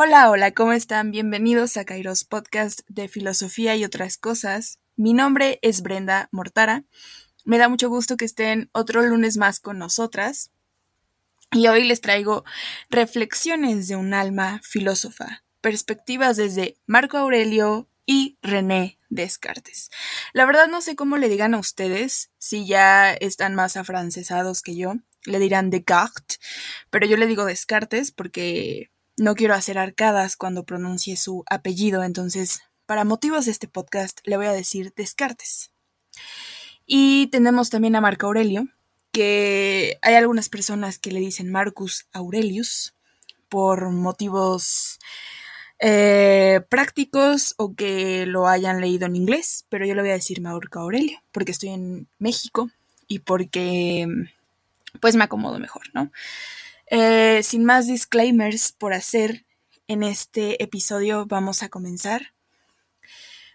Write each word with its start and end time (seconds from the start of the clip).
Hola, 0.00 0.30
hola, 0.30 0.52
¿cómo 0.52 0.74
están? 0.74 1.10
Bienvenidos 1.10 1.76
a 1.76 1.84
Kairos 1.84 2.22
Podcast 2.22 2.82
de 2.86 3.08
Filosofía 3.08 3.74
y 3.74 3.84
otras 3.84 4.16
cosas. 4.16 4.78
Mi 4.94 5.12
nombre 5.12 5.58
es 5.60 5.82
Brenda 5.82 6.28
Mortara. 6.30 6.84
Me 7.44 7.58
da 7.58 7.68
mucho 7.68 7.88
gusto 7.88 8.16
que 8.16 8.24
estén 8.24 8.70
otro 8.70 9.02
lunes 9.02 9.38
más 9.38 9.58
con 9.58 9.76
nosotras. 9.76 10.52
Y 11.50 11.66
hoy 11.66 11.82
les 11.82 12.00
traigo 12.00 12.44
reflexiones 12.90 13.88
de 13.88 13.96
un 13.96 14.14
alma 14.14 14.60
filósofa, 14.62 15.42
perspectivas 15.60 16.36
desde 16.36 16.76
Marco 16.86 17.18
Aurelio 17.18 17.88
y 18.06 18.38
René 18.40 18.98
Descartes. 19.08 19.90
La 20.32 20.46
verdad 20.46 20.68
no 20.68 20.80
sé 20.80 20.94
cómo 20.94 21.16
le 21.16 21.28
digan 21.28 21.54
a 21.54 21.58
ustedes, 21.58 22.30
si 22.38 22.68
ya 22.68 23.14
están 23.14 23.56
más 23.56 23.76
afrancesados 23.76 24.62
que 24.62 24.76
yo, 24.76 24.94
le 25.24 25.40
dirán 25.40 25.70
Descartes, 25.70 26.38
pero 26.88 27.04
yo 27.04 27.16
le 27.16 27.26
digo 27.26 27.44
Descartes 27.44 28.12
porque 28.12 28.92
no 29.18 29.34
quiero 29.34 29.54
hacer 29.54 29.78
arcadas 29.78 30.36
cuando 30.36 30.64
pronuncie 30.64 31.16
su 31.16 31.44
apellido, 31.50 32.02
entonces, 32.02 32.62
para 32.86 33.04
motivos 33.04 33.44
de 33.46 33.52
este 33.52 33.68
podcast, 33.68 34.20
le 34.24 34.36
voy 34.36 34.46
a 34.46 34.52
decir 34.52 34.92
Descartes. 34.96 35.70
Y 36.86 37.26
tenemos 37.26 37.70
también 37.70 37.96
a 37.96 38.00
Marco 38.00 38.26
Aurelio, 38.26 38.68
que 39.12 39.98
hay 40.02 40.14
algunas 40.14 40.48
personas 40.48 40.98
que 40.98 41.12
le 41.12 41.20
dicen 41.20 41.50
Marcus 41.50 42.06
Aurelius 42.12 42.94
por 43.48 43.90
motivos 43.90 44.98
eh, 45.80 46.60
prácticos 46.68 47.54
o 47.56 47.74
que 47.74 48.26
lo 48.26 48.48
hayan 48.48 48.80
leído 48.80 49.06
en 49.06 49.16
inglés, 49.16 49.64
pero 49.68 49.86
yo 49.86 49.94
le 49.94 50.02
voy 50.02 50.10
a 50.10 50.14
decir 50.14 50.40
Marco 50.40 50.80
Aurelio 50.80 51.20
porque 51.32 51.52
estoy 51.52 51.70
en 51.70 52.08
México 52.18 52.70
y 53.06 53.20
porque 53.20 54.06
pues 55.00 55.16
me 55.16 55.24
acomodo 55.24 55.58
mejor, 55.58 55.82
¿no? 55.94 56.10
Eh, 56.90 57.42
sin 57.42 57.64
más 57.64 57.86
disclaimers 57.86 58.72
por 58.72 58.94
hacer 58.94 59.44
en 59.88 60.02
este 60.02 60.62
episodio, 60.62 61.26
vamos 61.26 61.62
a 61.62 61.68
comenzar. 61.68 62.32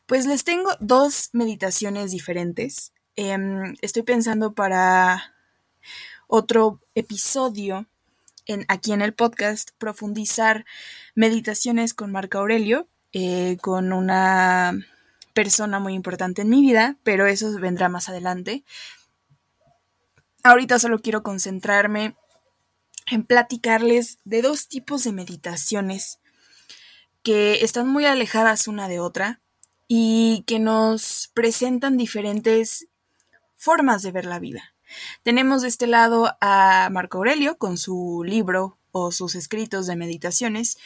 Pues 0.06 0.26
les 0.26 0.44
tengo 0.44 0.72
dos 0.80 1.30
meditaciones 1.34 2.12
diferentes. 2.12 2.94
Em, 3.16 3.76
estoy 3.82 4.04
pensando 4.04 4.54
para 4.54 5.34
otro 6.28 6.80
episodio 6.94 7.88
en, 8.46 8.66
aquí 8.68 8.92
en 8.92 9.02
el 9.02 9.14
podcast 9.14 9.72
profundizar 9.78 10.66
meditaciones 11.16 11.94
con 11.94 12.12
Marco 12.12 12.40
Aurelio, 12.40 12.88
eh, 13.14 13.58
con 13.62 13.94
una 13.94 14.74
persona 15.34 15.80
muy 15.80 15.94
importante 15.94 16.44
en 16.44 16.50
mi 16.50 16.62
vida, 16.62 16.98
pero 17.04 17.26
eso 17.26 17.52
vendrá 17.60 17.90
más 17.90 18.10
adelante. 18.10 18.64
Ahorita 20.44 20.78
solo 20.78 21.00
quiero 21.00 21.24
concentrarme 21.24 22.16
en 23.10 23.24
platicarles 23.24 24.20
de 24.24 24.42
dos 24.42 24.68
tipos 24.68 25.04
de 25.04 25.12
meditaciones 25.12 26.20
que 27.24 27.64
están 27.64 27.88
muy 27.88 28.06
alejadas 28.06 28.68
una 28.68 28.88
de 28.88 29.00
otra 29.00 29.42
y 29.88 30.44
que 30.48 30.60
nos 30.60 31.30
presentan 31.34 31.98
diferentes 31.98 32.88
formas 33.56 34.02
de 34.02 34.12
ver 34.12 34.26
la 34.26 34.40
vida. 34.40 34.76
Tenemos 35.24 35.62
de 35.62 35.70
este 35.70 35.88
lado 35.88 36.36
a 36.42 36.90
Marco 36.92 37.18
Aurelio 37.18 37.58
con 37.58 37.78
su 37.78 38.24
libro 38.26 38.78
o 38.92 39.12
sus 39.12 39.36
escritos 39.36 39.88
de 39.88 39.96
meditaciones 39.96 40.78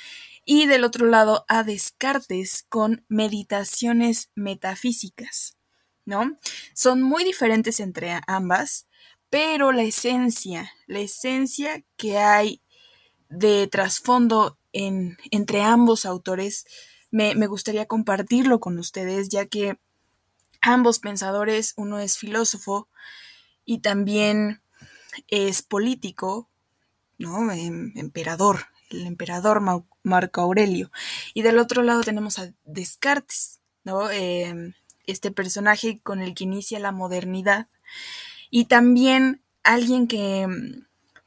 y 0.45 0.65
del 0.65 0.83
otro 0.85 1.07
lado 1.07 1.45
a 1.49 1.63
Descartes 1.63 2.65
con 2.69 3.03
meditaciones 3.09 4.29
metafísicas, 4.33 5.57
¿no? 6.05 6.37
Son 6.73 7.01
muy 7.01 7.25
diferentes 7.25 7.81
entre 7.81 8.21
ambas, 8.27 8.87
pero 9.29 9.71
la 9.71 9.83
esencia, 9.83 10.71
la 10.85 10.99
esencia 10.99 11.83
que 11.95 12.17
hay 12.17 12.61
de 13.29 13.67
trasfondo 13.67 14.57
en, 14.71 15.17
entre 15.31 15.61
ambos 15.61 16.05
autores, 16.05 16.65
me, 17.11 17.35
me 17.35 17.47
gustaría 17.47 17.85
compartirlo 17.85 18.59
con 18.59 18.77
ustedes, 18.79 19.29
ya 19.29 19.45
que 19.45 19.77
ambos 20.61 20.99
pensadores, 20.99 21.73
uno 21.77 21.99
es 21.99 22.17
filósofo 22.17 22.87
y 23.65 23.79
también 23.79 24.61
es 25.27 25.61
político, 25.61 26.49
¿no? 27.17 27.51
Em, 27.51 27.91
emperador, 27.95 28.67
el 28.89 29.05
emperador 29.07 29.61
Marco 30.03 30.41
Aurelio. 30.41 30.91
Y 31.33 31.41
del 31.41 31.59
otro 31.59 31.83
lado 31.83 32.01
tenemos 32.01 32.39
a 32.39 32.53
Descartes, 32.63 33.59
¿no? 33.83 34.09
Em, 34.09 34.73
este 35.05 35.31
personaje 35.31 35.99
con 36.01 36.21
el 36.21 36.33
que 36.33 36.43
inicia 36.43 36.79
la 36.79 36.91
modernidad 36.91 37.67
y 38.49 38.65
también 38.65 39.43
alguien 39.63 40.07
que 40.07 40.47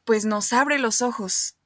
pues 0.04 0.24
nos 0.24 0.52
abre 0.52 0.78
los 0.78 1.02
ojos. 1.02 1.56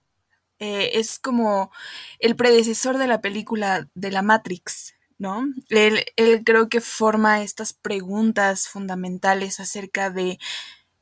Eh, 0.59 0.99
es 0.99 1.19
como 1.19 1.73
el 2.21 2.37
predecesor 2.37 2.99
de 2.99 3.07
la 3.07 3.21
película 3.21 3.89
de 3.95 4.11
la 4.13 4.23
Matrix, 4.23 4.95
¿no? 5.19 5.45
Él, 5.69 6.05
él 6.17 6.43
creo 6.45 6.69
que 6.69 6.81
forma 6.81 7.43
estas 7.43 7.73
preguntas 7.73 8.69
fundamentales 8.69 9.61
acerca 9.61 10.11
de 10.11 10.39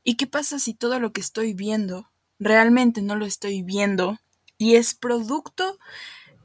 ¿y 0.03 0.15
qué 0.15 0.27
pasa 0.27 0.59
si 0.59 0.73
todo 0.73 0.99
lo 0.99 1.13
que 1.13 1.21
estoy 1.21 1.53
viendo 1.53 2.09
realmente 2.39 3.01
no 3.01 3.15
lo 3.15 3.25
estoy 3.25 3.61
viendo 3.61 4.19
y 4.57 4.75
es 4.75 4.95
producto 4.95 5.77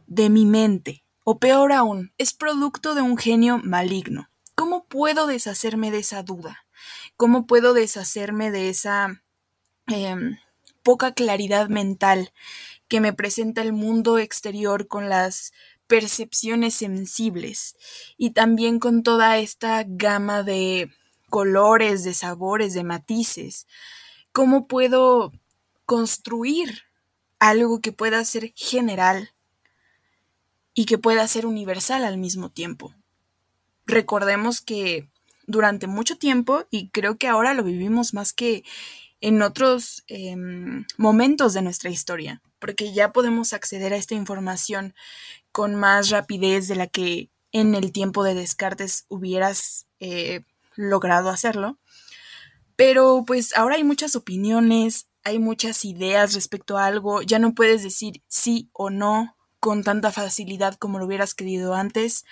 de 0.06 0.30
mi 0.30 0.44
mente? 0.44 1.04
O 1.24 1.38
peor 1.38 1.72
aún, 1.72 2.12
es 2.18 2.32
producto 2.32 2.94
de 2.94 3.02
un 3.02 3.18
genio 3.18 3.58
maligno. 3.58 4.30
¿Cómo 4.54 4.86
puedo 4.86 5.26
deshacerme 5.26 5.90
de 5.90 5.98
esa 5.98 6.22
duda? 6.22 6.64
¿Cómo 7.18 7.46
puedo 7.46 7.74
deshacerme 7.74 8.52
de 8.52 8.68
esa 8.68 9.20
em, 9.88 10.38
poca 10.84 11.14
claridad 11.14 11.68
mental 11.68 12.32
que 12.86 13.00
me 13.00 13.12
presenta 13.12 13.60
el 13.60 13.72
mundo 13.72 14.18
exterior 14.18 14.86
con 14.86 15.08
las 15.08 15.52
percepciones 15.88 16.74
sensibles 16.74 17.74
y 18.18 18.30
también 18.30 18.78
con 18.78 19.02
toda 19.02 19.36
esta 19.38 19.82
gama 19.84 20.44
de 20.44 20.92
colores, 21.28 22.04
de 22.04 22.14
sabores, 22.14 22.72
de 22.72 22.84
matices? 22.84 23.66
¿Cómo 24.30 24.68
puedo 24.68 25.32
construir 25.86 26.84
algo 27.40 27.80
que 27.80 27.90
pueda 27.90 28.24
ser 28.24 28.52
general 28.54 29.32
y 30.72 30.84
que 30.84 30.98
pueda 30.98 31.26
ser 31.26 31.46
universal 31.46 32.04
al 32.04 32.16
mismo 32.16 32.48
tiempo? 32.48 32.94
Recordemos 33.86 34.60
que 34.60 35.08
durante 35.48 35.88
mucho 35.88 36.16
tiempo 36.16 36.64
y 36.70 36.90
creo 36.90 37.16
que 37.16 37.26
ahora 37.26 37.54
lo 37.54 37.64
vivimos 37.64 38.14
más 38.14 38.32
que 38.32 38.62
en 39.20 39.42
otros 39.42 40.04
em, 40.06 40.84
momentos 40.96 41.54
de 41.54 41.62
nuestra 41.62 41.90
historia, 41.90 42.40
porque 42.60 42.92
ya 42.92 43.12
podemos 43.12 43.52
acceder 43.52 43.92
a 43.92 43.96
esta 43.96 44.14
información 44.14 44.94
con 45.50 45.74
más 45.74 46.10
rapidez 46.10 46.68
de 46.68 46.76
la 46.76 46.86
que 46.86 47.30
en 47.50 47.74
el 47.74 47.90
tiempo 47.90 48.22
de 48.22 48.34
Descartes 48.34 49.06
hubieras 49.08 49.86
eh, 49.98 50.42
logrado 50.76 51.30
hacerlo. 51.30 51.78
Pero 52.76 53.24
pues 53.26 53.56
ahora 53.56 53.76
hay 53.76 53.84
muchas 53.84 54.14
opiniones, 54.14 55.08
hay 55.24 55.40
muchas 55.40 55.84
ideas 55.84 56.34
respecto 56.34 56.78
a 56.78 56.86
algo, 56.86 57.22
ya 57.22 57.38
no 57.38 57.54
puedes 57.54 57.82
decir 57.82 58.22
sí 58.28 58.68
o 58.72 58.90
no 58.90 59.34
con 59.60 59.82
tanta 59.82 60.12
facilidad 60.12 60.74
como 60.74 60.98
lo 60.98 61.06
hubieras 61.06 61.34
querido 61.34 61.74
antes. 61.74 62.24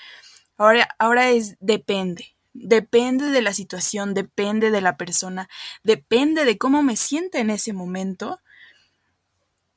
Ahora, 0.57 0.89
ahora 0.99 1.31
es 1.31 1.57
depende. 1.61 2.36
Depende 2.59 3.27
de 3.27 3.43
la 3.43 3.53
situación, 3.53 4.15
depende 4.15 4.71
de 4.71 4.81
la 4.81 4.97
persona, 4.97 5.49
depende 5.83 6.45
de 6.45 6.57
cómo 6.57 6.83
me 6.83 6.97
siente 6.97 7.39
en 7.39 7.51
ese 7.51 7.73
momento. 7.73 8.41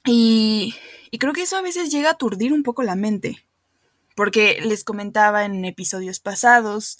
Y, 0.05 0.75
creo 1.19 1.33
que 1.33 1.43
eso 1.43 1.57
a 1.57 1.61
veces 1.61 1.91
llega 1.91 2.09
a 2.09 2.13
aturdir 2.13 2.53
un 2.53 2.63
poco 2.63 2.83
la 2.83 2.95
mente. 2.95 3.45
Porque 4.15 4.59
les 4.61 4.83
comentaba 4.83 5.45
en 5.45 5.65
episodios 5.65 6.19
pasados 6.19 6.97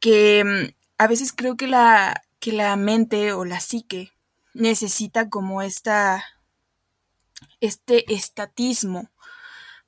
que 0.00 0.44
mm, 0.44 0.74
a 0.98 1.06
veces 1.06 1.32
creo 1.34 1.56
que 1.56 1.66
la, 1.66 2.22
que 2.38 2.52
la 2.52 2.76
mente 2.76 3.32
o 3.32 3.44
la 3.44 3.60
psique 3.60 4.12
necesita 4.54 5.28
como 5.30 5.62
esta, 5.62 6.24
este 7.60 8.12
estatismo 8.12 9.10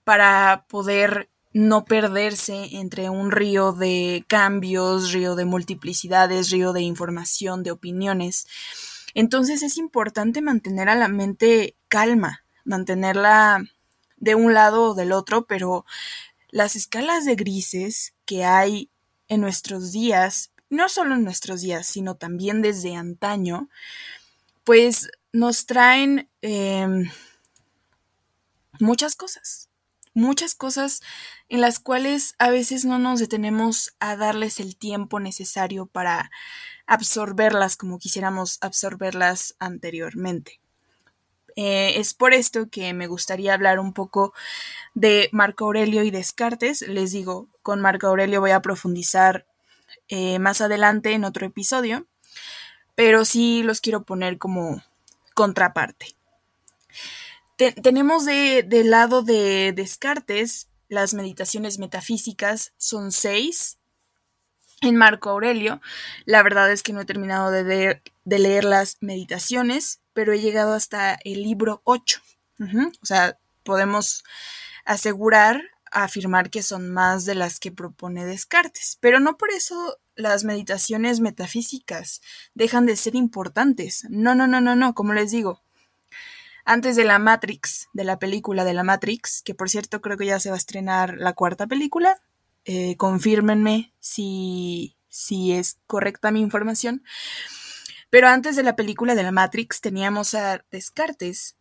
para 0.04 0.66
poder 0.68 1.28
no 1.52 1.84
perderse 1.84 2.76
entre 2.76 3.10
un 3.10 3.30
río 3.30 3.72
de 3.72 4.24
cambios, 4.28 5.12
río 5.12 5.34
de 5.34 5.44
multiplicidades, 5.44 6.50
río 6.50 6.72
de 6.72 6.82
información, 6.82 7.62
de 7.62 7.70
opiniones. 7.70 8.46
Entonces 9.14 9.62
es 9.62 9.76
importante 9.76 10.40
mantener 10.40 10.88
a 10.88 10.94
la 10.94 11.08
mente 11.08 11.76
calma, 11.88 12.44
mantenerla 12.64 13.64
de 14.16 14.34
un 14.34 14.54
lado 14.54 14.90
o 14.90 14.94
del 14.94 15.12
otro, 15.12 15.46
pero 15.46 15.84
las 16.48 16.76
escalas 16.76 17.24
de 17.24 17.34
grises 17.34 18.14
que 18.24 18.44
hay 18.44 18.90
en 19.28 19.40
nuestros 19.40 19.92
días, 19.92 20.52
no 20.70 20.88
solo 20.88 21.14
en 21.14 21.24
nuestros 21.24 21.60
días, 21.60 21.86
sino 21.86 22.14
también 22.16 22.62
desde 22.62 22.94
antaño, 22.94 23.68
pues 24.64 25.10
nos 25.32 25.66
traen 25.66 26.28
em, 26.40 27.10
muchas 28.78 29.16
cosas, 29.16 29.68
muchas 30.14 30.54
cosas 30.54 31.00
en 31.48 31.60
las 31.60 31.78
cuales 31.78 32.34
a 32.38 32.50
veces 32.50 32.84
no 32.84 32.98
nos 32.98 33.20
detenemos 33.20 33.94
a 34.00 34.16
darles 34.16 34.60
el 34.60 34.76
tiempo 34.76 35.20
necesario 35.20 35.86
para 35.86 36.30
absorberlas 36.86 37.76
como 37.76 37.98
quisiéramos 37.98 38.58
absorberlas 38.60 39.54
anteriormente. 39.58 40.60
Eh, 41.56 41.98
es 41.98 42.14
por 42.14 42.32
esto 42.32 42.68
que 42.70 42.92
me 42.94 43.06
gustaría 43.06 43.54
hablar 43.54 43.78
un 43.78 43.92
poco 43.92 44.32
de 44.94 45.28
Marco 45.32 45.66
Aurelio 45.66 46.02
y 46.02 46.10
Descartes. 46.10 46.82
Les 46.82 47.12
digo, 47.12 47.48
con 47.62 47.80
Marco 47.80 48.06
Aurelio 48.06 48.40
voy 48.40 48.52
a 48.52 48.62
profundizar 48.62 49.46
eh, 50.08 50.38
más 50.38 50.60
adelante 50.60 51.12
en 51.12 51.24
otro 51.24 51.46
episodio, 51.46 52.06
pero 52.94 53.24
sí 53.24 53.62
los 53.62 53.80
quiero 53.80 54.04
poner 54.04 54.38
como 54.38 54.82
contraparte. 55.34 56.14
Tenemos 57.56 58.24
de, 58.24 58.62
del 58.62 58.90
lado 58.90 59.22
de 59.22 59.72
Descartes 59.72 60.68
las 60.88 61.14
meditaciones 61.14 61.78
metafísicas, 61.78 62.74
son 62.76 63.12
seis 63.12 63.78
en 64.82 64.96
Marco 64.96 65.30
Aurelio. 65.30 65.80
La 66.26 66.42
verdad 66.42 66.70
es 66.70 66.82
que 66.82 66.92
no 66.92 67.00
he 67.00 67.06
terminado 67.06 67.50
de 67.50 68.02
leer, 68.24 68.64
las 68.64 68.98
meditaciones, 69.00 70.00
pero 70.12 70.32
he 70.32 70.40
llegado 70.40 70.74
hasta 70.74 71.14
el 71.24 71.42
libro 71.42 71.80
8. 71.84 72.20
O 73.00 73.06
sea, 73.06 73.38
podemos 73.62 74.22
asegurar, 74.84 75.62
afirmar 75.90 76.50
que 76.50 76.62
son 76.62 76.90
más 76.90 77.24
de 77.24 77.34
las 77.34 77.58
que 77.58 77.72
propone 77.72 78.26
Descartes, 78.26 78.98
pero 79.00 79.18
no 79.18 79.36
por 79.36 79.50
eso 79.50 79.98
las 80.14 80.44
meditaciones 80.44 81.20
metafísicas 81.20 82.20
dejan 82.54 82.86
de 82.86 82.96
ser 82.96 83.14
importantes. 83.14 84.04
No, 84.10 84.34
no, 84.34 84.46
no, 84.46 84.60
no, 84.60 84.76
no, 84.76 84.94
como 84.94 85.14
les 85.14 85.30
digo. 85.30 85.62
Antes 86.64 86.96
de 86.96 87.04
la 87.04 87.18
Matrix, 87.18 87.88
de 87.92 88.04
la 88.04 88.18
película 88.18 88.64
de 88.64 88.74
la 88.74 88.84
Matrix, 88.84 89.42
que 89.42 89.54
por 89.54 89.68
cierto 89.68 90.00
creo 90.00 90.16
que 90.16 90.26
ya 90.26 90.38
se 90.40 90.50
va 90.50 90.54
a 90.54 90.58
estrenar 90.58 91.16
la 91.18 91.32
cuarta 91.32 91.66
película, 91.66 92.20
eh, 92.64 92.96
confírmenme 92.96 93.92
si, 93.98 94.96
si 95.08 95.52
es 95.52 95.78
correcta 95.86 96.30
mi 96.30 96.40
información. 96.40 97.02
Pero 98.10 98.28
antes 98.28 98.56
de 98.56 98.62
la 98.62 98.76
película 98.76 99.14
de 99.14 99.22
la 99.22 99.32
Matrix 99.32 99.80
teníamos 99.80 100.34
a 100.34 100.64
Descartes, 100.70 101.56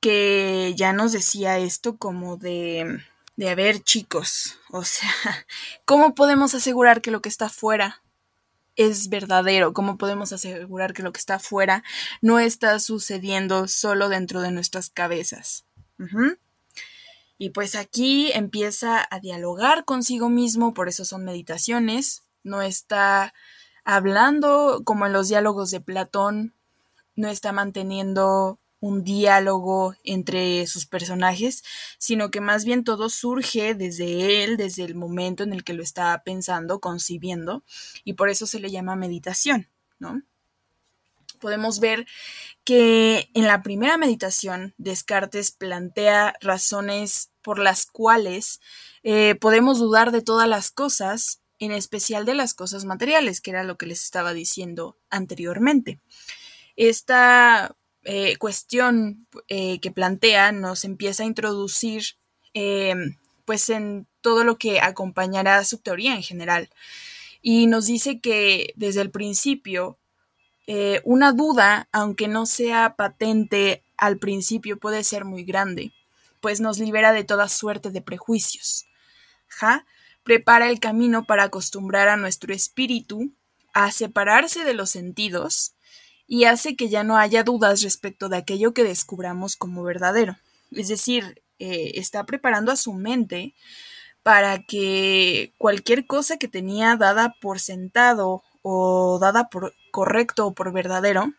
que 0.00 0.74
ya 0.76 0.92
nos 0.92 1.12
decía 1.12 1.58
esto 1.58 1.96
como 1.96 2.36
de, 2.36 3.00
de, 3.36 3.50
a 3.50 3.54
ver 3.54 3.82
chicos, 3.82 4.58
o 4.70 4.84
sea, 4.84 5.10
¿cómo 5.84 6.14
podemos 6.14 6.54
asegurar 6.54 7.02
que 7.02 7.10
lo 7.10 7.20
que 7.20 7.28
está 7.28 7.46
afuera 7.46 8.02
es 8.76 9.08
verdadero? 9.08 9.72
¿Cómo 9.72 9.98
podemos 9.98 10.32
asegurar 10.32 10.92
que 10.92 11.02
lo 11.02 11.12
que 11.12 11.18
está 11.18 11.36
afuera 11.36 11.82
no 12.20 12.38
está 12.38 12.78
sucediendo 12.78 13.68
solo 13.68 14.08
dentro 14.08 14.40
de 14.40 14.50
nuestras 14.50 14.90
cabezas? 14.90 15.64
Y 17.38 17.50
pues 17.50 17.74
aquí 17.74 18.30
empieza 18.32 19.06
a 19.10 19.20
dialogar 19.20 19.84
consigo 19.84 20.28
mismo, 20.28 20.74
por 20.74 20.88
eso 20.88 21.04
son 21.04 21.24
meditaciones, 21.24 22.22
no 22.44 22.62
está 22.62 23.34
hablando 23.84 24.82
como 24.84 25.06
en 25.06 25.12
los 25.12 25.28
diálogos 25.28 25.70
de 25.70 25.80
Platón, 25.80 26.54
no 27.14 27.28
está 27.28 27.52
manteniendo 27.52 28.58
un 28.86 29.02
diálogo 29.02 29.94
entre 30.04 30.66
sus 30.66 30.86
personajes, 30.86 31.64
sino 31.98 32.30
que 32.30 32.40
más 32.40 32.64
bien 32.64 32.84
todo 32.84 33.08
surge 33.08 33.74
desde 33.74 34.44
él, 34.44 34.56
desde 34.56 34.84
el 34.84 34.94
momento 34.94 35.42
en 35.42 35.52
el 35.52 35.64
que 35.64 35.72
lo 35.72 35.82
está 35.82 36.22
pensando, 36.24 36.80
concibiendo, 36.80 37.64
y 38.04 38.12
por 38.12 38.30
eso 38.30 38.46
se 38.46 38.60
le 38.60 38.70
llama 38.70 38.94
meditación, 38.94 39.68
¿no? 39.98 40.22
Podemos 41.40 41.80
ver 41.80 42.06
que 42.64 43.28
en 43.34 43.46
la 43.46 43.62
primera 43.62 43.98
meditación 43.98 44.74
Descartes 44.78 45.50
plantea 45.50 46.34
razones 46.40 47.30
por 47.42 47.58
las 47.58 47.86
cuales 47.86 48.60
eh, 49.02 49.34
podemos 49.34 49.78
dudar 49.78 50.12
de 50.12 50.22
todas 50.22 50.48
las 50.48 50.70
cosas, 50.70 51.40
en 51.58 51.72
especial 51.72 52.24
de 52.24 52.34
las 52.34 52.54
cosas 52.54 52.84
materiales, 52.84 53.40
que 53.40 53.50
era 53.50 53.64
lo 53.64 53.76
que 53.76 53.86
les 53.86 54.02
estaba 54.02 54.32
diciendo 54.32 54.96
anteriormente. 55.10 56.00
Esta 56.76 57.74
eh, 58.06 58.36
cuestión 58.36 59.26
eh, 59.48 59.80
que 59.80 59.90
plantea 59.90 60.52
nos 60.52 60.84
empieza 60.84 61.22
a 61.22 61.26
introducir 61.26 62.04
pues 63.44 63.68
en 63.68 64.06
todo 64.22 64.42
lo 64.42 64.56
que 64.56 64.80
acompañará 64.80 65.58
a 65.58 65.64
su 65.64 65.76
teoría 65.76 66.14
en 66.14 66.22
general. 66.22 66.70
Y 67.42 67.66
nos 67.66 67.84
dice 67.84 68.18
que 68.18 68.72
desde 68.76 69.02
el 69.02 69.10
principio 69.10 69.98
eh, 70.66 71.00
una 71.04 71.32
duda, 71.32 71.88
aunque 71.92 72.26
no 72.26 72.44
sea 72.44 72.96
patente 72.96 73.84
al 73.96 74.18
principio, 74.18 74.78
puede 74.78 75.04
ser 75.04 75.24
muy 75.24 75.44
grande, 75.44 75.92
pues 76.40 76.60
nos 76.60 76.78
libera 76.78 77.12
de 77.12 77.22
toda 77.22 77.48
suerte 77.48 77.90
de 77.90 78.02
prejuicios. 78.02 78.86
Ja, 79.46 79.86
prepara 80.24 80.68
el 80.68 80.80
camino 80.80 81.24
para 81.24 81.44
acostumbrar 81.44 82.08
a 82.08 82.16
nuestro 82.16 82.52
espíritu 82.52 83.32
a 83.74 83.92
separarse 83.92 84.64
de 84.64 84.74
los 84.74 84.90
sentidos 84.90 85.75
y 86.26 86.44
hace 86.44 86.76
que 86.76 86.88
ya 86.88 87.04
no 87.04 87.16
haya 87.16 87.42
dudas 87.42 87.82
respecto 87.82 88.28
de 88.28 88.38
aquello 88.38 88.74
que 88.74 88.84
descubramos 88.84 89.56
como 89.56 89.82
verdadero. 89.82 90.36
Es 90.72 90.88
decir, 90.88 91.42
eh, 91.58 91.92
está 91.94 92.24
preparando 92.24 92.72
a 92.72 92.76
su 92.76 92.92
mente 92.92 93.54
para 94.22 94.62
que 94.62 95.52
cualquier 95.56 96.06
cosa 96.06 96.36
que 96.36 96.48
tenía 96.48 96.96
dada 96.96 97.36
por 97.40 97.60
sentado 97.60 98.42
o 98.62 99.18
dada 99.20 99.48
por 99.48 99.72
correcto 99.92 100.48
o 100.48 100.52
por 100.52 100.72
verdadero, 100.72 101.32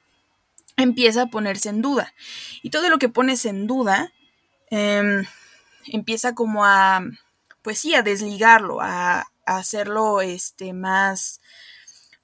empieza 0.77 1.23
a 1.23 1.27
ponerse 1.27 1.67
en 1.69 1.81
duda. 1.81 2.13
Y 2.63 2.69
todo 2.69 2.89
lo 2.89 2.97
que 2.97 3.09
pones 3.09 3.45
en 3.45 3.67
duda 3.67 4.13
em, 4.69 5.25
empieza 5.87 6.33
como 6.33 6.63
a, 6.63 7.01
pues 7.61 7.79
sí, 7.79 7.93
a 7.95 8.01
desligarlo, 8.03 8.79
a, 8.81 9.27
hacerlo 9.45 10.21
este, 10.21 10.73
más, 10.73 11.41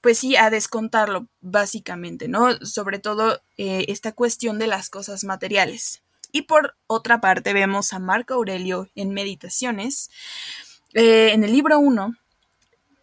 pues 0.04 0.18
sí, 0.18 0.36
a 0.36 0.50
descontarlo, 0.50 1.28
básicamente, 1.40 2.28
¿no? 2.28 2.58
Sobre 2.58 2.98
todo 2.98 3.40
eh, 3.56 3.86
esta 3.88 4.12
cuestión 4.12 4.58
de 4.58 4.66
las 4.66 4.90
cosas 4.90 5.24
materiales. 5.24 6.02
Y 6.30 6.42
por 6.42 6.76
otra 6.86 7.22
parte 7.22 7.54
vemos 7.54 7.94
a 7.94 7.98
Marco 8.00 8.34
Aurelio 8.34 8.90
en 8.96 9.14
Meditaciones, 9.14 10.10
eh, 10.92 11.30
en 11.32 11.42
el 11.42 11.52
libro 11.52 11.78
1, 11.78 12.16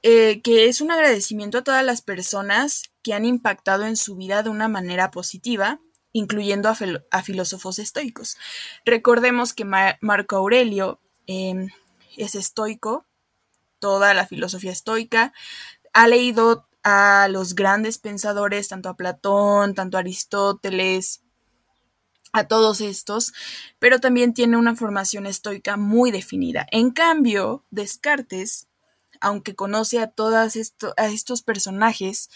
eh, 0.04 0.42
que 0.44 0.68
es 0.68 0.80
un 0.80 0.92
agradecimiento 0.92 1.58
a 1.58 1.64
todas 1.64 1.84
las 1.84 2.04
personas 2.04 2.84
que 3.02 3.16
han 3.16 3.26
impactado 3.26 3.86
en 3.86 3.98
su 3.98 4.16
vida 4.16 4.44
de 4.44 4.52
una 4.52 4.68
manera 4.68 5.10
positiva, 5.10 5.80
incluyendo 6.14 6.70
a, 6.70 7.24
filósofos 7.24 7.80
estoicos. 7.80 8.38
Recordemos 8.86 9.56
que 9.56 9.66
Marco 9.66 10.36
Aurelio 10.36 11.00
es 11.26 12.36
estoico, 12.36 13.08
toda 13.80 14.14
la 14.14 14.28
filosofía 14.28 14.72
estoica, 14.72 15.34
ha 15.94 16.08
leído 16.08 16.68
a 16.84 17.28
los 17.30 17.56
grandes 17.56 17.98
pensadores, 17.98 18.68
tanto 18.68 18.90
a 18.90 18.96
Platón, 18.98 19.76
tanto 19.76 19.98
a 19.98 20.00
Aristóteles, 20.02 21.22
a 22.34 22.48
todos 22.48 22.82
estos, 22.82 23.34
pero 23.80 24.00
también 24.00 24.34
tiene 24.34 24.58
una 24.58 24.76
formación 24.76 25.26
estoica 25.26 25.78
muy 25.78 26.12
definida. 26.12 26.66
En 26.72 26.92
cambio, 26.92 27.64
Descartes 27.72 28.68
aunque 29.22 29.56
conoce 29.56 30.00
a 30.00 30.08
todos 30.08 30.58
a 30.98 31.08
estos 31.08 31.42
personajes, 31.44 32.30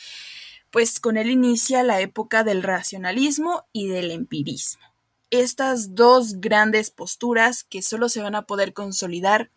pues 0.70 1.00
con 1.00 1.18
él 1.18 1.30
inicia 1.30 1.84
la 1.84 2.00
época 2.00 2.44
del 2.44 2.64
racionalismo 2.64 3.66
y 3.74 3.88
del 3.88 4.12
empirismo. 4.12 4.84
Estas 5.32 5.96
dos 5.96 6.40
grandes 6.40 6.92
posturas 6.92 7.64
que 7.64 7.82
solo 7.82 8.08
se 8.08 8.22
van 8.22 8.36
a 8.36 8.44
poder 8.44 8.74
consolidar 8.74 9.52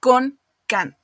con 0.00 0.40
Kant. 0.66 0.96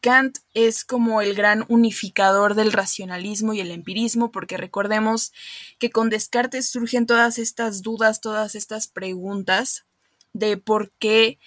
Kant 0.00 0.38
es 0.54 0.84
como 0.84 1.22
el 1.22 1.34
gran 1.34 1.64
unificador 1.68 2.54
del 2.54 2.72
racionalismo 2.72 3.54
y 3.54 3.60
el 3.60 3.70
empirismo, 3.70 4.30
porque 4.32 4.56
recordemos 4.56 5.32
que 5.78 5.90
con 5.90 6.10
Descartes 6.10 6.68
surgen 6.68 7.06
todas 7.06 7.38
estas 7.38 7.82
dudas, 7.82 8.20
todas 8.20 8.54
estas 8.54 8.88
preguntas 8.88 9.84
de 10.32 10.56
por 10.56 10.90
qué 10.98 11.38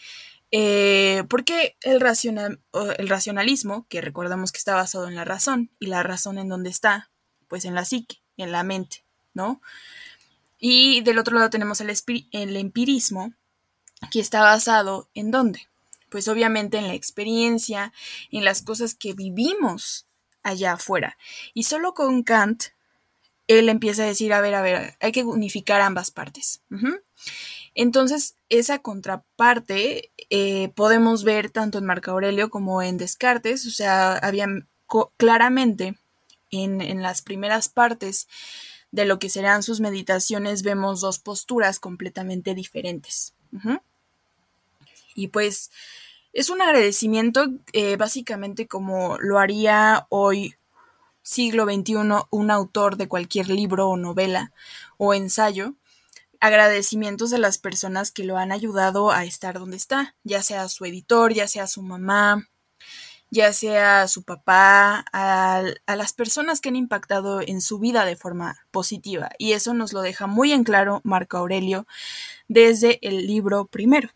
eh, 0.55 1.23
porque 1.29 1.77
el, 1.81 1.99
el 2.97 3.09
racionalismo, 3.09 3.87
que 3.89 4.01
recordamos 4.01 4.51
que 4.51 4.59
está 4.59 4.75
basado 4.75 5.07
en 5.07 5.15
la 5.15 5.25
razón, 5.25 5.71
y 5.79 5.87
la 5.87 6.03
razón 6.03 6.37
en 6.37 6.47
dónde 6.47 6.69
está, 6.69 7.09
pues 7.47 7.65
en 7.65 7.73
la 7.73 7.85
psique, 7.85 8.21
en 8.37 8.51
la 8.51 8.61
mente, 8.61 9.03
¿no? 9.33 9.61
Y 10.59 11.01
del 11.01 11.17
otro 11.17 11.35
lado 11.35 11.49
tenemos 11.49 11.81
el, 11.81 11.91
el 12.31 12.55
empirismo, 12.55 13.33
que 14.11 14.19
está 14.19 14.43
basado 14.43 15.09
en 15.15 15.31
dónde? 15.31 15.67
Pues 16.13 16.27
obviamente 16.27 16.77
en 16.77 16.87
la 16.87 16.93
experiencia, 16.93 17.91
en 18.29 18.45
las 18.45 18.61
cosas 18.61 18.93
que 18.93 19.13
vivimos 19.13 20.05
allá 20.43 20.73
afuera. 20.73 21.17
Y 21.55 21.63
solo 21.63 21.95
con 21.95 22.21
Kant, 22.21 22.65
él 23.47 23.67
empieza 23.67 24.03
a 24.03 24.05
decir, 24.05 24.31
a 24.31 24.39
ver, 24.39 24.53
a 24.53 24.61
ver, 24.61 24.95
hay 24.99 25.11
que 25.11 25.23
unificar 25.23 25.81
ambas 25.81 26.11
partes. 26.11 26.61
Entonces, 27.73 28.35
esa 28.49 28.77
contraparte 28.77 30.11
eh, 30.29 30.69
podemos 30.75 31.23
ver 31.23 31.49
tanto 31.49 31.79
en 31.79 31.85
Marco 31.85 32.11
Aurelio 32.11 32.51
como 32.51 32.83
en 32.83 32.99
Descartes, 32.99 33.65
o 33.65 33.71
sea, 33.71 34.13
había 34.13 34.45
claramente 35.17 35.97
en, 36.51 37.01
las 37.01 37.23
primeras 37.23 37.69
partes 37.69 38.27
de 38.91 39.05
lo 39.05 39.17
que 39.17 39.29
serán 39.31 39.63
sus 39.63 39.79
meditaciones 39.79 40.61
vemos 40.61 41.01
dos 41.01 41.17
posturas 41.17 41.79
completamente 41.79 42.53
diferentes. 42.53 43.33
Y 45.15 45.27
pues 45.29 45.71
es 46.33 46.49
un 46.49 46.61
agradecimiento 46.61 47.47
eh, 47.73 47.95
básicamente 47.95 48.67
como 48.67 49.17
lo 49.19 49.39
haría 49.39 50.07
hoy 50.09 50.55
siglo 51.21 51.65
XXI 51.65 51.95
un 52.31 52.51
autor 52.51 52.97
de 52.97 53.07
cualquier 53.07 53.49
libro 53.49 53.89
o 53.89 53.97
novela 53.97 54.51
o 54.97 55.13
ensayo 55.13 55.75
agradecimientos 56.43 57.29
de 57.29 57.37
las 57.37 57.57
personas 57.57 58.11
que 58.11 58.25
lo 58.25 58.37
han 58.37 58.51
ayudado 58.51 59.11
a 59.11 59.23
estar 59.23 59.57
donde 59.57 59.77
está, 59.77 60.13
ya 60.25 60.43
sea 60.43 60.67
su 60.67 60.83
editor, 60.83 61.33
ya 61.33 61.47
sea 61.47 61.67
su 61.67 61.81
mamá, 61.81 62.49
ya 63.29 63.53
sea 63.53 64.09
su 64.09 64.23
papá, 64.23 65.05
a, 65.13 65.63
las 65.87 66.11
personas 66.11 66.59
que 66.59 66.67
han 66.67 66.75
impactado 66.75 67.39
en 67.39 67.61
su 67.61 67.79
vida 67.79 68.03
de 68.03 68.17
forma 68.17 68.57
positiva. 68.71 69.29
Y 69.37 69.53
eso 69.53 69.73
nos 69.73 69.93
lo 69.93 70.01
deja 70.01 70.27
muy 70.27 70.51
en 70.51 70.65
claro 70.65 70.99
Marco 71.05 71.37
Aurelio 71.37 71.87
desde 72.49 72.99
el 73.07 73.25
libro 73.25 73.65
primero. 73.65 74.09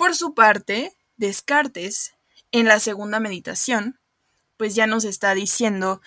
Por 0.00 0.16
su 0.16 0.32
parte, 0.32 0.96
Descartes, 1.18 2.14
en 2.52 2.64
la 2.64 2.80
segunda 2.80 3.20
meditación, 3.20 4.00
pues 4.56 4.74
ya 4.74 4.86
nos 4.86 5.04
está 5.04 5.34
diciendo 5.34 6.00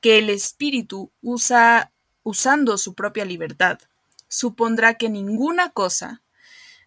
que 0.00 0.16
el 0.16 0.30
espíritu 0.30 1.12
usa, 1.20 1.92
usando 2.22 2.78
su 2.78 2.94
propia 2.94 3.26
libertad, 3.26 3.80
supondrá 4.28 4.94
que 4.94 5.10
ninguna 5.10 5.72
cosa 5.72 6.22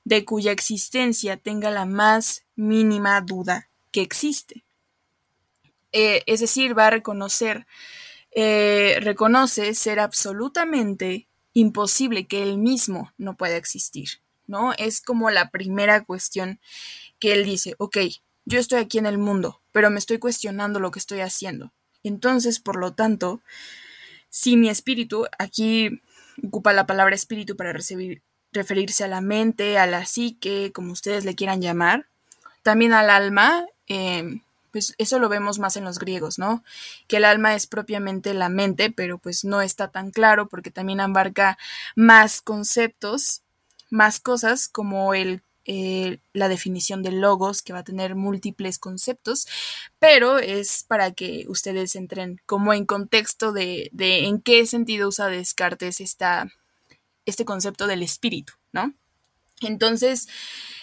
de 0.03 0.25
cuya 0.25 0.51
existencia 0.51 1.37
tenga 1.37 1.69
la 1.69 1.85
más 1.85 2.43
mínima 2.55 3.21
duda 3.21 3.69
que 3.91 4.01
existe. 4.01 4.65
Eh, 5.91 6.23
es 6.25 6.39
decir, 6.39 6.75
va 6.75 6.87
a 6.87 6.89
reconocer, 6.89 7.67
eh, 8.31 8.97
reconoce 9.01 9.75
ser 9.75 9.99
absolutamente 9.99 11.27
imposible 11.53 12.25
que 12.25 12.41
él 12.41 12.57
mismo 12.57 13.13
no 13.19 13.37
pueda 13.37 13.57
existir, 13.57 14.21
¿no? 14.48 14.74
Es 14.74 15.01
como 15.01 15.30
la 15.30 15.50
primera 15.50 16.04
cuestión 16.04 16.60
que 17.20 17.34
él 17.34 17.46
dice, 17.46 17.75
ok, 17.77 17.98
yo 18.46 18.60
estoy 18.60 18.80
aquí 18.80 18.98
en 18.98 19.06
el 19.06 19.18
mundo, 19.18 19.62
pero 19.72 19.89
me 19.89 20.00
estoy 20.00 20.20
cuestionando 20.20 20.80
lo 20.80 20.92
que 20.92 21.00
estoy 21.00 21.20
haciendo. 21.20 21.72
Entonces, 22.04 22.60
por 22.60 22.77
lo 22.77 22.94
tanto, 22.94 23.42
si 24.30 24.56
mi 24.56 24.70
espíritu, 24.70 25.25
aquí 25.38 26.01
ocupa 26.46 26.74
la 26.74 26.88
palabra 26.88 27.16
espíritu 27.16 27.56
para 27.56 27.74
recibir, 27.74 28.22
referirse 28.51 29.04
a 29.04 29.08
la 29.08 29.22
mente, 29.22 29.77
a 29.77 29.88
la 29.88 30.06
psique, 30.06 30.72
como 30.74 30.92
ustedes 30.92 31.25
le 31.25 31.36
quieran 31.36 31.62
llamar, 31.62 32.08
también 32.63 32.94
al 32.94 33.10
alma, 33.10 33.66
eh, 33.88 34.42
pues 34.72 34.94
eso 34.98 35.20
lo 35.20 35.30
vemos 35.30 35.60
más 35.60 35.75
en 35.77 35.84
los 35.84 36.00
griegos, 36.00 36.38
¿no? 36.38 36.63
Que 37.08 37.18
el 37.18 37.25
alma 37.25 37.56
es 37.56 37.68
propiamente 37.68 38.34
la 38.34 38.50
mente, 38.50 38.92
pero 38.92 39.18
pues 39.18 39.44
no 39.44 39.62
está 39.62 39.89
tan 39.89 40.12
claro 40.12 40.48
porque 40.48 40.72
también 40.72 41.00
abarca 41.00 41.58
más 41.96 42.42
conceptos, 42.42 43.42
más 43.89 44.20
cosas 44.20 44.67
como 44.67 45.13
el 45.13 45.41
eh, 45.70 46.20
la 46.32 46.48
definición 46.48 47.03
de 47.03 47.12
logos, 47.12 47.62
que 47.62 47.74
va 47.74 47.79
a 47.79 47.84
tener 47.84 48.15
múltiples 48.15 48.79
conceptos, 48.79 49.48
pero 50.00 50.39
es 50.39 50.86
para 50.88 51.12
que 51.12 51.44
ustedes 51.50 51.98
entren 51.98 52.39
como 52.46 52.74
en 52.74 52.86
contexto 52.86 53.51
de, 53.51 53.89
de 53.91 54.27
en 54.27 54.39
qué 54.39 54.65
sentido 54.65 55.10
usa 55.10 55.27
Descartes 55.27 56.00
esta, 56.00 56.50
este 57.25 57.44
concepto 57.44 57.86
del 57.86 58.01
espíritu, 58.01 58.53
¿no? 58.72 58.94
Entonces, 59.60 60.29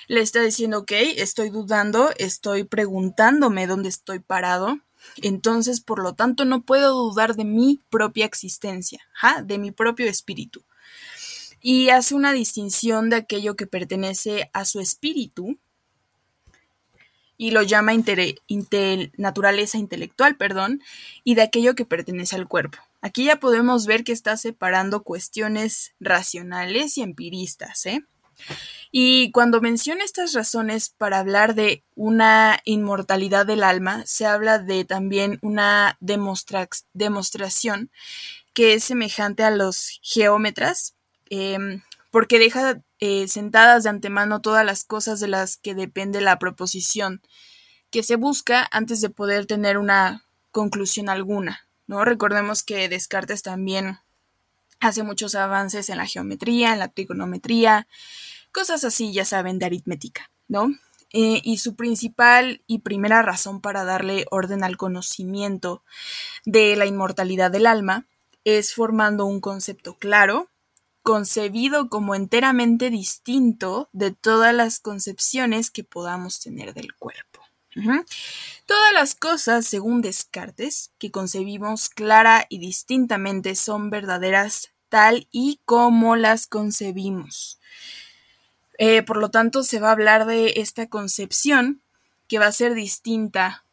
le 0.06 0.20
está 0.20 0.42
diciendo, 0.42 0.80
ok, 0.80 0.92
estoy 1.16 1.48
dudando, 1.48 2.10
estoy 2.18 2.64
preguntándome 2.64 3.66
dónde 3.66 3.88
estoy 3.88 4.18
parado, 4.18 4.80
entonces 5.16 5.80
por 5.80 6.02
lo 6.02 6.12
tanto 6.12 6.44
no 6.44 6.60
puedo 6.60 6.92
dudar 6.92 7.36
de 7.36 7.46
mi 7.46 7.80
propia 7.88 8.26
existencia, 8.26 9.00
de 9.44 9.56
mi 9.56 9.70
propio 9.70 10.04
espíritu. 10.06 10.62
Y 11.66 11.88
hace 11.88 12.14
una 12.14 12.34
distinción 12.34 13.08
de 13.08 13.16
aquello 13.16 13.56
que 13.56 13.66
pertenece 13.66 14.50
a 14.52 14.66
su 14.66 14.80
espíritu 14.80 15.56
y 17.38 17.52
lo 17.52 17.62
llama 17.62 17.94
naturaleza 19.16 19.78
intelectual, 19.78 20.36
perdón, 20.36 20.82
y 21.24 21.36
de 21.36 21.40
aquello 21.40 21.74
que 21.74 21.86
pertenece 21.86 22.36
al 22.36 22.48
cuerpo. 22.48 22.76
Aquí 23.00 23.24
ya 23.24 23.36
podemos 23.36 23.86
ver 23.86 24.04
que 24.04 24.12
está 24.12 24.36
separando 24.36 25.04
cuestiones 25.04 25.94
racionales 26.00 26.98
y 26.98 27.02
empiristas, 27.02 27.86
¿eh? 27.86 28.04
Y 28.92 29.30
cuando 29.30 29.62
menciona 29.62 30.04
estas 30.04 30.34
razones 30.34 30.90
para 30.90 31.18
hablar 31.18 31.54
de 31.54 31.82
una 31.94 32.60
inmortalidad 32.66 33.46
del 33.46 33.62
alma, 33.62 34.04
se 34.04 34.26
habla 34.26 34.58
de 34.58 34.84
también 34.84 35.38
una 35.40 35.96
demostración 36.00 37.90
que 38.52 38.74
es 38.74 38.84
semejante 38.84 39.44
a 39.44 39.50
los 39.50 39.98
geómetras, 40.02 40.93
em, 41.30 41.82
porque 42.10 42.38
deja 42.38 42.80
eh, 43.00 43.28
sentadas 43.28 43.84
de 43.84 43.90
antemano 43.90 44.40
todas 44.40 44.64
las 44.64 44.84
cosas 44.84 45.20
de 45.20 45.28
las 45.28 45.56
que 45.56 45.74
depende 45.74 46.20
la 46.20 46.38
proposición 46.38 47.20
que 47.90 48.02
se 48.02 48.16
busca 48.16 48.68
antes 48.70 49.00
de 49.00 49.10
poder 49.10 49.46
tener 49.46 49.78
una 49.78 50.24
conclusión 50.50 51.08
alguna. 51.08 51.68
¿no? 51.86 52.04
Recordemos 52.04 52.62
que 52.62 52.88
Descartes 52.88 53.42
también 53.42 53.98
hace 54.80 55.02
muchos 55.02 55.34
avances 55.34 55.88
en 55.88 55.98
la 55.98 56.06
geometría, 56.06 56.72
en 56.72 56.78
la 56.78 56.88
trigonometría, 56.88 57.86
cosas 58.52 58.84
así, 58.84 59.12
ya 59.12 59.24
saben, 59.24 59.58
de 59.58 59.66
aritmética, 59.66 60.30
¿no? 60.48 60.70
Eh, 61.12 61.40
y 61.44 61.58
su 61.58 61.76
principal 61.76 62.62
y 62.66 62.80
primera 62.80 63.22
razón 63.22 63.60
para 63.60 63.84
darle 63.84 64.26
orden 64.30 64.64
al 64.64 64.76
conocimiento 64.76 65.84
de 66.44 66.74
la 66.74 66.86
inmortalidad 66.86 67.52
del 67.52 67.66
alma 67.66 68.06
es 68.42 68.74
formando 68.74 69.24
un 69.24 69.40
concepto 69.40 69.94
claro, 69.94 70.50
concebido 71.04 71.90
como 71.90 72.14
enteramente 72.14 72.88
distinto 72.88 73.90
de 73.92 74.10
todas 74.10 74.54
las 74.54 74.80
concepciones 74.80 75.70
que 75.70 75.84
podamos 75.84 76.40
tener 76.40 76.72
del 76.72 76.94
cuerpo. 76.94 77.42
Todas 78.66 78.92
las 78.94 79.14
cosas, 79.14 79.66
según 79.66 80.00
Descartes, 80.00 80.92
que 80.98 81.10
concebimos 81.10 81.90
clara 81.90 82.46
y 82.48 82.58
distintamente 82.58 83.54
son 83.54 83.90
verdaderas 83.90 84.70
tal 84.88 85.28
y 85.30 85.60
como 85.66 86.16
las 86.16 86.46
concebimos. 86.46 87.58
Eh, 88.78 89.02
por 89.02 89.18
lo 89.18 89.30
tanto, 89.30 89.62
se 89.62 89.80
va 89.80 89.88
a 89.88 89.92
hablar 89.92 90.24
de 90.24 90.54
esta 90.56 90.88
concepción 90.88 91.82
que 92.28 92.38
va 92.38 92.46
a 92.46 92.52
ser 92.52 92.74
distinta 92.74 93.64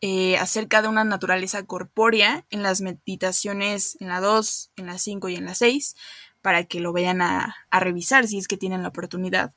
eh, 0.00 0.36
acerca 0.38 0.82
de 0.82 0.88
una 0.88 1.04
naturaleza 1.04 1.62
corpórea 1.62 2.44
en 2.50 2.64
las 2.64 2.80
meditaciones 2.80 3.96
en 4.00 4.08
la 4.08 4.20
2, 4.20 4.70
en 4.74 4.86
la 4.86 4.98
5 4.98 5.28
y 5.28 5.36
en 5.36 5.44
la 5.44 5.54
6, 5.54 5.94
para 6.42 6.64
que 6.64 6.80
lo 6.80 6.92
vayan 6.92 7.22
a, 7.22 7.56
revisar 7.70 8.26
si 8.26 8.38
es 8.38 8.48
que 8.48 8.56
tienen 8.56 8.82
la 8.82 8.88
oportunidad. 8.88 9.52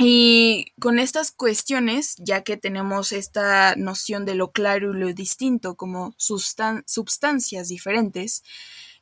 Y 0.00 0.72
con 0.80 0.98
estas 0.98 1.32
cuestiones, 1.32 2.14
ya 2.18 2.42
que 2.42 2.56
tenemos 2.56 3.10
esta 3.10 3.74
noción 3.76 4.24
de 4.26 4.36
lo 4.36 4.52
claro 4.52 4.92
y 4.92 5.00
lo 5.00 5.12
distinto 5.12 5.74
como 5.74 6.14
sustancias 6.18 7.68
diferentes, 7.68 8.44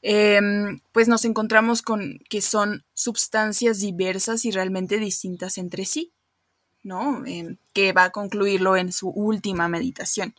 Em, 0.09 0.78
pues 0.92 1.09
nos 1.09 1.25
encontramos 1.25 1.83
con 1.83 2.21
que 2.28 2.40
son 2.40 2.85
sustancias 2.95 3.80
diversas 3.80 4.45
y 4.45 4.52
realmente 4.52 4.99
distintas 4.99 5.59
entre 5.59 5.85
sí, 5.85 6.12
¿no? 6.85 7.25
Em, 7.26 7.56
que 7.73 7.92
va 7.92 8.04
a 8.04 8.11
concluirlo 8.12 8.76
en 8.76 8.92
su 8.92 9.09
última 9.09 9.68
meditación. 9.68 10.35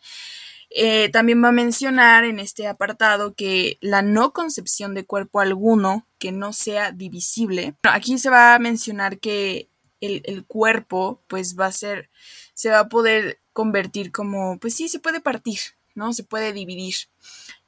Eh, 0.69 1.09
también 1.09 1.43
va 1.43 1.49
a 1.49 1.53
mencionar 1.53 2.25
en 2.25 2.39
este 2.39 2.67
apartado 2.67 3.33
que 3.33 3.77
la 3.81 4.01
no 4.01 4.33
concepción 4.33 4.93
de 4.93 5.05
cuerpo 5.05 5.39
alguno 5.39 6.05
que 6.19 6.31
no 6.31 6.51
sea 6.53 6.91
divisible. 6.91 7.75
aquí 7.83 8.17
se 8.17 8.29
va 8.29 8.53
a 8.53 8.59
mencionar 8.59 9.19
que 9.19 9.69
el, 10.01 10.21
el, 10.25 10.45
cuerpo 10.45 11.21
pues 11.27 11.57
va 11.57 11.67
a 11.67 11.71
ser, 11.71 12.09
se 12.53 12.69
va 12.69 12.79
a 12.79 12.89
poder 12.89 13.39
convertir 13.53 14.11
como, 14.11 14.59
pues 14.59 14.75
sí, 14.75 14.89
se 14.89 14.99
puede 14.99 15.21
partir, 15.21 15.59
¿no? 15.95 16.13
Se 16.13 16.23
puede 16.23 16.53
dividir. 16.53 16.95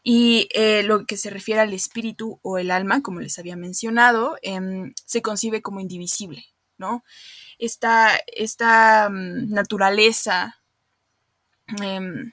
Y 0.03 0.48
eh, 0.53 0.84
lo 0.84 1.06
que 1.06 1.18
se 1.18 1.29
refiere 1.29 1.62
al 1.62 1.74
espíritu 1.74 2.39
o 2.41 2.58
el 2.58 2.72
alma, 2.72 3.01
como 3.01 3.20
les 3.20 3.38
había 3.39 3.56
mencionado, 3.56 4.38
em, 4.41 4.94
se 5.06 5.22
concibe 5.22 5.62
como 5.62 5.79
indivisible, 5.82 6.46
¿no? 6.77 7.03
Esta, 7.58 8.12
esta 8.27 9.10
mm, 9.10 9.50
naturaleza, 9.51 10.62
em, 11.82 12.32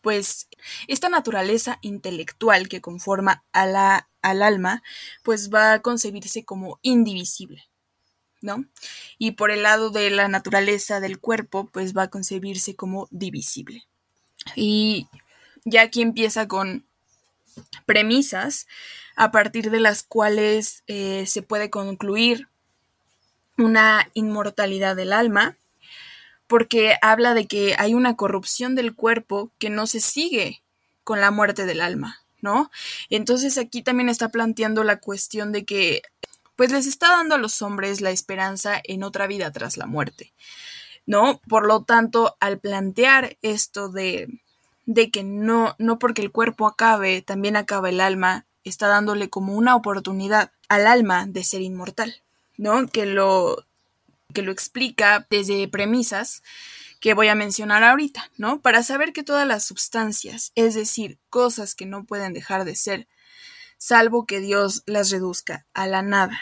pues, 0.00 0.48
esta 0.88 1.08
naturaleza 1.08 1.78
intelectual 1.82 2.68
que 2.68 2.80
conforma 2.80 3.44
al 3.52 4.42
alma, 4.42 4.82
pues 5.22 5.52
va 5.52 5.74
a 5.74 5.82
concebirse 5.82 6.44
como 6.44 6.78
indivisible, 6.82 7.68
¿no? 8.40 8.64
Y 9.18 9.32
por 9.32 9.50
el 9.50 9.62
lado 9.62 9.90
de 9.90 10.10
la 10.10 10.28
naturaleza 10.28 11.00
del 11.00 11.18
cuerpo, 11.18 11.68
pues 11.72 11.96
va 11.96 12.04
a 12.04 12.10
concebirse 12.10 12.76
como 12.76 13.08
divisible. 13.10 13.86
Y 14.56 15.08
ya 15.64 15.82
aquí 15.82 16.02
empieza 16.02 16.48
con 16.48 16.84
premisas 17.86 18.66
a 19.16 19.30
partir 19.30 19.70
de 19.70 19.80
las 19.80 20.02
cuales 20.02 20.82
eh, 20.86 21.24
se 21.26 21.42
puede 21.42 21.70
concluir 21.70 22.48
una 23.58 24.08
inmortalidad 24.14 24.96
del 24.96 25.12
alma, 25.12 25.56
porque 26.50 26.96
habla 27.00 27.32
de 27.32 27.46
que 27.46 27.76
hay 27.78 27.94
una 27.94 28.16
corrupción 28.16 28.74
del 28.74 28.96
cuerpo 28.96 29.52
que 29.60 29.70
no 29.70 29.86
se 29.86 30.00
sigue 30.00 30.64
con 31.04 31.20
la 31.20 31.30
muerte 31.30 31.64
del 31.64 31.80
alma, 31.80 32.24
¿no? 32.40 32.72
Entonces 33.08 33.56
aquí 33.56 33.82
también 33.82 34.08
está 34.08 34.30
planteando 34.30 34.82
la 34.82 34.96
cuestión 34.96 35.52
de 35.52 35.64
que 35.64 36.02
pues 36.56 36.72
les 36.72 36.88
está 36.88 37.10
dando 37.10 37.36
a 37.36 37.38
los 37.38 37.62
hombres 37.62 38.00
la 38.00 38.10
esperanza 38.10 38.80
en 38.82 39.04
otra 39.04 39.28
vida 39.28 39.52
tras 39.52 39.76
la 39.76 39.86
muerte, 39.86 40.32
¿no? 41.06 41.40
Por 41.48 41.68
lo 41.68 41.84
tanto, 41.84 42.36
al 42.40 42.58
plantear 42.58 43.38
esto 43.42 43.88
de 43.88 44.26
de 44.86 45.12
que 45.12 45.22
no, 45.22 45.76
no 45.78 46.00
porque 46.00 46.20
el 46.20 46.32
cuerpo 46.32 46.66
acabe, 46.66 47.22
también 47.22 47.54
acaba 47.54 47.90
el 47.90 48.00
alma, 48.00 48.46
está 48.64 48.88
dándole 48.88 49.30
como 49.30 49.54
una 49.54 49.76
oportunidad 49.76 50.50
al 50.68 50.88
alma 50.88 51.26
de 51.28 51.44
ser 51.44 51.62
inmortal, 51.62 52.22
¿no? 52.56 52.88
Que 52.88 53.06
lo, 53.06 53.64
que 54.32 54.42
lo 54.42 54.52
explica 54.52 55.26
desde 55.30 55.68
premisas 55.68 56.42
que 57.00 57.14
voy 57.14 57.28
a 57.28 57.34
mencionar 57.34 57.82
ahorita, 57.82 58.30
¿no? 58.36 58.60
Para 58.60 58.82
saber 58.82 59.12
que 59.12 59.22
todas 59.22 59.46
las 59.46 59.64
sustancias, 59.64 60.52
es 60.54 60.74
decir, 60.74 61.18
cosas 61.30 61.74
que 61.74 61.86
no 61.86 62.04
pueden 62.04 62.34
dejar 62.34 62.64
de 62.64 62.76
ser, 62.76 63.08
salvo 63.78 64.26
que 64.26 64.40
Dios 64.40 64.82
las 64.86 65.10
reduzca 65.10 65.66
a 65.72 65.86
la 65.86 66.02
nada. 66.02 66.38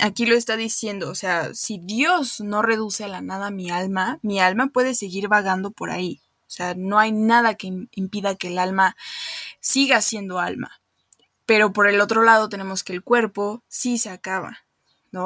Aquí 0.00 0.26
lo 0.26 0.36
está 0.36 0.56
diciendo, 0.56 1.10
o 1.10 1.14
sea, 1.14 1.52
si 1.54 1.78
Dios 1.82 2.40
no 2.40 2.62
reduce 2.62 3.04
a 3.04 3.08
la 3.08 3.20
nada 3.20 3.50
mi 3.50 3.70
alma, 3.70 4.18
mi 4.22 4.38
alma 4.38 4.68
puede 4.68 4.94
seguir 4.94 5.28
vagando 5.28 5.70
por 5.70 5.90
ahí. 5.90 6.20
O 6.46 6.50
sea, 6.50 6.74
no 6.76 6.98
hay 6.98 7.10
nada 7.10 7.54
que 7.54 7.72
impida 7.92 8.36
que 8.36 8.48
el 8.48 8.58
alma 8.58 8.96
siga 9.60 10.02
siendo 10.02 10.38
alma. 10.38 10.80
Pero 11.46 11.72
por 11.72 11.88
el 11.88 12.00
otro 12.00 12.22
lado 12.22 12.48
tenemos 12.48 12.84
que 12.84 12.92
el 12.92 13.02
cuerpo 13.02 13.64
sí 13.68 13.98
se 13.98 14.10
acaba, 14.10 14.65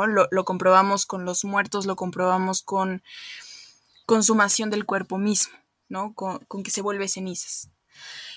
Lo, 0.07 0.45
comprobamos 0.45 1.07
con 1.07 1.25
los 1.25 1.45
muertos, 1.45 1.87
lo 1.87 1.97
comprobamos 1.97 2.63
con 2.63 3.03
consumación 4.07 4.71
del 4.71 4.87
cuerpo 4.87 5.19
mismo, 5.19 5.55
¿no? 5.89 6.15
Con, 6.15 6.39
con 6.47 6.63
que 6.63 6.71
se 6.71 6.83
vuelve 6.83 7.09
cenizas. 7.09 7.69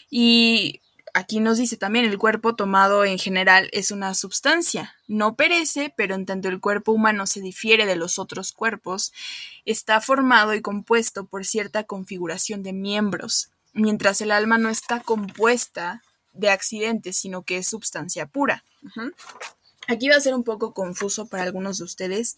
Y 0.10 0.82
aquí 1.14 1.40
nos 1.40 1.58
dice 1.58 1.78
también, 1.78 2.06
el 2.06 2.18
cuerpo 2.18 2.56
tomado 2.56 3.06
en 3.06 3.18
general 3.18 3.70
es 3.72 3.92
una 3.92 4.14
sustancia. 4.14 4.96
No 5.08 5.36
perece, 5.36 5.94
pero 5.96 6.16
en 6.16 6.26
tanto 6.26 6.50
el 6.50 6.60
cuerpo 6.60 6.92
humano 6.92 7.28
se 7.28 7.42
difiere 7.42 7.86
de 7.86 7.96
los 7.96 8.20
otros 8.20 8.52
cuerpos, 8.52 9.14
está 9.66 10.02
formado 10.02 10.54
y 10.54 10.62
compuesto 10.62 11.26
por 11.26 11.46
cierta 11.46 11.84
configuración 11.84 12.64
de 12.64 12.74
miembros, 12.74 13.50
mientras 13.74 14.22
el 14.22 14.32
alma 14.32 14.58
no 14.58 14.70
está 14.70 15.00
compuesta 15.00 16.04
de 16.34 16.50
accidentes, 16.50 17.18
sino 17.18 17.44
que 17.44 17.58
es 17.58 17.68
sustancia 17.68 18.26
pura. 18.26 18.64
Aquí 19.88 20.10
va 20.10 20.16
a 20.16 20.22
ser 20.22 20.34
un 20.34 20.44
poco 20.44 20.74
confuso 20.74 21.28
para 21.28 21.44
algunos 21.44 21.78
de 21.78 21.84
ustedes. 21.84 22.38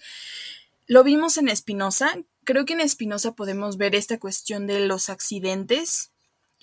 Lo 0.88 1.04
vimos 1.04 1.38
en 1.38 1.48
Espinosa. 1.48 2.18
Creo 2.44 2.66
que 2.66 2.74
en 2.74 2.82
Espinosa 2.82 3.34
podemos 3.34 3.78
ver 3.78 3.96
esta 3.96 4.20
cuestión 4.20 4.68
de 4.68 4.80
los 4.82 5.10
accidentes 5.10 6.12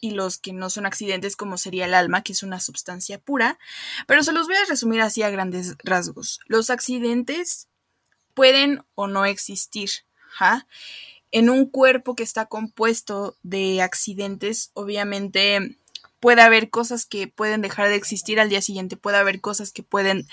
y 0.01 0.11
los 0.11 0.39
que 0.39 0.53
no 0.53 0.69
son 0.69 0.85
accidentes, 0.85 1.37
como 1.37 1.57
sería 1.59 1.87
el 1.87 1.95
alma, 1.95 2.23
que 2.23 2.33
es 2.33 2.43
una 2.43 2.59
sustancia 2.61 3.19
pura. 3.19 3.59
Pero 4.07 4.23
se 4.25 4.33
los 4.33 4.47
voy 4.47 4.57
a 4.57 4.65
resumir 4.69 5.01
así 5.01 5.23
a 5.23 5.31
grandes 5.31 5.77
rasgos. 5.85 6.41
Los 6.47 6.71
accidentes 6.71 7.69
pueden 8.35 8.85
o 8.95 9.07
no 9.07 9.25
existir. 9.25 9.91
En 11.31 11.51
un 11.51 11.67
cuerpo 11.67 12.15
que 12.15 12.25
está 12.25 12.47
compuesto 12.47 13.37
de 13.43 13.81
accidentes, 13.81 14.71
obviamente 14.75 15.79
puede 16.21 16.43
haber 16.43 16.71
cosas 16.71 17.07
que 17.07 17.29
pueden 17.29 17.63
dejar 17.63 17.89
de 17.89 17.97
existir 17.97 18.39
al 18.39 18.49
día 18.49 18.63
siguiente, 18.63 18.97
puede 18.97 19.17
haber 19.17 19.41
cosas 19.41 19.73
que 19.73 19.83
pueden 19.83 20.29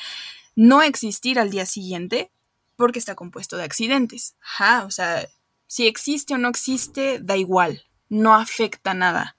no 0.59 0.81
existir 0.81 1.39
al 1.39 1.51
día 1.51 1.65
siguiente 1.65 2.33
porque 2.75 2.99
está 2.99 3.15
compuesto 3.15 3.55
de 3.55 3.63
accidentes. 3.63 4.35
Ajá, 4.41 4.83
o 4.83 4.91
sea, 4.91 5.25
si 5.67 5.87
existe 5.87 6.33
o 6.33 6.37
no 6.37 6.49
existe, 6.49 7.19
da 7.21 7.37
igual, 7.37 7.85
no 8.09 8.35
afecta 8.35 8.93
nada. 8.93 9.37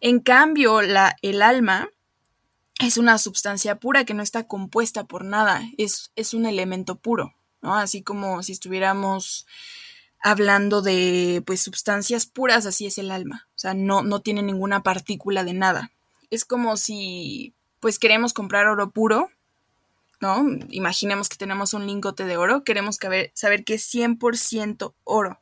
En 0.00 0.18
cambio, 0.18 0.82
la, 0.82 1.14
el 1.22 1.40
alma 1.40 1.88
es 2.80 2.98
una 2.98 3.16
sustancia 3.18 3.76
pura 3.76 4.04
que 4.04 4.12
no 4.12 4.24
está 4.24 4.48
compuesta 4.48 5.04
por 5.04 5.24
nada, 5.24 5.62
es, 5.78 6.10
es 6.16 6.34
un 6.34 6.46
elemento 6.46 6.96
puro, 6.96 7.36
¿no? 7.62 7.76
Así 7.76 8.02
como 8.02 8.42
si 8.42 8.50
estuviéramos 8.50 9.46
hablando 10.20 10.82
de 10.82 11.44
pues 11.46 11.62
sustancias 11.62 12.26
puras, 12.26 12.66
así 12.66 12.86
es 12.86 12.98
el 12.98 13.12
alma. 13.12 13.46
O 13.50 13.58
sea, 13.58 13.74
no, 13.74 14.02
no 14.02 14.20
tiene 14.20 14.42
ninguna 14.42 14.82
partícula 14.82 15.44
de 15.44 15.52
nada. 15.52 15.92
Es 16.30 16.44
como 16.44 16.76
si 16.76 17.54
pues 17.78 18.00
queremos 18.00 18.32
comprar 18.32 18.66
oro 18.66 18.90
puro, 18.90 19.30
¿no? 20.24 20.42
Imaginemos 20.70 21.28
que 21.28 21.36
tenemos 21.36 21.74
un 21.74 21.86
lingote 21.86 22.24
de 22.24 22.38
oro, 22.38 22.64
queremos 22.64 22.98
saber 23.34 23.64
que 23.64 23.74
es 23.74 23.94
100% 23.94 24.94
oro, 25.04 25.38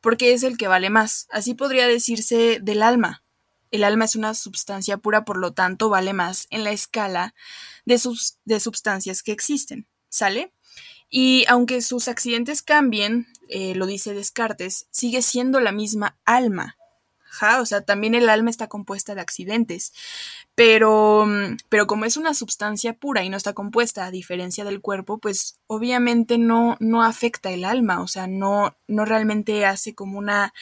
porque 0.00 0.32
es 0.32 0.44
el 0.44 0.56
que 0.56 0.68
vale 0.68 0.90
más. 0.90 1.26
Así 1.32 1.54
podría 1.54 1.88
decirse 1.88 2.60
del 2.62 2.84
alma. 2.84 3.24
El 3.72 3.82
alma 3.82 4.04
es 4.04 4.14
una 4.14 4.34
sustancia 4.34 4.96
pura, 4.98 5.24
por 5.24 5.38
lo 5.38 5.54
tanto 5.54 5.88
vale 5.88 6.12
más 6.12 6.46
en 6.50 6.62
la 6.62 6.70
escala 6.70 7.34
de, 7.84 7.98
sus, 7.98 8.38
de 8.44 8.60
sustancias 8.60 9.24
que 9.24 9.32
existen, 9.32 9.88
¿sale? 10.08 10.52
Y 11.10 11.44
aunque 11.48 11.82
sus 11.82 12.06
accidentes 12.06 12.62
cambien, 12.62 13.26
eh, 13.48 13.74
lo 13.74 13.86
dice 13.86 14.14
Descartes, 14.14 14.86
sigue 14.92 15.20
siendo 15.20 15.58
la 15.58 15.72
misma 15.72 16.16
alma. 16.24 16.76
O 17.60 17.66
sea, 17.66 17.80
también 17.82 18.14
el 18.14 18.28
alma 18.28 18.50
está 18.50 18.68
compuesta 18.68 19.14
de 19.14 19.20
accidentes. 19.20 19.92
Pero, 20.54 21.26
mm, 21.26 21.56
pero 21.68 21.86
como 21.86 22.04
es 22.04 22.16
una 22.16 22.34
sustancia 22.34 22.94
pura 22.94 23.24
y 23.24 23.30
no 23.30 23.36
está 23.36 23.52
compuesta 23.52 24.04
a 24.06 24.10
diferencia 24.10 24.64
del 24.64 24.80
cuerpo, 24.80 25.18
pues 25.18 25.56
obviamente 25.66 26.38
no, 26.38 26.76
no 26.80 27.02
afecta 27.02 27.50
el 27.50 27.64
alma. 27.64 28.00
O 28.02 28.08
sea, 28.08 28.26
no, 28.26 28.76
no 28.88 29.04
realmente 29.04 29.66
hace 29.66 29.94
como 29.94 30.18
una, 30.18 30.52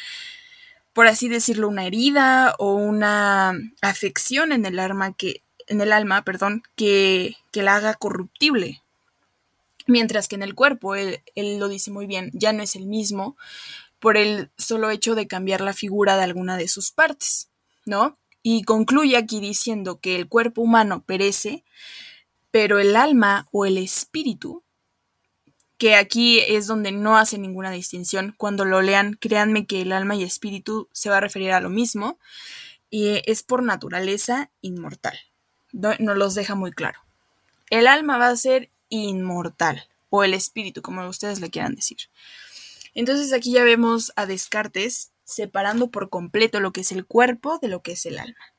por 0.93 1.07
así 1.07 1.29
decirlo, 1.29 1.69
una 1.69 1.87
herida 1.87 2.55
o 2.59 2.75
una 2.75 3.55
afección 3.83 4.53
en 4.53 4.67
el 4.67 4.79
alma 4.79 5.13
que, 5.15 5.43
en 5.67 5.81
el 5.81 5.93
alma, 5.93 6.23
perdón, 6.25 6.63
que, 6.77 7.37
que 7.53 7.63
la 7.63 7.77
haga 7.77 7.95
corruptible. 7.95 8.83
Mientras 9.87 10.29
que 10.29 10.37
en 10.37 10.43
el 10.43 10.55
cuerpo, 10.55 10.95
él, 10.95 11.21
lo 11.35 11.69
dice 11.69 11.91
muy 11.91 12.07
bien, 12.07 12.31
ya 12.33 12.53
no 12.53 12.63
es 12.63 12.77
el 12.77 12.87
mismo 12.87 13.37
por 14.01 14.17
el 14.17 14.51
solo 14.59 14.91
hecho 14.91 15.15
de 15.15 15.27
cambiar 15.27 15.61
la 15.61 15.75
figura 15.75 16.17
de 16.17 16.25
alguna 16.25 16.57
de 16.57 16.69
sus 16.69 16.91
partes, 16.91 17.51
¿no? 17.85 18.17
Y 18.43 18.65
concluye 18.65 19.17
aquí 19.17 19.39
diciendo 19.41 20.01
que 20.01 20.17
el 20.17 20.27
cuerpo 20.27 20.63
humano 20.63 21.05
perece, 21.05 21.65
pero 22.51 22.79
el 22.79 22.97
alma 22.97 23.47
o 23.53 23.67
el 23.67 23.77
espíritu, 23.77 24.65
que 25.77 25.95
aquí 25.95 26.41
es 26.41 26.67
donde 26.67 26.93
no 26.93 27.17
hace 27.17 27.39
ninguna 27.39 27.71
distinción, 27.71 28.35
cuando 28.37 28.65
lo 28.65 28.83
lean, 28.83 29.15
créanme 29.15 29.67
que 29.67 29.83
el 29.83 29.93
alma 29.93 30.17
y 30.17 30.25
espíritu 30.25 30.89
se 30.93 31.11
va 31.11 31.19
a 31.19 31.21
referir 31.21 31.53
a 31.53 31.61
lo 31.61 31.71
mismo, 31.71 32.19
y 32.89 33.23
es 33.27 33.43
por 33.43 33.63
naturaleza 33.63 34.51
inmortal. 34.63 35.19
No, 35.73 35.95
nos 35.99 36.17
los 36.17 36.35
deja 36.35 36.55
muy 36.55 36.73
claro. 36.73 37.01
El 37.69 37.87
alma 37.87 38.19
va 38.19 38.29
a 38.29 38.37
ser 38.37 38.71
inmortal, 38.89 39.87
o 40.09 40.25
el 40.25 40.35
espíritu, 40.35 40.83
como 40.83 41.07
ustedes 41.07 41.41
le 41.41 41.51
quieran 41.51 41.75
decir. 41.75 41.99
Entonces 42.94 43.33
aquí 43.33 43.53
ya 43.53 43.64
vemos 43.64 44.12
a 44.16 44.26
Descartes 44.26 45.12
separando 45.24 45.90
por 45.90 46.11
completo 46.11 46.61
lo 46.61 46.72
que 46.72 46.81
es 46.81 46.92
el 46.92 47.07
cuerpo 47.07 47.59
de 47.61 47.68
lo 47.68 47.83
que 47.83 47.92
es 47.92 48.07
el 48.07 48.18
alma. 48.18 48.55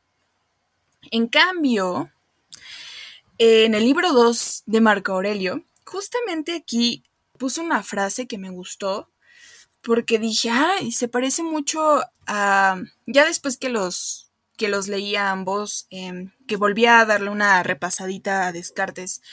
En 1.10 1.28
cambio, 1.28 2.12
en 3.38 3.76
el 3.76 3.84
libro 3.84 4.14
2 4.14 4.64
de 4.66 4.82
Marco 4.82 5.14
Aurelio, 5.14 5.64
justamente 5.86 6.56
aquí 6.56 7.04
puso 7.38 7.62
una 7.62 7.84
frase 7.84 8.28
que 8.28 8.38
me 8.38 8.52
gustó 8.52 9.10
porque 9.82 10.20
dije, 10.20 10.50
ay, 10.52 10.92
se 10.92 11.08
parece 11.08 11.44
mucho 11.44 12.02
a... 12.28 12.80
Ya 13.08 13.26
después 13.26 13.58
que 13.58 13.70
los 13.70 14.32
que 14.62 14.70
los 14.70 14.88
leía 14.88 15.32
ambos, 15.32 15.88
em, 15.90 16.30
que 16.48 16.56
volví 16.56 16.86
a 16.86 17.04
darle 17.04 17.32
una 17.32 17.64
repasadita 17.64 18.46
a 18.46 18.52
Descartes 18.52 19.24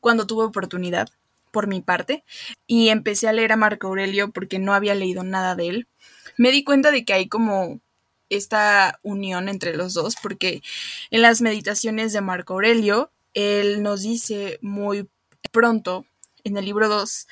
cuando 0.00 0.26
tuve 0.26 0.44
oportunidad, 0.44 1.10
por 1.58 1.66
mi 1.66 1.80
parte, 1.80 2.22
y 2.68 2.90
empecé 2.90 3.26
a 3.26 3.32
leer 3.32 3.50
a 3.50 3.56
Marco 3.56 3.88
Aurelio 3.88 4.30
porque 4.30 4.60
no 4.60 4.74
había 4.74 4.94
leído 4.94 5.24
nada 5.24 5.56
de 5.56 5.66
él. 5.66 5.88
Me 6.36 6.52
di 6.52 6.62
cuenta 6.62 6.92
de 6.92 7.04
que 7.04 7.14
hay 7.14 7.26
como 7.26 7.80
esta 8.28 9.00
unión 9.02 9.48
entre 9.48 9.76
los 9.76 9.92
dos, 9.92 10.14
porque 10.22 10.62
en 11.10 11.20
las 11.20 11.40
meditaciones 11.40 12.12
de 12.12 12.20
Marco 12.20 12.52
Aurelio, 12.52 13.10
él 13.34 13.82
nos 13.82 14.02
dice 14.02 14.60
muy 14.62 15.08
pronto, 15.50 16.06
en 16.44 16.56
el 16.56 16.64
libro 16.64 16.88
2, 16.88 17.26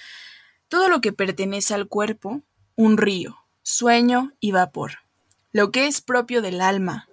todo 0.66 0.88
lo 0.88 1.00
que 1.00 1.12
pertenece 1.12 1.72
al 1.72 1.86
cuerpo, 1.86 2.42
un 2.74 2.96
río, 2.96 3.36
sueño 3.62 4.32
y 4.40 4.50
vapor. 4.50 4.94
Lo 5.52 5.70
que 5.70 5.86
es 5.86 6.00
propio 6.00 6.42
del 6.42 6.60
alma, 6.62 7.08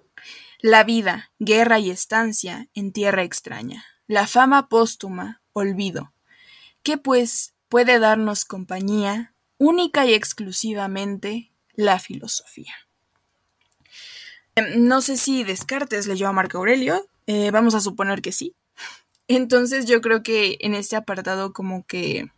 la 0.58 0.82
vida, 0.82 1.30
guerra 1.38 1.78
y 1.78 1.90
estancia 1.90 2.66
en 2.74 2.90
tierra 2.90 3.22
extraña. 3.22 3.84
La 4.08 4.26
fama 4.26 4.68
póstuma, 4.68 5.42
olvido. 5.52 6.13
¿Qué 6.84 6.98
pues 6.98 7.54
puede 7.68 7.98
darnos 7.98 8.44
compañía 8.44 9.34
única 9.56 10.04
y 10.04 10.12
exclusivamente 10.12 11.50
la 11.72 11.98
filosofía? 11.98 12.74
Em, 14.54 14.86
no 14.86 15.00
sé 15.00 15.16
si 15.16 15.44
Descartes 15.44 16.06
leyó 16.06 16.28
a 16.28 16.32
Marco 16.32 16.58
Aurelio, 16.58 17.08
eh, 17.26 17.50
vamos 17.50 17.74
a 17.74 17.80
suponer 17.80 18.20
que 18.20 18.32
sí. 18.32 18.54
Entonces 19.28 19.86
yo 19.86 20.02
creo 20.02 20.22
que 20.22 20.58
en 20.60 20.74
este 20.74 20.94
apartado 20.94 21.54
como 21.54 21.86
que 21.86 22.30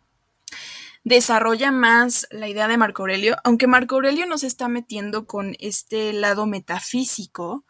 desarrolla 1.03 1.73
más 1.73 2.25
la 2.31 2.47
idea 2.47 2.69
de 2.69 2.77
Marco 2.77 3.03
Aurelio, 3.03 3.35
aunque 3.43 3.67
Marco 3.67 3.95
Aurelio 3.95 4.25
nos 4.27 4.43
está 4.43 4.69
metiendo 4.69 5.25
con 5.25 5.57
este 5.59 6.13
lado 6.13 6.45
metafísico 6.45 7.65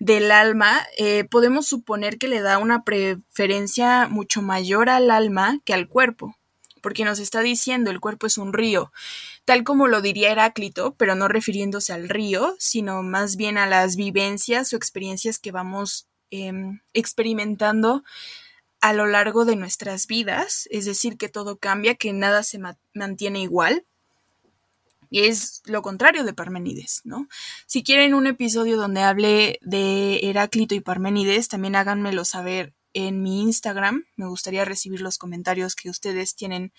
del 0.00 0.32
alma, 0.32 0.80
eh, 0.96 1.24
podemos 1.24 1.68
suponer 1.68 2.18
que 2.18 2.26
le 2.26 2.40
da 2.40 2.58
una 2.58 2.84
preferencia 2.84 4.08
mucho 4.08 4.42
mayor 4.42 4.88
al 4.88 5.10
alma 5.10 5.60
que 5.64 5.74
al 5.74 5.88
cuerpo, 5.88 6.34
porque 6.80 7.04
nos 7.04 7.18
está 7.18 7.42
diciendo 7.42 7.90
el 7.90 8.00
cuerpo 8.00 8.26
es 8.26 8.38
un 8.38 8.54
río, 8.54 8.92
tal 9.44 9.62
como 9.62 9.86
lo 9.86 10.00
diría 10.00 10.32
Heráclito, 10.32 10.94
pero 10.96 11.14
no 11.14 11.28
refiriéndose 11.28 11.92
al 11.92 12.08
río, 12.08 12.56
sino 12.58 13.02
más 13.02 13.36
bien 13.36 13.58
a 13.58 13.66
las 13.66 13.94
vivencias 13.96 14.72
o 14.72 14.76
experiencias 14.76 15.38
que 15.38 15.52
vamos 15.52 16.08
em, 16.30 16.80
experimentando 16.94 18.02
a 18.80 18.94
lo 18.94 19.06
largo 19.06 19.44
de 19.44 19.56
nuestras 19.56 20.06
vidas, 20.06 20.66
es 20.70 20.86
decir, 20.86 21.18
que 21.18 21.28
todo 21.28 21.58
cambia, 21.58 21.96
que 21.96 22.14
nada 22.14 22.42
se 22.42 22.58
mantiene 22.94 23.42
igual. 23.42 23.84
Y 25.10 25.24
es 25.24 25.62
lo 25.66 25.82
contrario 25.82 26.24
de 26.24 26.32
Parménides, 26.32 27.02
¿no? 27.04 27.28
Si 27.66 27.82
quieren 27.82 28.14
un 28.14 28.26
episodio 28.26 28.76
donde 28.76 29.02
hable 29.02 29.58
de 29.60 30.20
Heráclito 30.22 30.74
y 30.74 30.80
Parménides, 30.80 31.48
también 31.48 31.74
háganmelo 31.74 32.24
saber 32.24 32.72
en 32.94 33.22
mi 33.22 33.42
Instagram. 33.42 34.04
Me 34.16 34.26
gustaría 34.26 34.64
recibir 34.64 35.00
los 35.00 35.18
comentarios 35.18 35.74
que 35.74 35.90
ustedes 35.90 36.36
tienen, 36.36 36.72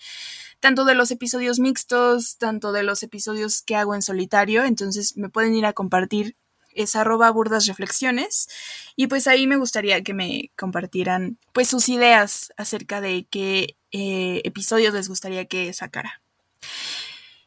tanto 0.60 0.84
de 0.84 0.94
los 0.94 1.10
episodios 1.10 1.58
mixtos, 1.58 2.38
tanto 2.38 2.72
de 2.72 2.82
los 2.82 3.02
episodios 3.02 3.62
que 3.62 3.76
hago 3.76 3.94
en 3.94 4.02
solitario. 4.02 4.64
Entonces 4.64 5.16
me 5.16 5.28
pueden 5.28 5.54
ir 5.54 5.66
a 5.66 5.72
compartir 5.72 6.34
es 6.74 6.96
arroba 6.96 7.30
burdas 7.30 7.66
reflexiones 7.66 8.48
y 8.96 9.06
pues 9.06 9.26
ahí 9.26 9.46
me 9.46 9.56
gustaría 9.56 10.02
que 10.02 10.14
me 10.14 10.50
compartieran 10.56 11.38
pues 11.52 11.68
sus 11.68 11.88
ideas 11.90 12.52
acerca 12.56 13.00
de 13.02 13.26
qué 13.30 13.76
eh, 13.90 14.40
episodios 14.44 14.94
les 14.94 15.08
gustaría 15.08 15.44
que 15.44 15.72
sacara. 15.72 16.22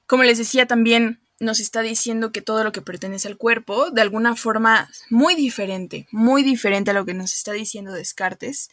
Como 0.08 0.24
les 0.24 0.38
decía 0.38 0.66
también 0.66 1.20
nos 1.40 1.60
está 1.60 1.82
diciendo 1.82 2.32
que 2.32 2.42
todo 2.42 2.64
lo 2.64 2.72
que 2.72 2.82
pertenece 2.82 3.28
al 3.28 3.38
cuerpo, 3.38 3.92
de 3.92 4.02
alguna 4.02 4.36
forma 4.36 4.90
muy 5.10 5.36
diferente, 5.36 6.08
muy 6.12 6.44
diferente 6.44 6.92
a 6.92 6.94
lo 6.94 7.06
que 7.06 7.14
nos 7.14 7.34
está 7.34 7.52
diciendo 7.52 7.92
Descartes, 7.92 8.70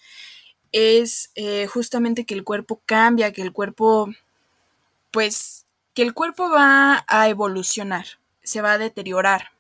es 0.71 1.31
eh, 1.35 1.67
justamente 1.67 2.25
que 2.25 2.35
el 2.35 2.45
cuerpo 2.45 2.81
cambia, 2.87 3.33
que 3.33 3.43
el 3.43 3.53
cuerpo, 3.53 4.11
pues, 5.11 5.67
que 5.95 6.03
el 6.03 6.15
cuerpo 6.15 6.49
va 6.51 7.05
a 7.09 7.29
evolucionar, 7.29 8.07
se 8.43 8.63
va 8.63 8.73
a 8.73 8.79
deteriorar, 8.79 9.51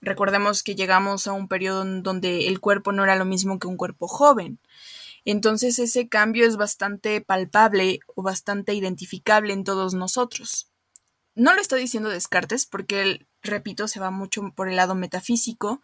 Recordemos 0.00 0.64
que 0.64 0.74
llegamos 0.74 1.28
a 1.28 1.32
un 1.32 1.46
periodo 1.46 1.84
donde 1.84 2.48
el 2.48 2.58
cuerpo 2.60 2.90
no 2.90 3.04
era 3.04 3.14
lo 3.14 3.24
mismo 3.24 3.58
que 3.58 3.68
un 3.68 3.76
cuerpo 3.76 4.08
joven. 4.08 4.58
Entonces 5.24 5.78
ese 5.78 6.08
cambio 6.08 6.46
es 6.46 6.56
bastante 6.56 7.20
palpable 7.20 8.00
o 8.14 8.22
bastante 8.22 8.74
identificable 8.74 9.52
en 9.52 9.64
todos 9.64 9.94
nosotros. 9.94 10.68
No 11.34 11.54
lo 11.54 11.60
estoy 11.60 11.80
diciendo 11.80 12.10
Descartes 12.10 12.66
porque 12.66 13.02
él, 13.02 13.26
repito, 13.42 13.88
se 13.88 14.00
va 14.00 14.10
mucho 14.10 14.52
por 14.54 14.68
el 14.68 14.76
lado 14.76 14.94
metafísico, 14.94 15.80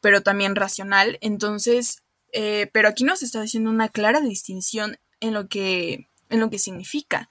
pero 0.00 0.22
también 0.22 0.56
racional. 0.56 1.18
Entonces, 1.20 2.02
eh, 2.32 2.70
pero 2.72 2.88
aquí 2.88 3.04
nos 3.04 3.22
está 3.22 3.42
diciendo 3.42 3.70
una 3.70 3.88
clara 3.88 4.20
distinción 4.20 4.98
en 5.20 5.34
lo 5.34 5.48
que, 5.48 6.08
en 6.30 6.40
lo 6.40 6.48
que 6.48 6.58
significa. 6.58 7.28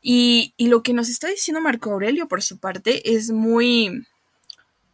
Y, 0.00 0.54
y 0.56 0.68
lo 0.68 0.82
que 0.82 0.92
nos 0.92 1.08
está 1.08 1.28
diciendo 1.28 1.60
Marco 1.60 1.90
Aurelio, 1.90 2.28
por 2.28 2.42
su 2.42 2.58
parte, 2.58 3.14
es 3.14 3.30
muy, 3.30 4.06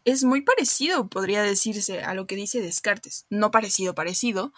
es 0.07 0.25
muy 0.25 0.40
parecido, 0.40 1.09
podría 1.09 1.42
decirse, 1.42 2.03
a 2.03 2.14
lo 2.14 2.27
que 2.27 2.37
dice 2.37 2.61
Descartes. 2.61 3.27
No 3.29 3.51
parecido, 3.51 3.95
parecido, 3.95 4.53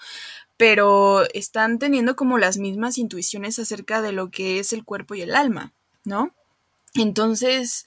pero 0.59 1.25
están 1.33 1.79
teniendo 1.79 2.17
como 2.17 2.37
las 2.37 2.59
mismas 2.59 2.99
intuiciones 2.99 3.59
acerca 3.59 4.03
de 4.03 4.13
lo 4.13 4.31
que 4.31 4.59
es 4.59 4.75
el 4.75 4.85
cuerpo 4.85 5.15
y 5.15 5.23
el 5.23 5.35
alma, 5.35 5.73
¿no? 6.05 6.35
Entonces, 6.95 7.87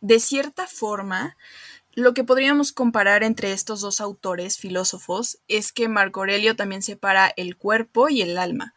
de 0.00 0.20
cierta 0.20 0.68
forma, 0.68 1.36
lo 1.94 2.14
que 2.14 2.22
podríamos 2.22 2.72
comparar 2.72 3.24
entre 3.24 3.52
estos 3.52 3.80
dos 3.80 4.00
autores 4.00 4.56
filósofos 4.56 5.40
es 5.48 5.72
que 5.72 5.88
Marco 5.88 6.20
Aurelio 6.20 6.54
también 6.54 6.82
separa 6.82 7.32
el 7.36 7.56
cuerpo 7.56 8.08
y 8.08 8.22
el 8.22 8.38
alma. 8.38 8.72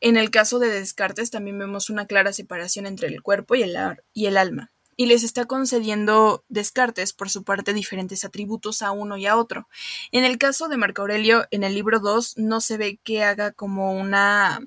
En 0.00 0.18
el 0.18 0.30
caso 0.30 0.58
de 0.58 0.68
Descartes 0.68 1.30
también 1.30 1.58
vemos 1.58 1.88
una 1.88 2.06
clara 2.06 2.34
separación 2.34 2.84
entre 2.84 3.08
el 3.08 3.22
cuerpo 3.22 3.54
y 3.54 3.62
el, 3.62 3.74
y 4.12 4.26
el 4.26 4.36
alma 4.36 4.70
y 4.96 5.06
les 5.06 5.22
está 5.22 5.44
concediendo 5.44 6.44
Descartes, 6.48 7.12
por 7.12 7.30
su 7.30 7.44
parte, 7.44 7.72
diferentes 7.74 8.24
atributos 8.24 8.82
a 8.82 8.90
uno 8.92 9.16
y 9.16 9.26
a 9.26 9.36
otro. 9.36 9.68
En 10.12 10.24
el 10.24 10.38
caso 10.38 10.68
de 10.68 10.76
Marco 10.76 11.02
Aurelio, 11.02 11.46
en 11.50 11.64
el 11.64 11.74
libro 11.74 12.00
2 12.00 12.38
no 12.38 12.60
se 12.60 12.76
ve 12.76 12.98
que 13.02 13.22
haga 13.22 13.52
como 13.52 13.92
una 13.92 14.60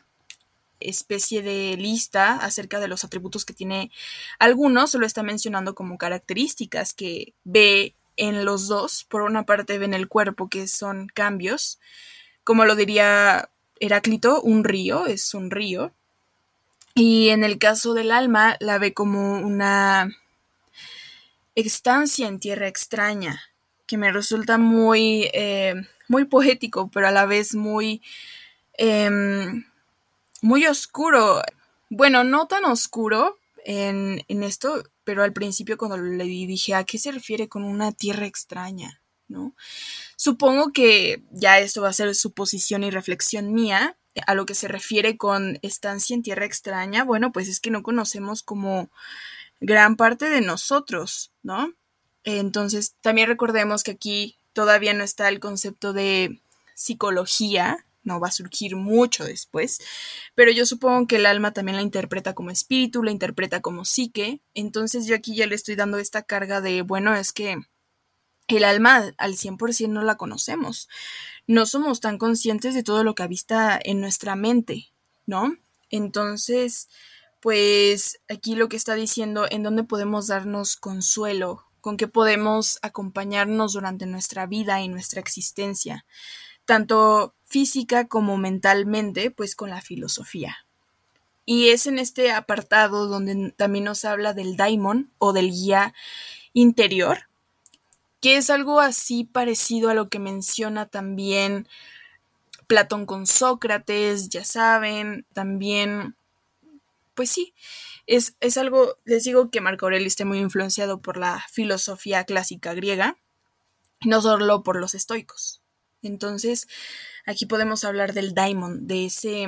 especie 0.79 1.41
de 1.41 1.75
lista 1.77 2.37
acerca 2.37 2.79
de 2.79 2.87
los 2.87 3.03
atributos 3.03 3.43
que 3.43 3.53
tiene 3.53 3.91
algunos, 4.37 4.91
solo 4.91 5.05
está 5.05 5.23
mencionando 5.23 5.75
como 5.75 5.97
características 5.97 6.93
que 6.93 7.33
ve 7.43 7.95
en 8.15 8.45
los 8.45 8.67
dos. 8.67 9.05
Por 9.09 9.23
una 9.23 9.43
parte 9.43 9.77
ve 9.77 9.85
en 9.85 9.93
el 9.93 10.07
cuerpo 10.07 10.47
que 10.47 10.67
son 10.67 11.07
cambios, 11.13 11.79
como 12.43 12.65
lo 12.65 12.75
diría 12.75 13.49
Heráclito, 13.79 14.41
un 14.41 14.63
río, 14.63 15.05
es 15.07 15.33
un 15.33 15.51
río. 15.51 15.93
Y 17.01 17.29
en 17.29 17.45
el 17.45 17.59
caso 17.59 17.93
del 17.93 18.11
alma 18.11 18.57
la 18.59 18.77
ve 18.77 18.93
como 18.93 19.37
una 19.39 20.13
estancia 21.55 22.27
en 22.27 22.41
tierra 22.41 22.67
extraña, 22.67 23.41
que 23.87 23.97
me 23.97 24.11
resulta 24.11 24.57
muy, 24.57 25.29
eh, 25.31 25.75
muy 26.09 26.25
poético, 26.25 26.91
pero 26.91 27.07
a 27.07 27.11
la 27.11 27.25
vez 27.25 27.55
muy, 27.55 28.01
em, 28.73 29.63
muy 30.41 30.65
oscuro. 30.65 31.41
Bueno, 31.89 32.25
no 32.25 32.47
tan 32.47 32.65
oscuro 32.65 33.39
en, 33.63 34.25
en 34.27 34.43
esto, 34.43 34.83
pero 35.05 35.23
al 35.23 35.31
principio 35.31 35.77
cuando 35.77 35.95
le 35.95 36.25
dije, 36.25 36.75
¿a 36.75 36.83
qué 36.83 36.97
se 36.97 37.13
refiere 37.13 37.47
con 37.47 37.63
una 37.63 37.93
tierra 37.93 38.25
extraña? 38.25 39.01
¿No? 39.29 39.55
Supongo 40.17 40.73
que 40.73 41.23
ya 41.31 41.59
esto 41.59 41.81
va 41.81 41.89
a 41.89 41.93
ser 41.93 42.13
suposición 42.13 42.83
y 42.83 42.89
reflexión 42.89 43.53
mía, 43.53 43.95
a 44.27 44.33
lo 44.35 44.45
que 44.45 44.55
se 44.55 44.67
refiere 44.67 45.17
con 45.17 45.59
estancia 45.61 46.13
en 46.13 46.23
tierra 46.23 46.45
extraña, 46.45 47.03
bueno, 47.03 47.31
pues 47.31 47.47
es 47.47 47.59
que 47.59 47.71
no 47.71 47.83
conocemos 47.83 48.43
como 48.43 48.89
gran 49.59 49.95
parte 49.95 50.29
de 50.29 50.41
nosotros, 50.41 51.31
¿no? 51.43 51.73
Entonces, 52.23 52.95
también 53.01 53.27
recordemos 53.27 53.83
que 53.83 53.91
aquí 53.91 54.37
todavía 54.53 54.93
no 54.93 55.03
está 55.03 55.29
el 55.29 55.39
concepto 55.39 55.93
de 55.93 56.41
psicología, 56.75 57.85
no 58.03 58.19
va 58.19 58.29
a 58.29 58.31
surgir 58.31 58.75
mucho 58.75 59.25
después, 59.25 59.79
pero 60.35 60.51
yo 60.51 60.65
supongo 60.65 61.07
que 61.07 61.17
el 61.17 61.25
alma 61.25 61.53
también 61.53 61.75
la 61.75 61.81
interpreta 61.81 62.33
como 62.33 62.49
espíritu, 62.51 63.03
la 63.03 63.11
interpreta 63.11 63.61
como 63.61 63.85
psique, 63.85 64.41
entonces 64.53 65.05
yo 65.05 65.15
aquí 65.15 65.35
ya 65.35 65.47
le 65.47 65.55
estoy 65.55 65.75
dando 65.75 65.97
esta 65.97 66.23
carga 66.23 66.61
de, 66.61 66.81
bueno, 66.81 67.15
es 67.15 67.33
que 67.33 67.57
el 68.49 68.63
alma 68.63 69.13
al 69.17 69.35
100% 69.35 69.89
no 69.89 70.03
la 70.03 70.17
conocemos, 70.17 70.89
no 71.47 71.65
somos 71.65 71.99
tan 72.01 72.17
conscientes 72.17 72.73
de 72.75 72.83
todo 72.83 73.03
lo 73.03 73.15
que 73.15 73.23
habita 73.23 73.79
en 73.81 74.01
nuestra 74.01 74.35
mente, 74.35 74.91
¿no? 75.25 75.55
Entonces, 75.89 76.89
pues 77.39 78.19
aquí 78.27 78.55
lo 78.55 78.67
que 78.69 78.75
está 78.75 78.95
diciendo 78.95 79.47
en 79.49 79.63
dónde 79.63 79.83
podemos 79.83 80.27
darnos 80.27 80.75
consuelo, 80.75 81.65
con 81.81 81.95
qué 81.95 82.07
podemos 82.07 82.79
acompañarnos 82.81 83.73
durante 83.73 84.05
nuestra 84.05 84.45
vida 84.45 84.81
y 84.81 84.89
nuestra 84.89 85.21
existencia, 85.21 86.05
tanto 86.65 87.35
física 87.45 88.07
como 88.07 88.37
mentalmente, 88.37 89.31
pues 89.31 89.55
con 89.55 89.69
la 89.69 89.81
filosofía. 89.81 90.57
Y 91.45 91.69
es 91.69 91.87
en 91.87 91.97
este 91.97 92.31
apartado 92.31 93.07
donde 93.07 93.53
también 93.57 93.85
nos 93.85 94.05
habla 94.05 94.33
del 94.33 94.55
daimon 94.55 95.11
o 95.17 95.33
del 95.33 95.49
guía 95.49 95.95
interior, 96.53 97.28
que 98.21 98.37
es 98.37 98.49
algo 98.49 98.79
así 98.79 99.23
parecido 99.23 99.89
a 99.89 99.93
lo 99.93 100.09
que 100.09 100.19
menciona 100.19 100.85
también 100.87 101.67
Platón 102.67 103.05
con 103.05 103.25
Sócrates, 103.25 104.29
ya 104.29 104.45
saben, 104.45 105.25
también 105.33 106.15
pues 107.19 107.31
sí, 107.31 107.53
es, 108.07 108.35
es, 108.39 108.57
algo, 108.57 108.97
les 109.03 109.25
digo 109.25 109.49
que 109.51 109.59
Marco 109.59 109.85
Aurelio 109.85 110.07
está 110.07 110.23
muy 110.23 110.39
influenciado 110.39 111.01
por 111.01 111.17
la 111.17 111.45
filosofía 111.51 112.23
clásica 112.23 112.73
griega, 112.73 113.17
no 114.05 114.21
solo 114.21 114.63
por 114.63 114.77
los 114.77 114.95
estoicos. 114.95 115.61
Entonces, 116.01 116.67
aquí 117.25 117.45
podemos 117.45 117.83
hablar 117.83 118.13
del 118.13 118.33
daimon, 118.33 118.87
de 118.87 119.07
ese, 119.07 119.47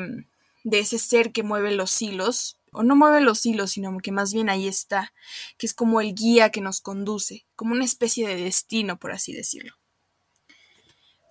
de 0.66 0.80
ese 0.80 1.00
ser 1.00 1.32
que 1.32 1.44
mueve 1.44 1.72
los 1.72 2.02
hilos, 2.02 2.58
o 2.72 2.84
no 2.84 2.96
mueve 2.96 3.22
los 3.22 3.46
hilos, 3.46 3.72
sino 3.72 3.98
que 4.00 4.12
más 4.12 4.34
bien 4.34 4.50
ahí 4.50 4.68
está, 4.68 5.14
que 5.58 5.68
es 5.68 5.74
como 5.74 6.02
el 6.02 6.14
guía 6.14 6.50
que 6.50 6.62
nos 6.62 6.82
conduce, 6.82 7.46
como 7.56 7.74
una 7.74 7.86
especie 7.86 8.28
de 8.28 8.36
destino, 8.36 8.98
por 8.98 9.12
así 9.12 9.34
decirlo. 9.34 9.74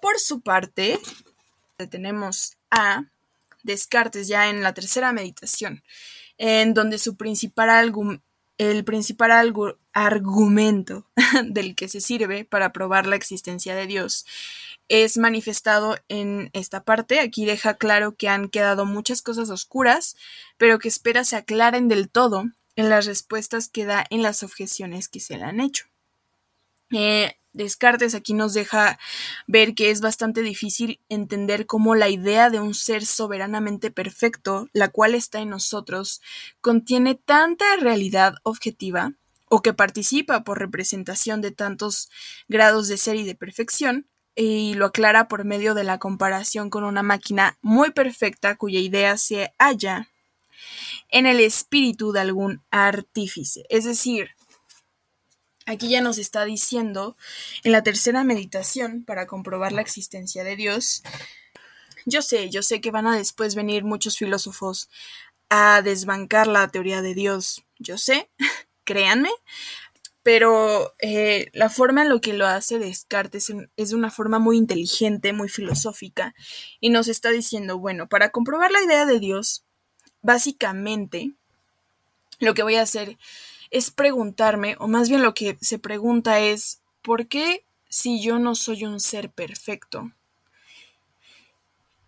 Por 0.03 0.19
su 0.19 0.41
parte, 0.41 0.99
tenemos 1.91 2.57
a 2.71 3.05
Descartes 3.63 4.29
ya 4.29 4.49
en 4.49 4.63
la 4.63 4.75
tercera 4.75 5.13
meditación, 5.13 5.83
en 6.39 6.73
donde 6.75 6.99
su 6.99 7.17
principal 7.17 7.93
el 8.59 8.85
principal 8.85 9.55
argumento 9.93 11.11
del 11.45 11.75
que 11.75 11.89
se 11.89 12.01
sirve 12.01 12.45
para 12.45 12.73
probar 12.73 13.07
la 13.07 13.17
existencia 13.17 13.75
de 13.75 13.87
Dios 13.87 14.27
es 14.91 15.17
manifestado 15.17 15.97
en 16.09 16.51
esta 16.53 16.83
parte. 16.83 17.21
Aquí 17.21 17.47
deja 17.47 17.75
claro 17.75 18.17
que 18.17 18.29
han 18.29 18.49
quedado 18.49 18.85
muchas 18.85 19.23
cosas 19.23 19.49
oscuras, 19.49 20.17
pero 20.59 20.79
que 20.79 20.89
espera 20.89 21.25
se 21.25 21.37
aclaren 21.37 21.89
del 21.89 22.11
todo 22.11 22.45
en 22.75 22.91
las 22.91 23.07
respuestas 23.07 23.69
que 23.69 23.85
da 23.85 24.05
en 24.11 24.23
las 24.23 24.43
objeciones 24.43 25.09
que 25.09 25.21
se 25.21 25.39
le 25.39 25.45
han 25.45 25.61
hecho. 25.61 25.87
Eh, 26.91 27.37
Descartes 27.53 28.15
aquí 28.15 28.33
nos 28.33 28.55
deja 28.55 28.99
ver 29.49 29.75
que 29.75 29.91
es 29.91 30.01
bastante 30.01 30.43
difícil 30.43 31.01
entender 31.09 31.67
cómo 31.67 31.97
la 31.97 32.09
idea 32.09 32.49
de 32.49 32.61
un 32.61 32.75
ser 32.75 33.05
soberanamente 33.05 33.91
perfecto, 33.91 34.69
la 34.73 34.89
cual 34.89 35.17
está 35.17 35.41
en 35.41 35.51
nosotros, 35.51 36.21
contiene 36.61 37.17
tanta 37.17 37.65
realidad 37.77 38.35
objetiva 38.45 39.15
o 39.49 39.63
que 39.63 39.73
participa 39.73 40.45
por 40.45 40.61
representación 40.61 41.41
de 41.41 41.51
tantos 41.51 42.09
grados 42.49 42.87
de 42.87 42.97
ser 42.99 43.17
y 43.17 43.25
de 43.25 43.35
perfección, 43.35 44.07
y 44.35 44.75
lo 44.75 44.87
aclara 44.87 45.29
por 45.29 45.45
medio 45.45 45.75
de 45.75 45.85
la 45.85 45.99
comparación 45.99 46.71
con 46.71 46.85
una 46.85 47.03
máquina 47.03 47.59
muy 47.61 47.91
perfecta 47.91 48.57
cuya 48.57 48.81
idea 48.81 49.19
se 49.19 49.53
halla 49.59 50.09
en 51.09 51.27
el 51.27 51.41
espíritu 51.41 52.13
de 52.13 52.21
algún 52.21 52.63
artífice. 52.71 53.65
Es 53.69 53.85
decir, 53.85 54.31
aquí 55.67 55.89
ya 55.89 56.01
nos 56.01 56.19
está 56.19 56.45
diciendo 56.45 57.17
en 57.65 57.73
la 57.73 57.83
tercera 57.83 58.25
meditación 58.25 59.05
para 59.05 59.27
comprobar 59.27 59.73
la 59.73 59.83
existencia 59.83 60.45
de 60.45 60.57
Dios. 60.57 61.03
Yo 62.07 62.23
sé, 62.23 62.51
yo 62.51 62.63
sé 62.63 62.81
que 62.81 62.91
van 62.91 63.07
a 63.07 63.17
después 63.17 63.55
venir 63.55 63.85
muchos 63.85 64.17
filósofos 64.17 64.89
a 65.49 65.83
desbancar 65.83 66.47
la 66.47 66.69
teoría 66.69 67.03
de 67.03 67.15
Dios. 67.15 67.65
Yo 67.79 67.99
sé, 67.99 68.31
créanme, 68.85 69.31
pero 70.33 70.95
eh, 71.01 71.51
la 71.55 71.69
forma 71.69 72.03
en 72.03 72.09
lo 72.09 72.21
que 72.21 72.35
lo 72.35 72.47
hace 72.47 72.79
Descartes 72.79 73.53
es 73.77 73.93
una 73.93 74.13
forma 74.13 74.39
muy 74.39 74.59
inteligente, 74.59 75.33
muy 75.33 75.49
filosófica, 75.49 76.37
y 76.79 76.91
nos 76.91 77.09
está 77.09 77.31
diciendo, 77.31 77.81
bueno, 77.81 78.09
para 78.09 78.31
comprobar 78.31 78.71
la 78.71 78.81
idea 78.81 79.07
de 79.07 79.19
Dios, 79.19 79.65
básicamente 80.23 81.33
lo 82.39 82.55
que 82.55 82.63
voy 82.63 82.77
a 82.77 82.83
hacer 82.83 83.19
es 83.73 83.91
preguntarme, 83.91 84.77
o 84.79 84.87
más 84.87 85.09
bien 85.09 85.23
lo 85.23 85.35
que 85.35 85.59
se 85.61 85.81
pregunta 85.81 86.39
es, 86.39 86.81
¿por 87.03 87.27
qué 87.27 87.65
si 87.89 88.23
yo 88.23 88.39
no 88.39 88.55
soy 88.55 88.85
un 88.85 89.01
ser 89.01 89.33
perfecto? 89.33 90.13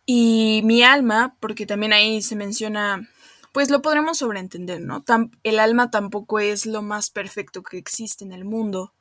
Y 0.07 0.61
mi 0.63 0.85
alma, 0.85 1.35
porque 1.41 1.67
también 1.67 1.93
ahí 1.93 2.23
se 2.23 2.37
menciona 2.37 3.11
pues 3.53 3.71
lo 3.71 3.83
podremos 3.83 4.19
sobreentender, 4.19 4.81
¿no? 4.81 5.05
el 5.43 5.59
alma 5.59 5.91
tampoco 5.91 6.41
es 6.41 6.67
lo 6.67 6.83
más 6.83 7.11
perfecto 7.11 7.63
que 7.63 7.79
existe 7.79 8.25
en 8.25 8.33
el 8.33 8.45
mundo, 8.45 8.95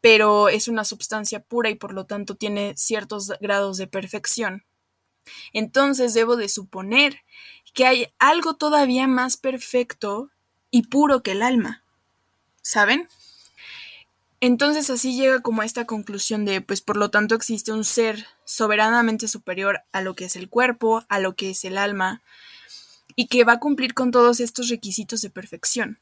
pero 0.00 0.48
es 0.48 0.68
una 0.68 0.84
sustancia 0.84 1.40
pura 1.40 1.70
y 1.70 1.74
por 1.74 1.92
lo 1.92 2.06
tanto 2.06 2.36
tiene 2.36 2.74
ciertos 2.76 3.32
grados 3.40 3.76
de 3.76 3.88
perfección. 3.88 4.64
Entonces 5.52 6.14
debo 6.14 6.36
de 6.36 6.48
suponer 6.48 7.22
que 7.74 7.86
hay 7.86 8.06
algo 8.18 8.54
todavía 8.54 9.06
más 9.06 9.36
perfecto 9.36 10.30
y 10.70 10.82
puro 10.82 11.22
que 11.22 11.32
el 11.32 11.42
alma. 11.42 11.82
¿Saben? 12.62 13.08
Entonces 14.40 14.88
así 14.90 15.16
llega 15.16 15.40
como 15.40 15.62
a 15.62 15.64
esta 15.64 15.84
conclusión 15.84 16.44
de, 16.44 16.60
pues 16.60 16.80
por 16.80 16.96
lo 16.96 17.10
tanto 17.10 17.34
existe 17.34 17.72
un 17.72 17.84
ser 17.84 18.26
soberanamente 18.44 19.26
superior 19.26 19.80
a 19.92 20.00
lo 20.00 20.14
que 20.14 20.26
es 20.26 20.36
el 20.36 20.48
cuerpo, 20.48 21.04
a 21.08 21.18
lo 21.18 21.34
que 21.34 21.50
es 21.50 21.64
el 21.64 21.76
alma, 21.76 22.22
y 23.18 23.26
que 23.26 23.42
va 23.42 23.54
a 23.54 23.58
cumplir 23.58 23.94
con 23.94 24.12
todos 24.12 24.38
estos 24.38 24.68
requisitos 24.68 25.22
de 25.22 25.28
perfección. 25.28 25.98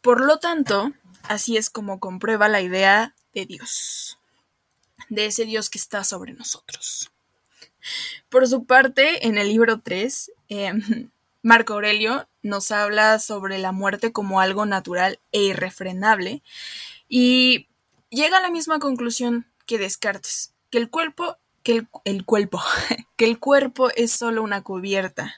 Por 0.00 0.24
lo 0.24 0.38
tanto, 0.38 0.92
así 1.24 1.56
es 1.56 1.68
como 1.68 1.98
comprueba 1.98 2.46
la 2.46 2.60
idea 2.60 3.16
de 3.34 3.44
Dios, 3.44 4.20
de 5.08 5.26
ese 5.26 5.44
Dios 5.44 5.68
que 5.68 5.78
está 5.78 6.04
sobre 6.04 6.32
nosotros. 6.32 7.10
Por 8.28 8.46
su 8.46 8.66
parte, 8.66 9.26
en 9.26 9.36
el 9.36 9.48
libro 9.48 9.80
3, 9.80 10.30
em, 10.48 11.10
Marco 11.42 11.74
Aurelio 11.74 12.28
nos 12.44 12.70
habla 12.70 13.18
sobre 13.18 13.58
la 13.58 13.72
muerte 13.72 14.12
como 14.12 14.40
algo 14.40 14.64
natural 14.64 15.18
e 15.32 15.42
irrefrenable 15.42 16.44
y 17.08 17.66
llega 18.10 18.38
a 18.38 18.42
la 18.42 18.50
misma 18.52 18.78
conclusión 18.78 19.44
que 19.66 19.78
Descartes, 19.78 20.52
que 20.70 20.78
el 20.78 20.88
cuerpo 20.88 21.36
que 21.66 21.84
el, 22.04 22.24
cuerpo, 22.24 22.62
que 23.16 23.24
el 23.24 23.40
cuerpo 23.40 23.90
es 23.96 24.12
solo 24.12 24.44
una 24.44 24.62
cubierta. 24.62 25.34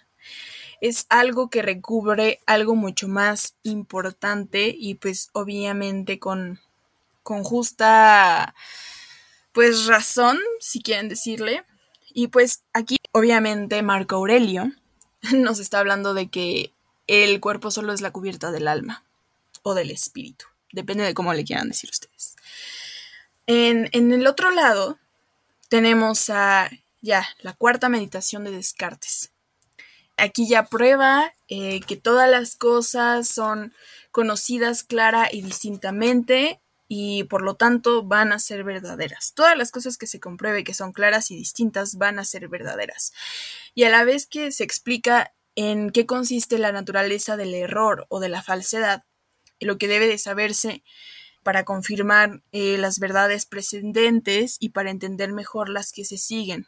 Es 0.82 1.06
algo 1.08 1.48
que 1.48 1.62
recubre 1.62 2.40
algo 2.44 2.76
mucho 2.76 3.08
más 3.08 3.54
importante 3.62 4.76
y 4.78 4.96
pues 4.96 5.30
obviamente 5.32 6.18
con, 6.18 6.60
con 7.22 7.44
justa 7.44 8.54
pues 9.52 9.86
razón, 9.86 10.38
si 10.60 10.82
quieren 10.82 11.08
decirle. 11.08 11.64
Y 12.12 12.26
pues 12.28 12.62
aquí 12.74 12.98
obviamente 13.12 13.82
Marco 13.82 14.16
Aurelio 14.16 14.70
nos 15.32 15.60
está 15.60 15.78
hablando 15.78 16.12
de 16.12 16.28
que 16.28 16.74
el 17.06 17.40
cuerpo 17.40 17.70
solo 17.70 17.94
es 17.94 18.02
la 18.02 18.10
cubierta 18.10 18.50
del 18.50 18.68
alma 18.68 19.02
o 19.62 19.72
del 19.72 19.90
espíritu, 19.90 20.44
depende 20.72 21.04
de 21.04 21.14
cómo 21.14 21.32
le 21.32 21.44
quieran 21.44 21.68
decir 21.68 21.88
ustedes. 21.88 22.36
En, 23.46 23.88
en 23.92 24.12
el 24.12 24.26
otro 24.26 24.50
lado 24.50 24.98
tenemos 25.68 26.30
a 26.30 26.70
ya 27.00 27.26
la 27.40 27.52
cuarta 27.52 27.88
meditación 27.88 28.44
de 28.44 28.50
Descartes. 28.50 29.30
Aquí 30.16 30.48
ya 30.48 30.64
prueba 30.64 31.32
eh, 31.48 31.80
que 31.80 31.96
todas 31.96 32.28
las 32.28 32.56
cosas 32.56 33.28
son 33.28 33.72
conocidas 34.10 34.82
clara 34.82 35.28
y 35.30 35.42
distintamente 35.42 36.60
y 36.88 37.24
por 37.24 37.42
lo 37.42 37.54
tanto 37.54 38.02
van 38.02 38.32
a 38.32 38.38
ser 38.38 38.64
verdaderas. 38.64 39.32
Todas 39.34 39.56
las 39.56 39.70
cosas 39.70 39.98
que 39.98 40.06
se 40.06 40.18
compruebe 40.18 40.64
que 40.64 40.74
son 40.74 40.92
claras 40.92 41.30
y 41.30 41.36
distintas 41.36 41.96
van 41.96 42.18
a 42.18 42.24
ser 42.24 42.48
verdaderas. 42.48 43.12
Y 43.74 43.84
a 43.84 43.90
la 43.90 44.04
vez 44.04 44.26
que 44.26 44.50
se 44.50 44.64
explica 44.64 45.32
en 45.54 45.90
qué 45.90 46.06
consiste 46.06 46.58
la 46.58 46.72
naturaleza 46.72 47.36
del 47.36 47.54
error 47.54 48.06
o 48.08 48.20
de 48.20 48.30
la 48.30 48.42
falsedad, 48.42 49.04
lo 49.60 49.76
que 49.76 49.88
debe 49.88 50.08
de 50.08 50.18
saberse 50.18 50.82
para 51.48 51.64
confirmar 51.64 52.42
eh, 52.52 52.76
las 52.76 52.98
verdades 52.98 53.46
precedentes 53.46 54.58
y 54.60 54.68
para 54.68 54.90
entender 54.90 55.32
mejor 55.32 55.70
las 55.70 55.92
que 55.92 56.04
se 56.04 56.18
siguen. 56.18 56.66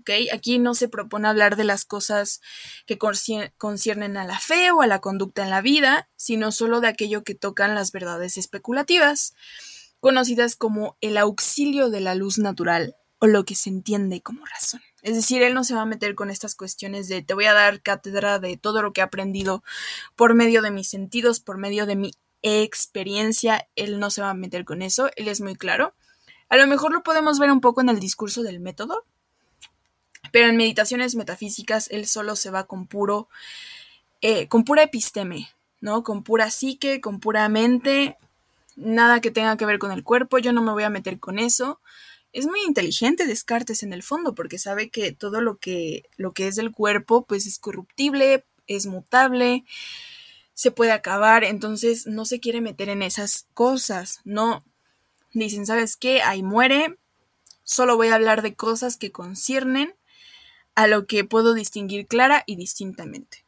¿Okay? 0.00 0.28
Aquí 0.30 0.58
no 0.58 0.74
se 0.74 0.88
propone 0.88 1.28
hablar 1.28 1.54
de 1.54 1.62
las 1.62 1.84
cosas 1.84 2.40
que 2.86 2.98
conciernen 2.98 4.16
a 4.16 4.24
la 4.24 4.40
fe 4.40 4.72
o 4.72 4.82
a 4.82 4.88
la 4.88 5.00
conducta 5.00 5.44
en 5.44 5.50
la 5.50 5.60
vida, 5.60 6.08
sino 6.16 6.50
solo 6.50 6.80
de 6.80 6.88
aquello 6.88 7.22
que 7.22 7.36
tocan 7.36 7.76
las 7.76 7.92
verdades 7.92 8.36
especulativas, 8.36 9.32
conocidas 10.00 10.56
como 10.56 10.96
el 11.00 11.16
auxilio 11.16 11.88
de 11.88 12.00
la 12.00 12.16
luz 12.16 12.38
natural 12.38 12.96
o 13.20 13.28
lo 13.28 13.44
que 13.44 13.54
se 13.54 13.70
entiende 13.70 14.22
como 14.22 14.44
razón. 14.44 14.80
Es 15.02 15.14
decir, 15.14 15.40
él 15.44 15.54
no 15.54 15.62
se 15.62 15.76
va 15.76 15.82
a 15.82 15.86
meter 15.86 16.16
con 16.16 16.30
estas 16.30 16.56
cuestiones 16.56 17.06
de 17.06 17.22
te 17.22 17.34
voy 17.34 17.44
a 17.44 17.54
dar 17.54 17.80
cátedra 17.80 18.40
de 18.40 18.56
todo 18.56 18.82
lo 18.82 18.92
que 18.92 19.02
he 19.02 19.04
aprendido 19.04 19.62
por 20.16 20.34
medio 20.34 20.62
de 20.62 20.72
mis 20.72 20.88
sentidos, 20.88 21.38
por 21.38 21.58
medio 21.58 21.86
de 21.86 21.94
mi 21.94 22.12
experiencia, 22.42 23.68
él 23.76 23.98
no 23.98 24.10
se 24.10 24.22
va 24.22 24.30
a 24.30 24.34
meter 24.34 24.64
con 24.64 24.82
eso, 24.82 25.10
él 25.16 25.28
es 25.28 25.40
muy 25.40 25.54
claro. 25.54 25.94
A 26.48 26.56
lo 26.56 26.66
mejor 26.66 26.92
lo 26.92 27.02
podemos 27.02 27.38
ver 27.38 27.50
un 27.50 27.60
poco 27.60 27.80
en 27.80 27.88
el 27.88 28.00
discurso 28.00 28.42
del 28.42 28.60
método, 28.60 29.04
pero 30.32 30.48
en 30.48 30.56
meditaciones 30.56 31.14
metafísicas 31.14 31.88
él 31.90 32.06
solo 32.06 32.36
se 32.36 32.50
va 32.50 32.66
con 32.66 32.86
puro, 32.86 33.28
eh, 34.20 34.48
con 34.48 34.64
pura 34.64 34.82
episteme, 34.82 35.48
¿no? 35.80 36.02
Con 36.02 36.22
pura 36.22 36.50
psique, 36.50 37.00
con 37.00 37.20
pura 37.20 37.48
mente, 37.48 38.16
nada 38.76 39.20
que 39.20 39.30
tenga 39.30 39.56
que 39.56 39.66
ver 39.66 39.78
con 39.78 39.92
el 39.92 40.04
cuerpo, 40.04 40.38
yo 40.38 40.52
no 40.52 40.62
me 40.62 40.72
voy 40.72 40.84
a 40.84 40.90
meter 40.90 41.18
con 41.18 41.38
eso. 41.38 41.80
Es 42.32 42.46
muy 42.46 42.60
inteligente 42.66 43.26
Descartes 43.26 43.82
en 43.82 43.92
el 43.92 44.02
fondo, 44.02 44.34
porque 44.34 44.58
sabe 44.58 44.88
que 44.88 45.12
todo 45.12 45.40
lo 45.40 45.58
que, 45.58 46.04
lo 46.16 46.32
que 46.32 46.48
es 46.48 46.56
del 46.56 46.72
cuerpo, 46.72 47.24
pues 47.24 47.46
es 47.46 47.58
corruptible, 47.58 48.44
es 48.66 48.86
mutable, 48.86 49.64
se 50.54 50.70
puede 50.70 50.92
acabar, 50.92 51.44
entonces 51.44 52.06
no 52.06 52.24
se 52.24 52.40
quiere 52.40 52.60
meter 52.60 52.88
en 52.88 53.02
esas 53.02 53.46
cosas, 53.54 54.20
no. 54.24 54.64
Dicen, 55.32 55.66
¿sabes 55.66 55.96
qué? 55.96 56.22
Ahí 56.22 56.42
muere, 56.42 56.98
solo 57.62 57.96
voy 57.96 58.08
a 58.08 58.14
hablar 58.14 58.42
de 58.42 58.54
cosas 58.54 58.96
que 58.96 59.12
conciernen 59.12 59.94
a 60.74 60.86
lo 60.86 61.06
que 61.06 61.24
puedo 61.24 61.54
distinguir 61.54 62.06
clara 62.06 62.44
y 62.46 62.56
distintamente. 62.56 63.44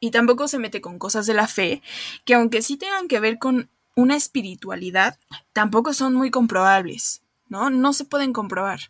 Y 0.00 0.10
tampoco 0.10 0.48
se 0.48 0.58
mete 0.58 0.80
con 0.80 0.98
cosas 0.98 1.26
de 1.26 1.34
la 1.34 1.46
fe, 1.46 1.82
que 2.24 2.34
aunque 2.34 2.62
sí 2.62 2.76
tengan 2.76 3.08
que 3.08 3.20
ver 3.20 3.38
con 3.38 3.70
una 3.94 4.16
espiritualidad, 4.16 5.18
tampoco 5.52 5.94
son 5.94 6.14
muy 6.14 6.30
comprobables, 6.30 7.22
¿no? 7.48 7.70
No 7.70 7.92
se 7.92 8.04
pueden 8.04 8.32
comprobar. 8.32 8.80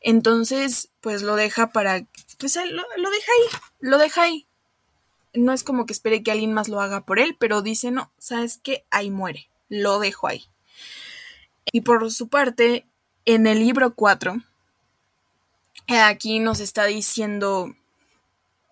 Entonces, 0.00 0.90
pues 1.00 1.22
lo 1.22 1.36
deja 1.36 1.72
para, 1.72 2.04
pues 2.38 2.56
lo, 2.56 2.84
lo 2.96 3.10
deja 3.10 3.32
ahí, 3.32 3.58
lo 3.80 3.98
deja 3.98 4.22
ahí 4.22 4.45
no 5.36 5.52
es 5.52 5.62
como 5.62 5.86
que 5.86 5.92
espere 5.92 6.22
que 6.22 6.30
alguien 6.30 6.52
más 6.52 6.68
lo 6.68 6.80
haga 6.80 7.04
por 7.04 7.18
él, 7.18 7.36
pero 7.38 7.62
dice, 7.62 7.90
no, 7.90 8.12
sabes 8.18 8.58
que 8.58 8.84
ahí 8.90 9.10
muere, 9.10 9.48
lo 9.68 9.98
dejo 9.98 10.26
ahí. 10.26 10.44
Y 11.72 11.82
por 11.82 12.10
su 12.10 12.28
parte, 12.28 12.86
en 13.24 13.46
el 13.46 13.58
libro 13.58 13.94
4, 13.94 14.36
aquí 15.88 16.38
nos 16.38 16.60
está 16.60 16.84
diciendo 16.84 17.74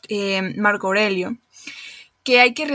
eh, 0.08 0.54
Marco 0.56 0.88
Aurelio 0.88 1.36
que 2.24 2.40
hay 2.40 2.54
que 2.54 2.66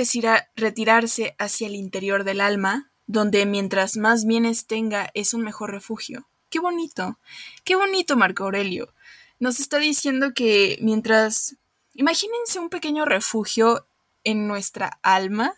retirarse 0.55 1.35
hacia 1.39 1.67
el 1.67 1.75
interior 1.75 2.23
del 2.23 2.39
alma, 2.39 2.91
donde 3.07 3.47
mientras 3.47 3.97
más 3.97 4.25
bienes 4.25 4.67
tenga 4.67 5.09
es 5.15 5.33
un 5.33 5.41
mejor 5.41 5.71
refugio. 5.71 6.27
Qué 6.51 6.59
bonito, 6.59 7.17
qué 7.63 7.75
bonito 7.75 8.15
Marco 8.15 8.43
Aurelio. 8.43 8.93
Nos 9.39 9.59
está 9.59 9.79
diciendo 9.79 10.33
que 10.35 10.77
mientras 10.81 11.55
Imagínense 11.93 12.59
un 12.59 12.69
pequeño 12.69 13.05
refugio 13.05 13.87
en 14.23 14.47
nuestra 14.47 14.99
alma, 15.01 15.53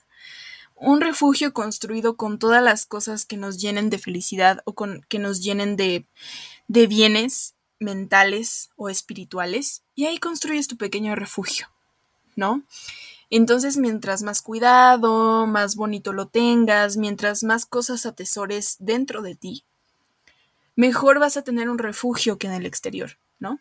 un 0.76 1.02
refugio 1.02 1.54
construido 1.54 2.16
con 2.16 2.40
todas 2.40 2.64
las 2.64 2.86
cosas 2.86 3.26
que 3.26 3.38
nos 3.38 3.60
llenen 3.60 3.90
de 3.90 4.00
felicidad 4.00 4.62
o 4.66 4.74
con, 4.74 5.02
que 5.10 5.20
nos 5.20 5.44
llenen 5.44 5.76
de, 5.76 6.06
de 6.68 6.88
bienes 6.88 7.54
mentales 7.80 8.70
o 8.76 8.90
espirituales, 8.90 9.84
y 9.96 10.06
ahí 10.06 10.20
construyes 10.20 10.68
tu 10.68 10.78
pequeño 10.78 11.16
refugio, 11.16 11.68
¿no? 12.36 12.64
Entonces, 13.30 13.78
mientras 13.78 14.24
más 14.24 14.42
cuidado, 14.42 15.48
más 15.48 15.76
bonito 15.76 16.14
lo 16.14 16.28
tengas, 16.28 16.98
mientras 16.98 17.44
más 17.44 17.66
cosas 17.66 18.06
atesores 18.06 18.76
dentro 18.80 19.22
de 19.22 19.36
ti, 19.36 19.64
mejor 20.76 21.20
vas 21.20 21.38
a 21.38 21.44
tener 21.44 21.70
un 21.70 21.78
refugio 21.78 22.38
que 22.38 22.48
en 22.48 22.54
el 22.54 22.66
exterior, 22.66 23.18
¿no? 23.40 23.60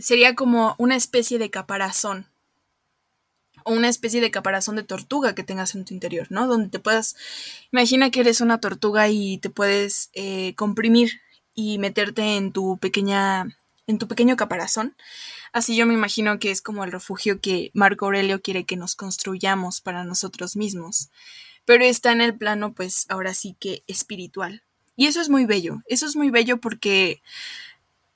Sería 0.00 0.34
como 0.34 0.74
una 0.78 0.96
especie 0.96 1.38
de 1.38 1.50
caparazón 1.50 2.26
o 3.64 3.72
una 3.72 3.88
especie 3.88 4.20
de 4.20 4.30
caparazón 4.30 4.76
de 4.76 4.82
tortuga 4.82 5.34
que 5.34 5.42
tengas 5.42 5.74
en 5.74 5.84
tu 5.84 5.94
interior, 5.94 6.26
¿no? 6.30 6.46
Donde 6.46 6.68
te 6.68 6.78
puedas, 6.78 7.16
imagina 7.72 8.10
que 8.10 8.20
eres 8.20 8.40
una 8.40 8.60
tortuga 8.60 9.08
y 9.08 9.38
te 9.38 9.50
puedes 9.50 10.10
eh, 10.12 10.54
comprimir 10.54 11.20
y 11.54 11.78
meterte 11.78 12.36
en 12.36 12.52
tu 12.52 12.78
pequeña, 12.78 13.56
en 13.86 13.98
tu 13.98 14.08
pequeño 14.08 14.36
caparazón. 14.36 14.94
Así 15.52 15.76
yo 15.76 15.86
me 15.86 15.94
imagino 15.94 16.38
que 16.38 16.50
es 16.50 16.60
como 16.60 16.84
el 16.84 16.92
refugio 16.92 17.40
que 17.40 17.70
Marco 17.74 18.06
Aurelio 18.06 18.42
quiere 18.42 18.64
que 18.64 18.76
nos 18.76 18.96
construyamos 18.96 19.80
para 19.80 20.04
nosotros 20.04 20.56
mismos. 20.56 21.10
Pero 21.64 21.84
está 21.84 22.12
en 22.12 22.20
el 22.20 22.36
plano, 22.36 22.74
pues 22.74 23.06
ahora 23.08 23.32
sí 23.34 23.56
que 23.58 23.82
espiritual. 23.86 24.62
Y 24.96 25.06
eso 25.06 25.20
es 25.20 25.28
muy 25.28 25.46
bello, 25.46 25.82
eso 25.86 26.06
es 26.06 26.16
muy 26.16 26.30
bello 26.30 26.60
porque 26.60 27.22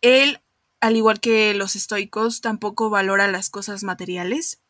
él, 0.00 0.40
al 0.80 0.96
igual 0.96 1.20
que 1.20 1.54
los 1.54 1.76
estoicos, 1.76 2.40
tampoco 2.40 2.90
valora 2.90 3.28
las 3.28 3.50
cosas 3.50 3.82
materiales, 3.82 4.60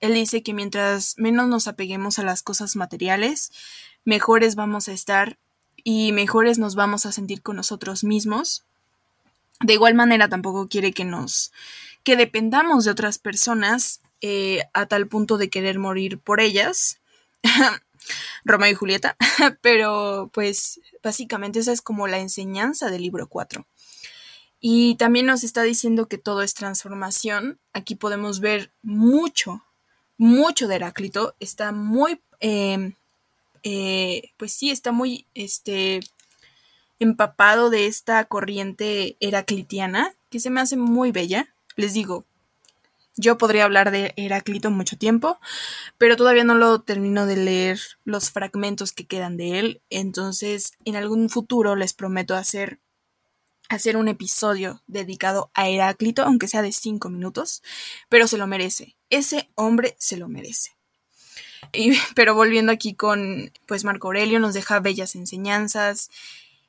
él 0.00 0.14
dice 0.14 0.42
que 0.42 0.54
mientras 0.54 1.14
menos 1.18 1.48
nos 1.48 1.66
apeguemos 1.68 2.18
a 2.18 2.22
las 2.22 2.42
cosas 2.42 2.76
materiales, 2.76 3.50
mejores 4.04 4.54
vamos 4.54 4.88
a 4.88 4.92
estar 4.92 5.38
y 5.82 6.12
mejores 6.12 6.58
nos 6.58 6.74
vamos 6.74 7.06
a 7.06 7.12
sentir 7.12 7.42
con 7.42 7.56
nosotros 7.56 8.04
mismos. 8.04 8.64
De 9.60 9.72
igual 9.72 9.94
manera, 9.94 10.28
tampoco 10.28 10.68
quiere 10.68 10.92
que 10.92 11.04
nos 11.04 11.52
que 12.04 12.16
dependamos 12.16 12.84
de 12.84 12.90
otras 12.90 13.18
personas 13.18 14.00
eh, 14.22 14.62
a 14.72 14.86
tal 14.86 15.08
punto 15.08 15.36
de 15.36 15.50
querer 15.50 15.78
morir 15.78 16.18
por 16.18 16.40
ellas. 16.40 17.00
Romeo 18.44 18.70
y 18.70 18.74
Julieta, 18.74 19.16
pero 19.60 20.30
pues 20.32 20.80
básicamente 21.02 21.58
esa 21.58 21.72
es 21.72 21.82
como 21.82 22.06
la 22.06 22.18
enseñanza 22.18 22.90
del 22.90 23.02
libro 23.02 23.26
4. 23.28 23.66
Y 24.60 24.96
también 24.96 25.26
nos 25.26 25.44
está 25.44 25.62
diciendo 25.62 26.06
que 26.06 26.18
todo 26.18 26.42
es 26.42 26.54
transformación. 26.54 27.58
Aquí 27.72 27.94
podemos 27.94 28.40
ver 28.40 28.72
mucho, 28.82 29.64
mucho 30.16 30.66
de 30.66 30.76
Heráclito, 30.76 31.34
está 31.38 31.72
muy, 31.72 32.20
em, 32.40 32.94
eh, 33.62 34.32
pues 34.36 34.52
sí, 34.52 34.70
está 34.70 34.92
muy, 34.92 35.26
este, 35.34 36.00
empapado 36.98 37.70
de 37.70 37.86
esta 37.86 38.24
corriente 38.24 39.16
heraclitiana, 39.20 40.14
que 40.30 40.40
se 40.40 40.50
me 40.50 40.60
hace 40.60 40.76
muy 40.76 41.12
bella. 41.12 41.48
Les 41.76 41.94
digo, 41.94 42.24
yo 43.16 43.38
podría 43.38 43.64
hablar 43.64 43.90
de 43.90 44.12
Heráclito 44.16 44.70
mucho 44.70 44.96
tiempo, 44.96 45.38
pero 45.98 46.16
todavía 46.16 46.44
no 46.44 46.54
lo 46.54 46.80
termino 46.80 47.26
de 47.26 47.36
leer 47.36 47.80
los 48.04 48.30
fragmentos 48.30 48.92
que 48.92 49.06
quedan 49.06 49.36
de 49.36 49.58
él, 49.58 49.82
entonces 49.90 50.74
en 50.84 50.96
algún 50.96 51.28
futuro 51.28 51.76
les 51.76 51.94
prometo 51.94 52.34
hacer 52.34 52.78
hacer 53.68 53.96
un 53.96 54.08
episodio 54.08 54.82
dedicado 54.86 55.50
a 55.54 55.68
Heráclito, 55.68 56.22
aunque 56.22 56.48
sea 56.48 56.62
de 56.62 56.72
cinco 56.72 57.10
minutos, 57.10 57.62
pero 58.08 58.26
se 58.26 58.38
lo 58.38 58.46
merece. 58.46 58.96
Ese 59.10 59.50
hombre 59.54 59.96
se 59.98 60.16
lo 60.16 60.28
merece. 60.28 60.76
pero 62.14 62.34
volviendo 62.34 62.72
aquí 62.72 62.94
con, 62.94 63.52
pues 63.66 63.84
Marco 63.84 64.08
Aurelio 64.08 64.40
nos 64.40 64.54
deja 64.54 64.80
bellas 64.80 65.14
enseñanzas, 65.14 66.10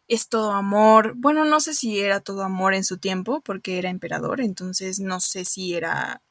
es 0.08 0.28
todo 0.28 0.54
amor. 0.54 1.14
Bueno, 1.16 1.46
no 1.46 1.60
sé 1.60 1.74
si 1.74 2.00
era 2.00 2.20
todo 2.20 2.44
amor 2.44 2.74
en 2.74 2.84
su 2.84 2.98
tiempo, 2.98 3.42
porque 3.42 3.78
era 3.78 3.90
emperador, 3.90 4.42
entonces 4.42 5.00
no 5.00 5.20
sé 5.20 5.46
si 5.46 5.76
era 5.76 6.22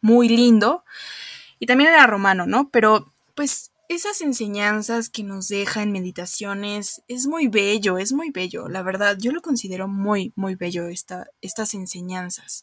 muy 0.00 0.28
lindo. 0.28 0.84
Y 1.58 1.66
también 1.66 1.90
era 1.90 2.06
romano, 2.06 2.46
¿no? 2.46 2.68
Pero 2.70 3.12
pues 3.34 3.71
esas 3.88 4.20
enseñanzas 4.20 5.08
que 5.08 5.22
nos 5.22 5.48
deja 5.48 5.82
en 5.82 5.92
meditaciones 5.92 7.02
es 7.08 7.26
muy 7.26 7.48
bello, 7.48 7.98
es 7.98 8.12
muy 8.12 8.30
bello, 8.30 8.68
la 8.68 8.82
verdad, 8.82 9.16
yo 9.18 9.32
lo 9.32 9.42
considero 9.42 9.88
muy, 9.88 10.32
muy 10.36 10.54
bello 10.54 10.88
estas 10.88 11.74
enseñanzas. 11.74 12.62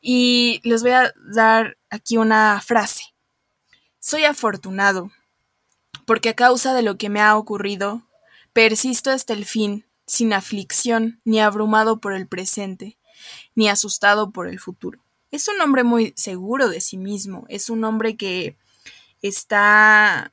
Y 0.00 0.60
les 0.62 0.82
voy 0.82 0.92
a 0.92 1.12
dar 1.32 1.76
aquí 1.90 2.16
una 2.16 2.60
frase. 2.60 3.14
Soy 3.98 4.24
afortunado, 4.24 5.10
porque 6.04 6.28
a 6.28 6.34
causa 6.34 6.74
de 6.74 6.82
lo 6.82 6.96
que 6.96 7.08
me 7.08 7.20
ha 7.20 7.36
ocurrido, 7.36 8.02
persisto 8.52 9.10
hasta 9.10 9.32
el 9.32 9.44
fin, 9.44 9.84
sin 10.06 10.32
aflicción, 10.32 11.20
ni 11.24 11.40
abrumado 11.40 12.00
por 12.00 12.12
el 12.12 12.28
presente, 12.28 12.98
ni 13.56 13.68
asustado 13.68 14.30
por 14.30 14.46
el 14.46 14.60
futuro. 14.60 15.00
Es 15.32 15.48
un 15.48 15.60
hombre 15.60 15.82
muy 15.82 16.12
seguro 16.16 16.68
de 16.68 16.80
sí 16.80 16.96
mismo, 16.96 17.44
es 17.48 17.68
un 17.68 17.82
hombre 17.82 18.16
que 18.16 18.56
está 19.22 20.30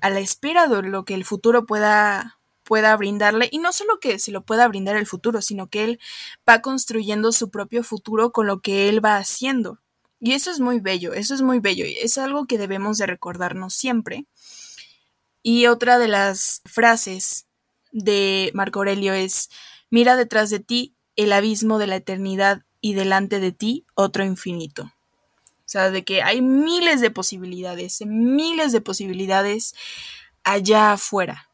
a 0.00 0.10
la 0.10 0.20
espera 0.20 0.66
de 0.68 0.82
lo 0.82 1.04
que 1.04 1.14
el 1.14 1.24
futuro 1.24 1.66
pueda, 1.66 2.38
pueda 2.64 2.96
brindarle 2.96 3.48
y 3.50 3.58
no 3.58 3.72
solo 3.72 3.98
que 4.00 4.18
se 4.18 4.32
lo 4.32 4.44
pueda 4.44 4.68
brindar 4.68 4.96
el 4.96 5.06
futuro, 5.06 5.42
sino 5.42 5.66
que 5.66 5.84
él 5.84 6.00
va 6.48 6.62
construyendo 6.62 7.32
su 7.32 7.50
propio 7.50 7.82
futuro 7.82 8.32
con 8.32 8.46
lo 8.46 8.60
que 8.60 8.88
él 8.88 9.04
va 9.04 9.16
haciendo. 9.16 9.78
Y 10.20 10.32
eso 10.32 10.50
es 10.50 10.60
muy 10.60 10.78
bello, 10.78 11.14
eso 11.14 11.34
es 11.34 11.42
muy 11.42 11.58
bello 11.58 11.84
y 11.84 11.96
es 11.96 12.16
algo 12.16 12.46
que 12.46 12.58
debemos 12.58 12.98
de 12.98 13.06
recordarnos 13.06 13.74
siempre. 13.74 14.26
Y 15.42 15.66
otra 15.66 15.98
de 15.98 16.06
las 16.06 16.62
frases 16.64 17.46
de 17.90 18.52
Marco 18.54 18.78
Aurelio 18.78 19.12
es, 19.12 19.50
mira 19.90 20.14
detrás 20.14 20.48
de 20.50 20.60
ti 20.60 20.94
el 21.16 21.32
abismo 21.32 21.78
de 21.78 21.88
la 21.88 21.96
eternidad 21.96 22.62
y 22.80 22.94
delante 22.94 23.40
de 23.40 23.52
ti 23.52 23.84
otro 23.94 24.24
infinito. 24.24 24.92
Sea, 25.72 25.90
de 25.90 26.04
que 26.04 26.22
hay 26.22 26.42
miles 26.42 27.00
de 27.00 27.10
posibilidades, 27.10 28.02
miles 28.04 28.72
de 28.72 28.82
posibilidades 28.82 29.74
allá 30.44 30.92
afuera. 30.92 31.48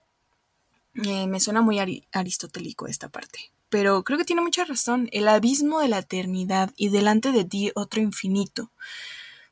Eh, 1.04 1.28
me 1.28 1.38
suena 1.38 1.62
muy 1.62 1.78
aristotélico 2.10 2.88
esta 2.88 3.08
parte. 3.08 3.52
Pero 3.68 4.02
creo 4.02 4.18
que 4.18 4.24
tiene 4.24 4.42
mucha 4.42 4.64
razón. 4.64 5.08
El 5.12 5.28
abismo 5.28 5.78
de 5.78 5.86
la 5.86 6.00
eternidad 6.00 6.72
y 6.74 6.88
delante 6.88 7.30
de 7.30 7.44
ti 7.44 7.70
otro 7.76 8.02
infinito. 8.02 8.64
O 8.64 8.72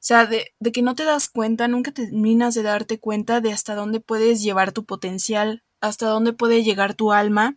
sea, 0.00 0.26
de, 0.26 0.52
de, 0.58 0.72
que 0.72 0.82
no 0.82 0.96
te 0.96 1.04
das 1.04 1.28
cuenta, 1.28 1.68
nunca 1.68 1.92
terminas 1.92 2.54
de 2.54 2.64
darte 2.64 2.98
cuenta 2.98 3.40
de 3.40 3.52
hasta 3.52 3.76
dónde 3.76 4.00
puedes 4.00 4.42
llevar 4.42 4.72
tu 4.72 4.84
potencial, 4.84 5.62
hasta 5.80 6.08
dónde 6.08 6.32
puede 6.32 6.64
llegar 6.64 6.94
tu 6.94 7.12
alma, 7.12 7.54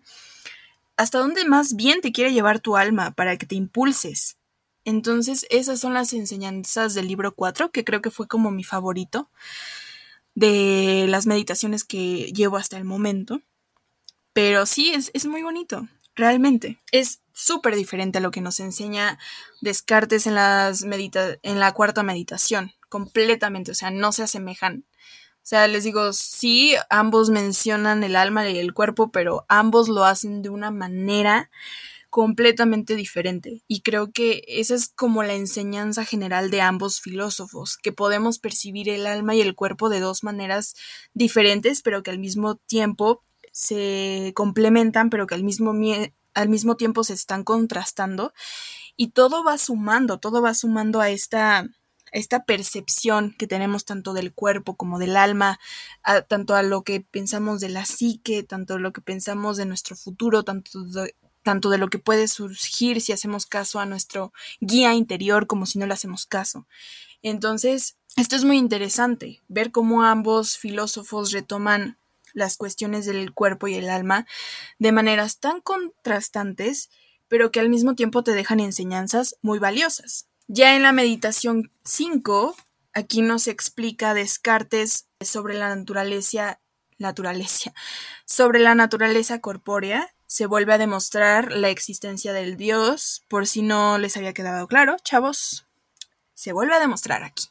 hasta 0.96 1.18
dónde 1.18 1.44
más 1.46 1.76
bien 1.76 2.02
te 2.02 2.12
quiere 2.12 2.34
llevar 2.34 2.60
tu 2.60 2.78
alma 2.78 3.10
para 3.16 3.36
que 3.38 3.48
te 3.48 3.56
impulses. 3.56 4.39
Entonces, 4.86 5.46
esas 5.50 5.80
son 5.80 5.94
las 5.94 6.14
enseñanzas 6.14 6.94
del 6.94 7.08
libro 7.08 7.34
4, 7.34 7.72
que 7.72 7.84
creo 7.84 8.02
que 8.02 8.12
fue 8.12 8.28
como 8.28 8.52
mi 8.52 8.64
favorito 8.64 9.30
de 10.36 11.06
las 11.10 11.28
meditaciones 11.28 11.84
que 11.84 12.32
llevo 12.34 12.58
hasta 12.58 12.78
el 12.78 12.86
momento. 12.86 13.42
Pero 14.34 14.66
sí, 14.66 14.94
es, 14.94 15.26
muy 15.26 15.44
bonito, 15.44 15.88
realmente. 16.16 16.80
Es 16.92 17.22
súper 17.34 17.76
diferente 17.76 18.20
a 18.20 18.22
lo 18.22 18.32
que 18.32 18.42
nos 18.42 18.60
enseña 18.60 19.20
Descartes 19.62 20.28
en, 20.28 20.36
las 20.36 20.84
en 20.84 21.60
la 21.60 21.74
cuarta 21.74 22.04
meditación, 22.04 22.72
completamente, 22.88 23.72
o 23.72 23.76
sea, 23.76 23.92
no 23.92 24.12
se 24.12 24.24
asemejan. 24.24 24.86
O 25.42 25.48
sea, 25.50 25.68
les 25.68 25.84
digo, 25.84 26.14
sí, 26.14 26.76
ambos 26.90 27.30
mencionan 27.30 28.04
el 28.04 28.16
alma 28.16 28.48
y 28.48 28.60
el 28.60 28.74
cuerpo, 28.74 29.12
pero 29.12 29.46
ambos 29.50 29.90
lo 29.90 30.06
hacen 30.06 30.42
de 30.42 30.50
una 30.50 30.70
manera 30.70 31.50
completamente 32.10 32.96
diferente. 32.96 33.64
Y 33.68 33.82
creo 33.82 34.12
que 34.12 34.44
esa 34.48 34.76
es 34.76 34.90
como 34.90 35.24
la 35.24 35.34
enseñanza 35.34 36.06
general 36.06 36.50
de 36.50 36.62
ambos 36.62 37.02
filósofos, 37.02 37.78
que 37.78 37.92
podemos 37.92 38.40
percibir 38.40 38.90
el 38.90 39.06
alma 39.08 39.36
y 39.36 39.42
el 39.42 39.56
cuerpo 39.56 39.90
de 39.90 40.00
dos 40.00 40.24
maneras 40.24 40.76
diferentes, 41.14 41.82
pero 41.82 42.04
que 42.04 42.12
al 42.12 42.20
mismo 42.20 42.56
tiempo 42.56 43.24
se 43.52 44.34
complementan, 44.36 45.10
pero 45.10 45.28
que 45.28 45.36
al 45.36 45.44
mismo, 45.44 45.74
al 46.34 46.50
mismo 46.50 46.76
tiempo 46.76 47.04
se 47.04 47.14
están 47.14 47.44
contrastando. 47.44 48.34
Y 48.96 49.10
todo 49.12 49.44
va 49.44 49.58
sumando, 49.58 50.20
todo 50.20 50.42
va 50.42 50.54
sumando 50.54 51.02
a 51.02 51.10
esta, 51.10 51.68
esta 52.12 52.44
percepción 52.44 53.36
que 53.38 53.48
tenemos 53.48 53.86
tanto 53.86 54.14
del 54.14 54.34
cuerpo 54.34 54.76
como 54.76 55.00
del 55.00 55.16
alma, 55.16 55.60
tanto 56.28 56.56
a 56.56 56.64
lo 56.64 56.84
que 56.84 57.02
pensamos 57.02 57.60
de 57.62 57.70
la 57.70 57.86
psique, 57.86 58.44
tanto 58.44 58.76
a 58.76 58.80
lo 58.80 58.92
que 58.94 59.02
pensamos 59.02 59.58
de 59.58 59.66
nuestro 59.66 59.96
futuro, 59.96 60.44
tanto 60.44 60.84
de, 60.84 61.16
tanto 61.50 61.72
de 61.72 61.80
lo 61.80 61.88
que 61.88 61.98
puede 61.98 62.28
surgir 62.28 63.02
si 63.02 63.12
hacemos 63.12 63.48
caso 63.48 63.80
a 63.80 63.88
nuestro 63.88 64.32
guía 64.62 64.94
interior 64.94 65.48
como 65.48 65.66
si 65.66 65.80
no 65.80 65.88
le 65.88 65.96
hacemos 65.96 66.28
caso. 66.28 66.68
Entonces, 67.24 67.96
esto 68.18 68.36
es 68.36 68.44
muy 68.44 68.60
interesante, 68.60 69.42
ver 69.48 69.72
cómo 69.72 70.04
ambos 70.04 70.60
filósofos 70.60 71.32
retoman 71.32 71.98
las 72.34 72.56
cuestiones 72.56 73.08
del 73.08 73.34
cuerpo 73.34 73.68
y 73.68 73.74
el 73.74 73.90
alma 73.90 74.28
de 74.78 74.92
maneras 74.92 75.40
tan 75.40 75.60
contrastantes, 75.60 76.92
pero 77.28 77.50
que 77.50 77.60
al 77.60 77.70
mismo 77.70 77.96
tiempo 77.96 78.24
te 78.24 78.34
dejan 78.34 78.60
enseñanzas 78.60 79.36
muy 79.42 79.58
valiosas. 79.58 80.28
Ya 80.48 80.76
en 80.76 80.84
la 80.84 80.92
meditación 80.92 81.72
5, 81.84 82.56
aquí 82.94 83.24
nos 83.24 83.48
explica 83.48 84.14
Descartes 84.14 85.08
sobre 85.20 85.56
la 85.56 85.76
naturaleza, 85.76 86.60
naturaleza, 87.00 87.74
sobre 88.26 88.60
la 88.60 88.76
naturaleza 88.76 89.42
corpórea 89.42 90.14
se 90.30 90.46
vuelve 90.46 90.74
a 90.74 90.78
demostrar 90.78 91.52
la 91.52 91.70
existencia 91.70 92.34
del 92.34 92.56
Dios, 92.56 93.24
por 93.28 93.48
si 93.48 93.64
no 93.64 93.98
les 93.98 94.16
había 94.16 94.32
quedado 94.32 94.68
claro, 94.68 94.98
chavos, 95.04 95.66
se 96.36 96.54
vuelve 96.54 96.76
a 96.76 96.80
demostrar 96.80 97.24
aquí, 97.24 97.48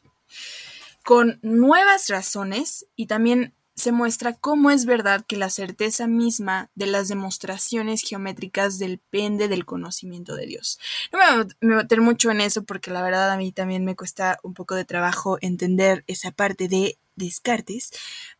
con 1.02 1.40
nuevas 1.42 2.08
razones 2.08 2.86
y 2.94 3.06
también 3.06 3.52
se 3.74 3.90
muestra 3.90 4.34
cómo 4.34 4.70
es 4.70 4.86
verdad 4.86 5.24
que 5.26 5.36
la 5.36 5.50
certeza 5.50 6.06
misma 6.06 6.70
de 6.76 6.86
las 6.86 7.08
demostraciones 7.08 8.02
geométricas 8.02 8.78
depende 8.78 9.48
del 9.48 9.64
conocimiento 9.64 10.36
de 10.36 10.46
Dios. 10.46 10.78
No 11.10 11.18
me 11.18 11.44
voy 11.44 11.52
a 11.62 11.82
meter 11.82 12.00
mucho 12.00 12.30
en 12.30 12.40
eso 12.40 12.62
porque 12.62 12.92
la 12.92 13.02
verdad 13.02 13.28
a 13.32 13.36
mí 13.36 13.50
también 13.50 13.84
me 13.84 13.96
cuesta 13.96 14.38
un 14.44 14.54
poco 14.54 14.76
de 14.76 14.84
trabajo 14.84 15.38
entender 15.40 16.04
esa 16.06 16.30
parte 16.30 16.68
de 16.68 16.96
Descartes, 17.16 17.90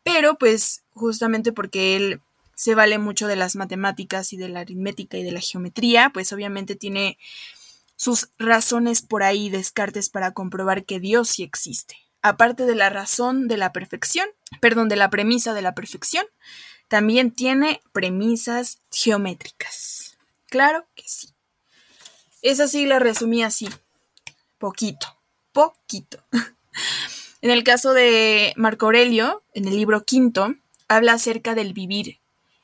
pero 0.01 0.37
pues 0.37 0.83
justamente 0.93 1.51
porque 1.51 1.97
él 1.97 2.21
se 2.59 2.75
vale 2.75 2.97
mucho 2.97 3.27
de 3.27 3.37
las 3.37 3.55
matemáticas 3.55 4.33
y 4.33 4.37
de 4.37 4.49
la 4.49 4.59
aritmética 4.59 5.17
y 5.17 5.23
de 5.23 5.31
la 5.31 5.39
geometría, 5.39 6.11
pues 6.13 6.33
obviamente 6.33 6.75
tiene 6.75 7.17
sus 7.95 8.29
razones 8.37 9.01
por 9.01 9.23
ahí 9.23 9.49
Descartes 9.49 10.09
para 10.09 10.31
comprobar 10.31 10.85
que 10.85 10.99
Dios 10.99 11.29
sí 11.29 11.43
existe 11.43 11.95
aparte 12.21 12.65
de 12.65 12.75
la 12.75 12.89
razón 12.89 13.47
de 13.47 13.57
la 13.57 13.71
perfección, 13.71 14.27
perdón, 14.61 14.89
de 14.89 14.95
la 14.95 15.09
premisa 15.09 15.53
de 15.53 15.61
la 15.61 15.75
perfección, 15.75 16.25
también 16.87 17.31
tiene 17.31 17.81
premisas 17.91 18.79
geométricas. 18.91 20.17
Claro 20.47 20.85
que 20.95 21.03
sí. 21.05 21.29
Esa 22.41 22.67
sí 22.67 22.85
la 22.85 22.99
resumí 22.99 23.43
así. 23.43 23.69
Poquito. 24.57 25.07
Poquito. 25.51 26.23
en 27.41 27.51
el 27.51 27.63
caso 27.63 27.93
de 27.93 28.53
Marco 28.55 28.87
Aurelio, 28.87 29.43
en 29.53 29.67
el 29.67 29.75
libro 29.75 30.03
quinto, 30.03 30.55
habla 30.87 31.13
acerca 31.13 31.53
del 31.53 31.73
vivir 31.73 32.18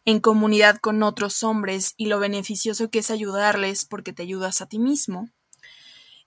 en 0.05 0.19
comunidad 0.19 0.77
con 0.77 1.03
otros 1.03 1.43
hombres 1.43 1.93
y 1.97 2.05
lo 2.05 2.19
beneficioso 2.19 2.89
que 2.89 2.99
es 2.99 3.09
ayudarles 3.09 3.85
porque 3.85 4.13
te 4.13 4.23
ayudas 4.23 4.61
a 4.61 4.67
ti 4.67 4.79
mismo. 4.79 5.29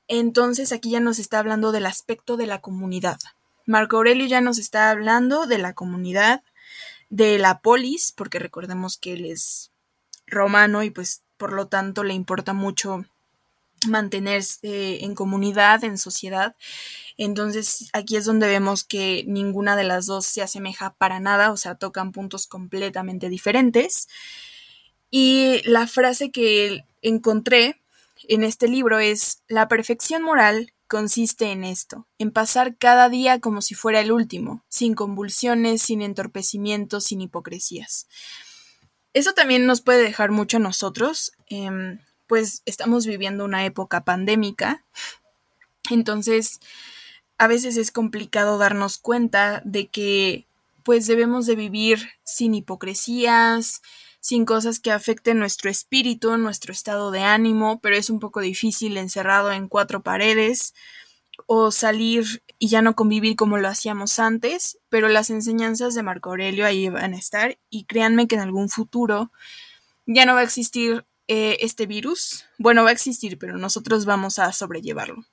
Entonces 0.09 0.73
aquí 0.73 0.91
ya 0.91 1.01
nos 1.01 1.19
está 1.19 1.39
hablando 1.39 1.71
del 1.71 1.87
aspecto 1.87 2.37
de 2.37 2.47
la 2.47 2.61
comunidad. 2.61 3.19
Marco 3.67 3.99
Aurelio 3.99 4.27
ya 4.27 4.41
nos 4.41 4.59
está 4.59 4.91
hablando 4.91 5.47
de 5.47 5.59
la 5.59 5.75
comunidad, 5.75 6.43
de 7.11 7.39
la 7.39 7.61
polis, 7.61 8.13
porque 8.17 8.39
recordemos 8.39 8.97
que 8.97 9.13
él 9.13 9.27
es 9.27 9.71
romano 10.27 10.83
y 10.83 10.91
pues 10.91 11.23
por 11.37 11.53
lo 11.53 11.69
tanto 11.69 12.03
le 12.03 12.15
importa 12.15 12.53
mucho 12.53 13.05
mantenerse 13.87 15.05
en 15.05 15.15
comunidad, 15.15 15.85
en 15.85 15.99
sociedad. 15.99 16.57
Entonces 17.17 17.89
aquí 17.93 18.17
es 18.17 18.25
donde 18.25 18.47
vemos 18.47 18.85
que 18.85 19.25
ninguna 19.27 19.77
de 19.77 19.85
las 19.85 20.07
dos 20.07 20.25
se 20.27 20.43
asemeja 20.43 20.95
para 20.95 21.21
nada, 21.21 21.53
o 21.53 21.57
sea, 21.57 21.77
tocan 21.77 22.13
puntos 22.13 22.47
completamente 22.47 23.29
diferentes. 23.29 24.09
Y 25.11 25.63
la 25.65 25.87
frase 25.87 26.31
que 26.31 26.85
encontré 27.03 27.81
en 28.29 28.43
este 28.43 28.69
libro 28.69 28.99
es 28.99 29.43
La 29.49 29.69
perfección 29.69 30.23
moral 30.23 30.73
consiste 30.89 31.53
en 31.53 31.65
esto, 31.65 32.07
en 32.19 32.31
pasar 32.31 32.77
cada 32.77 33.09
día 33.09 33.41
como 33.41 33.63
si 33.63 33.75
fuera 33.75 34.01
el 34.01 34.11
último, 34.11 34.65
sin 34.69 34.95
convulsiones, 34.95 35.83
sin 35.83 36.03
entorpecimientos, 36.03 37.05
sin 37.05 37.21
hipocresías. 37.21 38.09
Eso 39.13 39.33
también 39.35 39.67
nos 39.67 39.83
puede 39.83 40.03
dejar 40.03 40.31
mucho 40.31 40.57
a 40.57 40.61
nosotros, 40.61 41.33
em, 41.47 42.01
pues 42.29 42.63
estamos 42.67 43.07
viviendo 43.07 43.45
una 43.45 43.65
época 43.65 44.05
pandémica, 44.05 44.85
entonces 45.91 46.61
a 47.39 47.49
veces 47.49 47.77
es 47.77 47.91
complicado 47.91 48.59
darnos 48.59 48.99
cuenta 48.99 49.63
de 49.65 49.89
que 49.89 50.47
pues 50.85 51.07
debemos 51.07 51.47
de 51.47 51.57
vivir 51.57 52.09
sin 52.25 52.55
hipocresías, 52.55 53.83
sin 54.21 54.45
cosas 54.45 54.81
que 54.81 54.91
afecten 54.91 55.39
nuestro 55.39 55.71
espíritu, 55.71 56.37
nuestro 56.37 56.73
estado 56.73 57.11
de 57.11 57.21
ánimo, 57.21 57.81
pero 57.81 57.97
es 57.97 58.11
un 58.11 58.21
poco 58.21 58.41
difícil 58.41 58.97
encerrado 58.97 59.53
en 59.53 59.69
cuatro 59.69 60.03
paredes 60.03 60.75
o 61.47 61.71
salir 61.71 62.43
y 62.59 62.69
ya 62.69 62.83
no 62.83 62.97
convivir 62.97 63.37
como 63.37 63.59
lo 63.59 63.69
hacíamos 63.69 64.19
antes, 64.19 64.79
pero 64.89 65.09
las 65.09 65.31
enseñanzas 65.31 65.95
de 65.95 66.03
Marco 66.03 66.31
Aurelio 66.31 66.67
ahí 66.67 66.89
van 66.89 67.15
a 67.15 67.19
estar 67.19 67.59
y 67.71 67.85
créanme 67.85 68.27
que 68.27 68.35
en 68.35 68.43
algún 68.43 68.69
futuro 68.69 69.31
ya 70.07 70.27
no 70.27 70.35
va 70.35 70.41
a 70.41 70.45
existir 70.45 71.05
eh, 71.29 71.59
este 71.61 71.87
virus. 71.87 72.47
Bueno, 72.59 72.83
va 72.83 72.91
a 72.91 72.93
existir, 72.93 73.39
pero 73.39 73.57
nosotros 73.57 74.05
vamos 74.05 74.39
a 74.39 74.53
sobrellevarlo. 74.53 75.25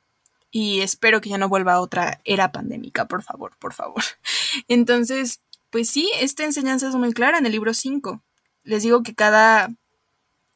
Y 0.51 0.81
espero 0.81 1.19
que 1.21 1.29
ya 1.29 1.37
no 1.37 1.49
vuelva 1.49 1.73
a 1.73 1.81
otra 1.81 2.21
era 2.23 2.51
pandémica, 2.51 3.07
por 3.07 3.23
favor, 3.23 3.57
por 3.59 3.73
favor. 3.73 4.03
Entonces, 4.67 5.41
pues 5.69 5.89
sí, 5.89 6.09
esta 6.19 6.43
enseñanza 6.43 6.87
es 6.87 6.95
muy 6.95 7.11
clara 7.13 7.39
en 7.39 7.45
el 7.45 7.51
libro 7.51 7.73
5 7.73 8.21
les 8.65 8.83
digo 8.83 9.03
que 9.03 9.15
cada, 9.15 9.73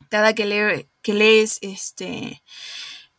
cada 0.10 0.34
que, 0.34 0.90
que 1.02 1.14
lees 1.14 1.60
este, 1.62 2.44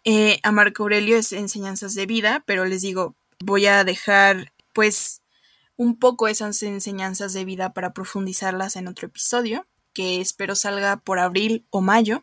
eh, 0.05 0.39
a 0.43 0.53
Marco 0.53 0.83
Aurelio 0.83 1.17
es 1.17 1.33
enseñanzas 1.33 1.95
de 1.95 2.07
vida, 2.07 2.43
pero 2.47 2.67
les 2.67 2.83
digo, 2.83 3.17
voy 3.39 3.67
a 3.67 3.85
dejar 3.85 4.53
pues 4.75 5.23
un 5.77 5.99
poco 5.99 6.29
esas 6.29 6.63
enseñanzas 6.63 7.33
de 7.33 7.45
vida 7.45 7.73
para 7.73 7.95
profundizarlas 7.95 8.77
en 8.77 8.89
otro 8.89 9.07
episodio, 9.07 9.67
que 9.93 10.21
espero 10.21 10.55
salga 10.55 10.97
por 10.97 11.19
abril 11.19 11.65
o 11.71 11.81
mayo. 11.81 12.23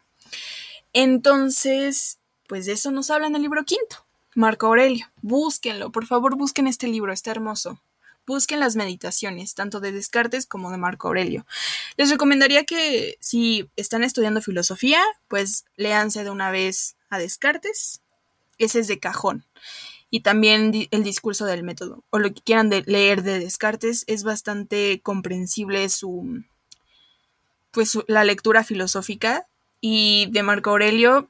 Entonces, 0.93 2.19
pues 2.47 2.65
de 2.65 2.73
eso 2.73 2.91
nos 2.91 3.09
habla 3.09 3.27
en 3.27 3.35
el 3.35 3.41
libro 3.41 3.63
quinto, 3.65 4.05
Marco 4.35 4.67
Aurelio. 4.67 5.07
Búsquenlo, 5.21 5.91
por 5.91 6.05
favor, 6.05 6.35
busquen 6.35 6.67
este 6.67 6.87
libro, 6.87 7.13
está 7.13 7.31
hermoso 7.31 7.79
busquen 8.27 8.59
las 8.59 8.75
meditaciones, 8.75 9.55
tanto 9.55 9.79
de 9.79 9.93
Descartes 9.93 10.45
como 10.45 10.69
de 10.69 10.77
Marco 10.77 11.07
Aurelio. 11.07 11.47
Les 11.95 12.11
recomendaría 12.11 12.65
que 12.65 13.17
si 13.21 13.69
están 13.77 14.03
estudiando 14.03 14.41
filosofía, 14.41 15.01
pues 15.29 15.65
léanse 15.77 16.25
de 16.25 16.29
una 16.29 16.51
vez 16.51 16.97
a 17.09 17.17
Descartes. 17.17 18.01
Ese 18.57 18.81
es 18.81 18.87
de 18.87 18.99
cajón. 18.99 19.45
Y 20.09 20.19
también 20.21 20.87
el 20.91 21.03
discurso 21.03 21.45
del 21.45 21.63
método, 21.63 22.03
o 22.09 22.19
lo 22.19 22.33
que 22.33 22.41
quieran 22.41 22.69
leer 22.69 23.23
de 23.23 23.39
Descartes, 23.39 24.03
es 24.07 24.23
bastante 24.23 25.01
comprensible 25.01 25.87
su, 25.89 26.43
pues 27.77 27.95
la 28.07 28.23
lectura 28.23 28.63
filosófica. 28.63 29.45
Y 29.81 30.29
de 30.31 30.41
Marco 30.41 30.71
Aurelio, 30.71 31.29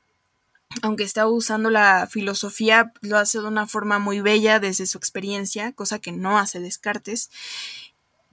aunque 0.81 1.03
está 1.03 1.27
usando 1.27 1.69
la 1.69 2.07
filosofía, 2.09 2.93
lo 3.01 3.17
hace 3.17 3.39
de 3.39 3.47
una 3.47 3.67
forma 3.67 3.99
muy 3.99 4.21
bella 4.21 4.61
desde 4.61 4.87
su 4.87 4.97
experiencia, 4.97 5.73
cosa 5.73 5.99
que 5.99 6.13
no 6.13 6.39
hace 6.39 6.61
Descartes, 6.61 7.31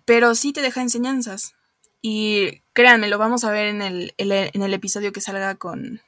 pero 0.05 0.37
sí 0.37 0.53
te 0.53 0.63
deja 0.63 0.81
enseñanzas. 0.81 1.57
Y 2.03 2.63
créanme, 2.73 3.09
lo 3.09 3.19
vamos 3.19 3.43
a 3.43 3.51
ver 3.51 3.67
en 3.67 3.83
el, 3.83 4.15
en 4.17 4.63
el 4.63 4.75
episodio 4.75 5.13
que 5.13 5.21
salga 5.21 5.57
con, 5.57 6.01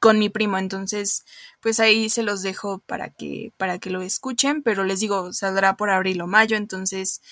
con 0.00 0.18
mi 0.18 0.28
primo. 0.28 0.58
Entonces, 0.58 1.24
pues 1.60 1.78
ahí 1.78 2.10
se 2.10 2.24
los 2.24 2.42
dejo 2.42 2.80
para 2.80 3.10
que, 3.10 3.52
para 3.56 3.78
que 3.78 3.90
lo 3.90 4.02
escuchen, 4.02 4.64
pero 4.64 4.82
les 4.82 4.98
digo, 4.98 5.32
saldrá 5.32 5.76
por 5.76 5.90
abril 5.90 6.20
o 6.22 6.26
mayo, 6.26 6.56
entonces, 6.56 7.22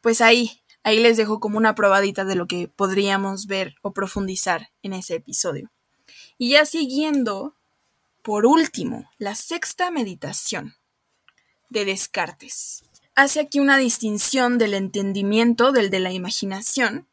pues 0.00 0.20
ahí, 0.20 0.60
ahí 0.84 1.00
les 1.00 1.16
dejo 1.16 1.40
como 1.40 1.58
una 1.58 1.74
probadita 1.74 2.24
de 2.24 2.36
lo 2.36 2.46
que 2.46 2.68
podríamos 2.68 3.46
ver 3.46 3.74
o 3.82 3.92
profundizar 3.92 4.70
en 4.82 4.92
ese 4.92 5.16
episodio. 5.16 5.70
Y 6.38 6.50
ya 6.50 6.64
siguiendo 6.64 7.56
por 8.24 8.46
último, 8.46 9.10
la 9.18 9.34
sexta 9.34 9.90
meditación 9.90 10.76
de 11.68 11.84
Descartes. 11.84 12.82
Hace 13.14 13.40
aquí 13.40 13.60
una 13.60 13.76
distinción 13.76 14.56
del 14.56 14.72
entendimiento 14.72 15.72
del 15.72 15.90
de 15.90 16.00
la 16.00 16.10
imaginación 16.10 17.06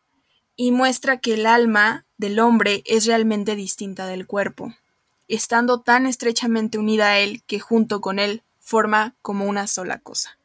y 0.55 0.71
muestra 0.71 1.17
que 1.17 1.33
el 1.33 1.47
alma 1.47 2.05
del 2.17 2.39
hombre 2.39 2.81
es 2.85 3.05
realmente 3.05 3.57
distinta 3.57 4.07
del 4.07 4.25
cuerpo, 4.25 4.73
estando 5.27 5.81
tan 5.81 6.05
estrechamente 6.05 6.77
unida 6.77 7.09
a 7.09 7.19
él 7.19 7.43
que 7.45 7.59
junto 7.59 7.99
con 7.99 8.17
él 8.17 8.41
forma 8.61 9.13
como 9.21 9.47
una 9.47 9.67
sola 9.67 9.99
cosa. 9.99 10.37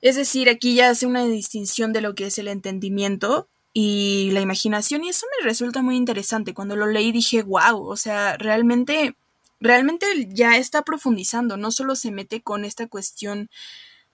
Es 0.00 0.16
decir, 0.16 0.48
aquí 0.48 0.74
ya 0.74 0.90
hace 0.90 1.06
una 1.06 1.24
distinción 1.24 1.92
de 1.92 2.00
lo 2.00 2.14
que 2.14 2.26
es 2.26 2.38
el 2.38 2.48
entendimiento 2.48 3.48
y 3.72 4.30
la 4.32 4.40
imaginación 4.40 5.04
y 5.04 5.10
eso 5.10 5.26
me 5.38 5.46
resulta 5.46 5.82
muy 5.82 5.96
interesante. 5.96 6.54
Cuando 6.54 6.76
lo 6.76 6.86
leí 6.86 7.12
dije, 7.12 7.42
wow, 7.42 7.82
o 7.86 7.96
sea, 7.96 8.36
realmente 8.36 9.14
realmente 9.60 10.06
ya 10.30 10.56
está 10.56 10.82
profundizando, 10.82 11.56
no 11.56 11.70
solo 11.70 11.94
se 11.94 12.10
mete 12.10 12.42
con 12.42 12.64
esta 12.64 12.88
cuestión 12.88 13.50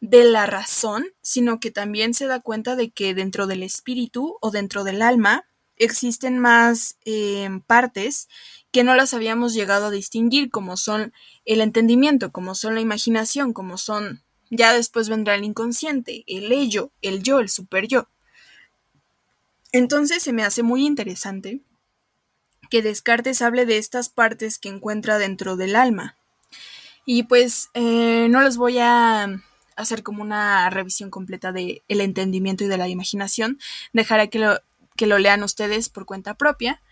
de 0.01 0.25
la 0.25 0.47
razón, 0.47 1.07
sino 1.23 1.61
que 1.61 1.71
también 1.71 2.13
se 2.15 2.27
da 2.27 2.41
cuenta 2.41 2.77
de 2.77 2.91
que 2.91 3.15
dentro 3.15 3.47
del 3.47 3.63
espíritu 3.63 4.37
o 4.41 4.51
dentro 4.51 4.85
del 4.85 5.01
alma 5.03 5.47
existen 5.77 6.39
más 6.39 6.97
em, 7.05 7.61
partes 7.61 8.29
que 8.73 8.85
no 8.85 8.95
las 8.95 9.15
habíamos 9.15 9.55
llegado 9.55 9.87
a 9.87 9.91
distinguir, 9.91 10.51
como 10.51 10.77
son 10.77 11.13
el 11.45 11.61
entendimiento, 11.61 12.31
como 12.31 12.55
son 12.55 12.75
la 12.75 12.81
imaginación, 12.81 13.53
como 13.53 13.79
son, 13.79 14.23
ya 14.51 14.73
después 14.73 15.09
vendrá 15.09 15.35
el 15.35 15.45
inconsciente, 15.45 16.25
el 16.27 16.53
ello, 16.53 16.91
el 17.03 17.23
yo, 17.23 17.41
el 17.41 17.49
super 17.49 17.87
yo. 17.87 18.09
Entonces 19.73 20.23
se 20.23 20.33
me 20.33 20.43
hace 20.43 20.63
muy 20.63 20.87
interesante 20.87 21.61
que 22.71 22.83
Descartes 22.83 23.43
hable 23.43 23.67
de 23.67 23.79
estas 23.79 24.09
partes 24.09 24.59
que 24.59 24.69
encuentra 24.69 25.19
dentro 25.19 25.57
del 25.57 25.77
alma. 25.77 26.17
Y 27.05 27.25
pues 27.25 27.71
eh, 27.75 28.29
no 28.31 28.43
les 28.43 28.57
voy 28.57 28.79
a 28.79 29.41
hacer 29.77 30.03
como 30.03 30.23
una 30.23 30.69
revisión 30.71 31.11
completa 31.11 31.53
del 31.53 31.83
el 31.89 32.01
entendimiento 32.01 32.65
y 32.65 32.69
de 32.69 32.79
la 32.79 32.89
imaginación. 32.89 33.59
Dejaré 33.93 34.31
que 34.31 34.39
lo, 34.39 34.59
que 34.97 35.07
lo 35.07 35.19
lean 35.19 35.43
ustedes 35.43 35.89
por 35.89 36.07
cuenta 36.07 36.35
propia. 36.35 36.83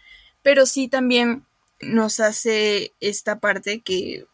Pero 0.42 0.66
sí 0.66 0.88
también 0.88 1.46
nos 1.80 2.20
hace 2.20 2.92
esta 3.00 3.40
parte 3.40 3.80
que 3.80 4.26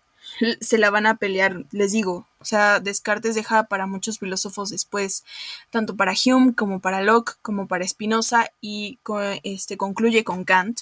se 0.60 0.78
la 0.78 0.90
van 0.90 1.06
a 1.06 1.16
pelear, 1.16 1.64
les 1.70 1.92
digo. 1.92 2.26
O 2.40 2.44
sea, 2.44 2.80
Descartes 2.80 3.34
deja 3.34 3.64
para 3.64 3.86
muchos 3.86 4.18
filósofos 4.18 4.70
después, 4.70 5.24
tanto 5.70 5.96
para 5.96 6.14
Hume 6.14 6.54
como 6.54 6.80
para 6.80 7.02
Locke, 7.02 7.36
como 7.42 7.66
para 7.66 7.86
Spinoza, 7.86 8.48
y 8.60 8.98
este, 9.42 9.76
concluye 9.76 10.24
con 10.24 10.44
Kant. 10.44 10.80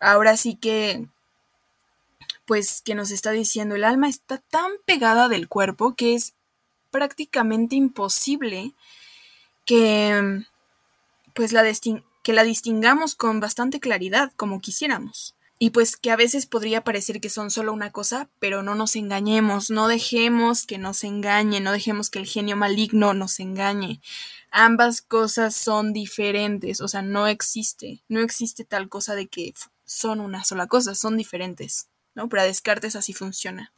Ahora 0.00 0.36
sí 0.36 0.56
que, 0.56 1.06
pues, 2.46 2.82
que 2.82 2.94
nos 2.94 3.10
está 3.10 3.30
diciendo, 3.30 3.74
el 3.76 3.84
alma 3.84 4.08
está 4.08 4.38
tan 4.38 4.70
pegada 4.84 5.28
del 5.28 5.48
cuerpo 5.48 5.94
que 5.94 6.14
es 6.14 6.34
prácticamente 6.90 7.76
imposible 7.76 8.72
que, 9.64 10.42
pues, 11.34 11.52
la, 11.52 11.62
que 12.22 12.32
la 12.32 12.42
distingamos 12.42 13.14
con 13.14 13.38
bastante 13.38 13.78
claridad, 13.78 14.32
como 14.36 14.60
quisiéramos 14.60 15.34
y 15.62 15.70
pues 15.70 15.98
que 15.98 16.10
a 16.10 16.16
veces 16.16 16.46
podría 16.46 16.84
parecer 16.84 17.20
que 17.20 17.28
son 17.28 17.50
solo 17.50 17.74
una 17.74 17.92
cosa, 17.92 18.30
pero 18.38 18.62
no 18.62 18.74
nos 18.74 18.96
engañemos, 18.96 19.68
no 19.68 19.88
dejemos 19.88 20.64
que 20.64 20.78
nos 20.78 21.04
engañe, 21.04 21.60
no 21.60 21.72
dejemos 21.72 22.08
que 22.08 22.18
el 22.18 22.26
genio 22.26 22.56
maligno 22.56 23.12
nos 23.12 23.38
engañe. 23.40 24.00
Ambas 24.50 25.02
cosas 25.02 25.54
son 25.54 25.92
diferentes, 25.92 26.80
o 26.80 26.88
sea, 26.88 27.02
no 27.02 27.26
existe, 27.26 28.02
no 28.08 28.20
existe 28.20 28.64
tal 28.64 28.88
cosa 28.88 29.14
de 29.14 29.28
que 29.28 29.52
son 29.84 30.20
una 30.20 30.44
sola 30.44 30.66
cosa, 30.66 30.94
son 30.94 31.18
diferentes, 31.18 31.90
¿no? 32.14 32.30
Para 32.30 32.44
Descartes 32.44 32.96
así 32.96 33.12
funciona. 33.12 33.70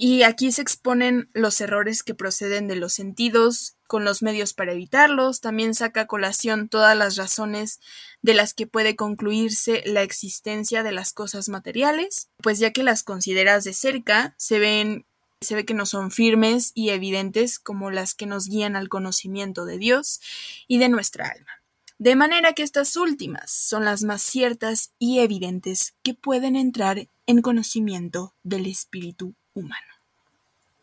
Y 0.00 0.22
aquí 0.22 0.52
se 0.52 0.62
exponen 0.62 1.28
los 1.34 1.60
errores 1.60 2.04
que 2.04 2.14
proceden 2.14 2.68
de 2.68 2.76
los 2.76 2.92
sentidos, 2.92 3.74
con 3.88 4.04
los 4.04 4.22
medios 4.22 4.54
para 4.54 4.70
evitarlos, 4.70 5.40
también 5.40 5.74
saca 5.74 6.02
a 6.02 6.06
colación 6.06 6.68
todas 6.68 6.96
las 6.96 7.16
razones 7.16 7.80
de 8.22 8.34
las 8.34 8.54
que 8.54 8.68
puede 8.68 8.94
concluirse 8.94 9.82
la 9.86 10.02
existencia 10.02 10.84
de 10.84 10.92
las 10.92 11.12
cosas 11.12 11.48
materiales, 11.48 12.28
pues 12.40 12.60
ya 12.60 12.70
que 12.70 12.84
las 12.84 13.02
consideras 13.02 13.64
de 13.64 13.72
cerca, 13.72 14.36
se 14.38 14.60
ven 14.60 15.04
se 15.40 15.54
ve 15.56 15.64
que 15.64 15.74
no 15.74 15.86
son 15.86 16.10
firmes 16.12 16.72
y 16.74 16.90
evidentes 16.90 17.58
como 17.58 17.90
las 17.90 18.14
que 18.14 18.26
nos 18.26 18.48
guían 18.48 18.76
al 18.76 18.88
conocimiento 18.88 19.66
de 19.66 19.78
Dios 19.78 20.20
y 20.68 20.78
de 20.78 20.88
nuestra 20.88 21.28
alma. 21.28 21.62
De 21.98 22.14
manera 22.14 22.52
que 22.52 22.62
estas 22.62 22.96
últimas 22.96 23.50
son 23.50 23.84
las 23.84 24.04
más 24.04 24.22
ciertas 24.22 24.92
y 24.98 25.18
evidentes 25.18 25.94
que 26.02 26.14
pueden 26.14 26.54
entrar 26.54 27.08
en 27.26 27.42
conocimiento 27.42 28.34
del 28.44 28.66
espíritu 28.66 29.34
humano. 29.58 29.86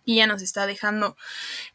Y 0.07 0.17
ya 0.17 0.28
nos 0.28 0.43
está 0.43 0.67
dejando 0.67 1.17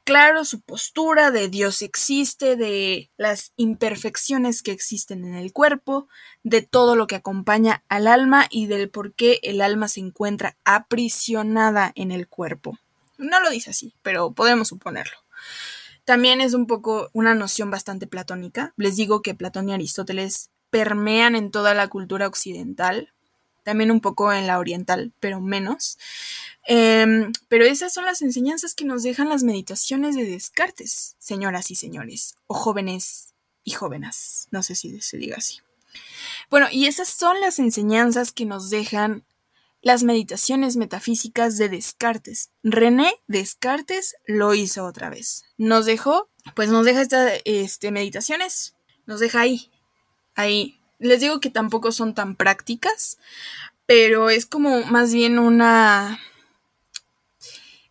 claro 0.04 0.44
su 0.44 0.60
postura 0.60 1.32
de 1.32 1.48
Dios 1.48 1.82
existe, 1.82 2.54
de 2.54 3.10
las 3.16 3.52
imperfecciones 3.56 4.62
que 4.62 4.70
existen 4.70 5.24
en 5.24 5.34
el 5.34 5.52
cuerpo, 5.52 6.06
de 6.44 6.62
todo 6.62 6.94
lo 6.94 7.08
que 7.08 7.16
acompaña 7.16 7.82
al 7.88 8.06
alma 8.06 8.46
y 8.48 8.66
del 8.66 8.88
por 8.88 9.14
qué 9.14 9.40
el 9.42 9.60
alma 9.60 9.88
se 9.88 9.98
encuentra 9.98 10.56
aprisionada 10.64 11.90
en 11.96 12.12
el 12.12 12.28
cuerpo. 12.28 12.78
No 13.18 13.40
lo 13.40 13.50
dice 13.50 13.70
así, 13.70 13.94
pero 14.02 14.30
podemos 14.30 14.68
suponerlo. 14.68 15.16
También 16.04 16.40
es 16.40 16.54
un 16.54 16.66
poco 16.66 17.10
una 17.12 17.34
noción 17.34 17.70
bastante 17.70 18.06
platónica. 18.06 18.72
Les 18.76 18.96
digo 18.96 19.22
que 19.22 19.34
Platón 19.34 19.68
y 19.68 19.74
Aristóteles 19.74 20.50
permean 20.70 21.36
en 21.36 21.50
toda 21.50 21.74
la 21.74 21.88
cultura 21.88 22.26
occidental, 22.26 23.12
también 23.62 23.90
un 23.90 24.00
poco 24.00 24.32
en 24.32 24.46
la 24.46 24.58
oriental, 24.58 25.12
pero 25.20 25.40
menos. 25.40 25.98
Em, 26.72 27.32
pero 27.48 27.64
esas 27.64 27.92
son 27.92 28.04
las 28.04 28.22
enseñanzas 28.22 28.76
que 28.76 28.84
nos 28.84 29.02
dejan 29.02 29.28
las 29.28 29.42
meditaciones 29.42 30.14
de 30.14 30.24
Descartes, 30.24 31.16
señoras 31.18 31.72
y 31.72 31.74
señores, 31.74 32.36
o 32.46 32.54
jóvenes 32.54 33.34
y 33.64 33.72
jóvenes, 33.72 34.46
no 34.52 34.62
sé 34.62 34.76
si 34.76 35.00
se 35.00 35.16
diga 35.16 35.38
así. 35.38 35.58
Bueno, 36.48 36.68
y 36.70 36.86
esas 36.86 37.08
son 37.08 37.40
las 37.40 37.58
enseñanzas 37.58 38.30
que 38.30 38.46
nos 38.46 38.70
dejan 38.70 39.24
las 39.82 40.04
meditaciones 40.04 40.76
metafísicas 40.76 41.58
de 41.58 41.70
Descartes. 41.70 42.50
René 42.62 43.16
Descartes 43.26 44.14
lo 44.24 44.54
hizo 44.54 44.84
otra 44.84 45.10
vez. 45.10 45.42
Nos 45.58 45.86
dejó, 45.86 46.30
pues 46.54 46.68
nos 46.68 46.84
deja 46.86 47.02
estas 47.02 47.32
este, 47.46 47.90
meditaciones, 47.90 48.76
nos 49.06 49.18
deja 49.18 49.40
ahí, 49.40 49.72
ahí. 50.36 50.78
Les 51.00 51.18
digo 51.18 51.40
que 51.40 51.50
tampoco 51.50 51.90
son 51.90 52.14
tan 52.14 52.36
prácticas, 52.36 53.18
pero 53.86 54.30
es 54.30 54.46
como 54.46 54.84
más 54.84 55.12
bien 55.12 55.40
una 55.40 56.20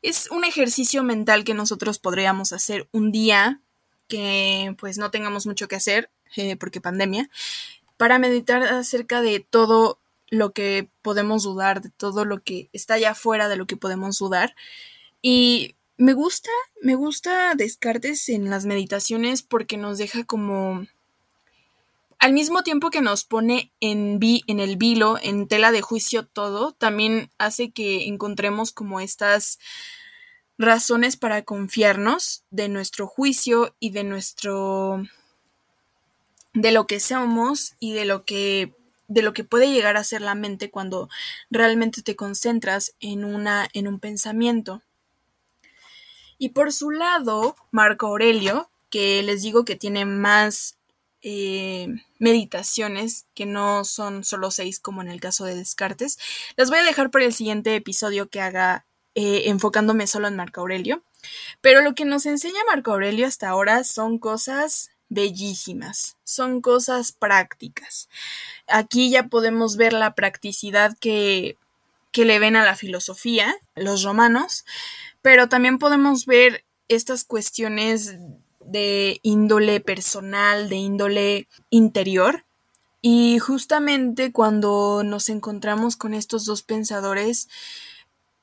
es 0.01 0.29
un 0.31 0.43
ejercicio 0.43 1.03
mental 1.03 1.43
que 1.43 1.53
nosotros 1.53 1.99
podríamos 1.99 2.53
hacer 2.53 2.87
un 2.91 3.11
día 3.11 3.61
que 4.07 4.75
pues 4.79 4.97
no 4.97 5.11
tengamos 5.11 5.45
mucho 5.45 5.67
que 5.67 5.75
hacer 5.75 6.09
eh, 6.35 6.55
porque 6.55 6.81
pandemia 6.81 7.29
para 7.97 8.17
meditar 8.17 8.63
acerca 8.63 9.21
de 9.21 9.39
todo 9.41 9.99
lo 10.29 10.53
que 10.53 10.89
podemos 11.01 11.43
dudar, 11.43 11.81
de 11.81 11.89
todo 11.89 12.23
lo 12.23 12.41
que 12.41 12.69
está 12.71 12.93
allá 12.95 13.11
afuera 13.11 13.49
de 13.49 13.57
lo 13.57 13.65
que 13.65 13.77
podemos 13.77 14.19
dudar. 14.19 14.55
Y 15.21 15.75
me 15.97 16.13
gusta, 16.13 16.51
me 16.81 16.95
gusta 16.95 17.55
Descartes 17.55 18.29
en 18.29 18.49
las 18.49 18.65
meditaciones 18.65 19.41
porque 19.41 19.75
nos 19.75 19.97
deja 19.97 20.23
como 20.23 20.85
al 22.19 22.33
mismo 22.33 22.63
tiempo 22.63 22.89
que 22.89 23.01
nos 23.01 23.23
pone 23.23 23.71
en, 23.79 24.19
vi, 24.19 24.43
en 24.47 24.59
el 24.59 24.75
vilo, 24.75 25.17
en 25.21 25.47
tela 25.47 25.71
de 25.71 25.81
juicio 25.81 26.27
todo, 26.27 26.73
también 26.73 27.31
hace 27.37 27.71
que 27.71 28.07
encontremos 28.07 28.73
como 28.73 28.99
estas 28.99 29.57
razones 30.57 31.15
para 31.15 31.43
confiarnos 31.43 32.43
de 32.51 32.67
nuestro 32.67 33.07
juicio 33.07 33.73
y 33.79 33.91
de 33.91 34.03
nuestro 34.03 35.01
de 36.53 36.71
lo 36.73 36.85
que 36.87 36.99
somos 36.99 37.75
y 37.79 37.93
de 37.93 38.03
lo 38.03 38.25
que 38.25 38.73
de 39.07 39.21
lo 39.21 39.33
que 39.33 39.45
puede 39.45 39.71
llegar 39.71 39.95
a 39.95 40.03
ser 40.03 40.21
la 40.21 40.35
mente 40.35 40.69
cuando 40.69 41.09
realmente 41.49 42.01
te 42.01 42.17
concentras 42.17 42.93
en 42.99 43.23
una 43.23 43.69
en 43.73 43.87
un 43.87 43.99
pensamiento. 43.99 44.83
Y 46.37 46.49
por 46.49 46.73
su 46.73 46.91
lado, 46.91 47.55
Marco 47.71 48.07
Aurelio, 48.07 48.69
que 48.89 49.23
les 49.23 49.41
digo 49.41 49.63
que 49.63 49.75
tiene 49.77 50.05
más 50.05 50.78
eh, 51.21 51.87
meditaciones, 52.17 53.25
que 53.35 53.45
no 53.45 53.83
son 53.85 54.23
solo 54.23 54.51
seis 54.51 54.79
como 54.79 55.01
en 55.01 55.09
el 55.09 55.19
caso 55.19 55.45
de 55.45 55.55
Descartes. 55.55 56.17
Las 56.55 56.69
voy 56.69 56.79
a 56.79 56.83
dejar 56.83 57.11
para 57.11 57.25
el 57.25 57.33
siguiente 57.33 57.75
episodio 57.75 58.29
que 58.29 58.41
haga 58.41 58.85
eh, 59.15 59.43
enfocándome 59.45 60.07
solo 60.07 60.27
en 60.27 60.35
Marco 60.35 60.61
Aurelio. 60.61 61.03
Pero 61.61 61.81
lo 61.81 61.95
que 61.95 62.05
nos 62.05 62.25
enseña 62.25 62.59
Marco 62.67 62.91
Aurelio 62.91 63.27
hasta 63.27 63.49
ahora 63.49 63.83
son 63.83 64.19
cosas 64.19 64.91
bellísimas, 65.09 66.17
son 66.23 66.61
cosas 66.61 67.11
prácticas. 67.11 68.07
Aquí 68.67 69.09
ya 69.09 69.27
podemos 69.27 69.75
ver 69.75 69.93
la 69.93 70.13
practicidad 70.13 70.95
que, 70.99 71.57
que 72.11 72.25
le 72.25 72.39
ven 72.39 72.55
a 72.55 72.63
la 72.63 72.75
filosofía, 72.75 73.55
los 73.75 74.03
romanos, 74.03 74.65
pero 75.21 75.49
también 75.49 75.79
podemos 75.79 76.25
ver 76.25 76.63
estas 76.87 77.23
cuestiones 77.23 78.15
de 78.71 79.19
índole 79.23 79.79
personal, 79.79 80.69
de 80.69 80.75
índole 80.75 81.47
interior. 81.69 82.45
Y 83.01 83.39
justamente 83.39 84.31
cuando 84.31 85.03
nos 85.03 85.29
encontramos 85.29 85.95
con 85.95 86.13
estos 86.13 86.45
dos 86.45 86.63
pensadores, 86.63 87.47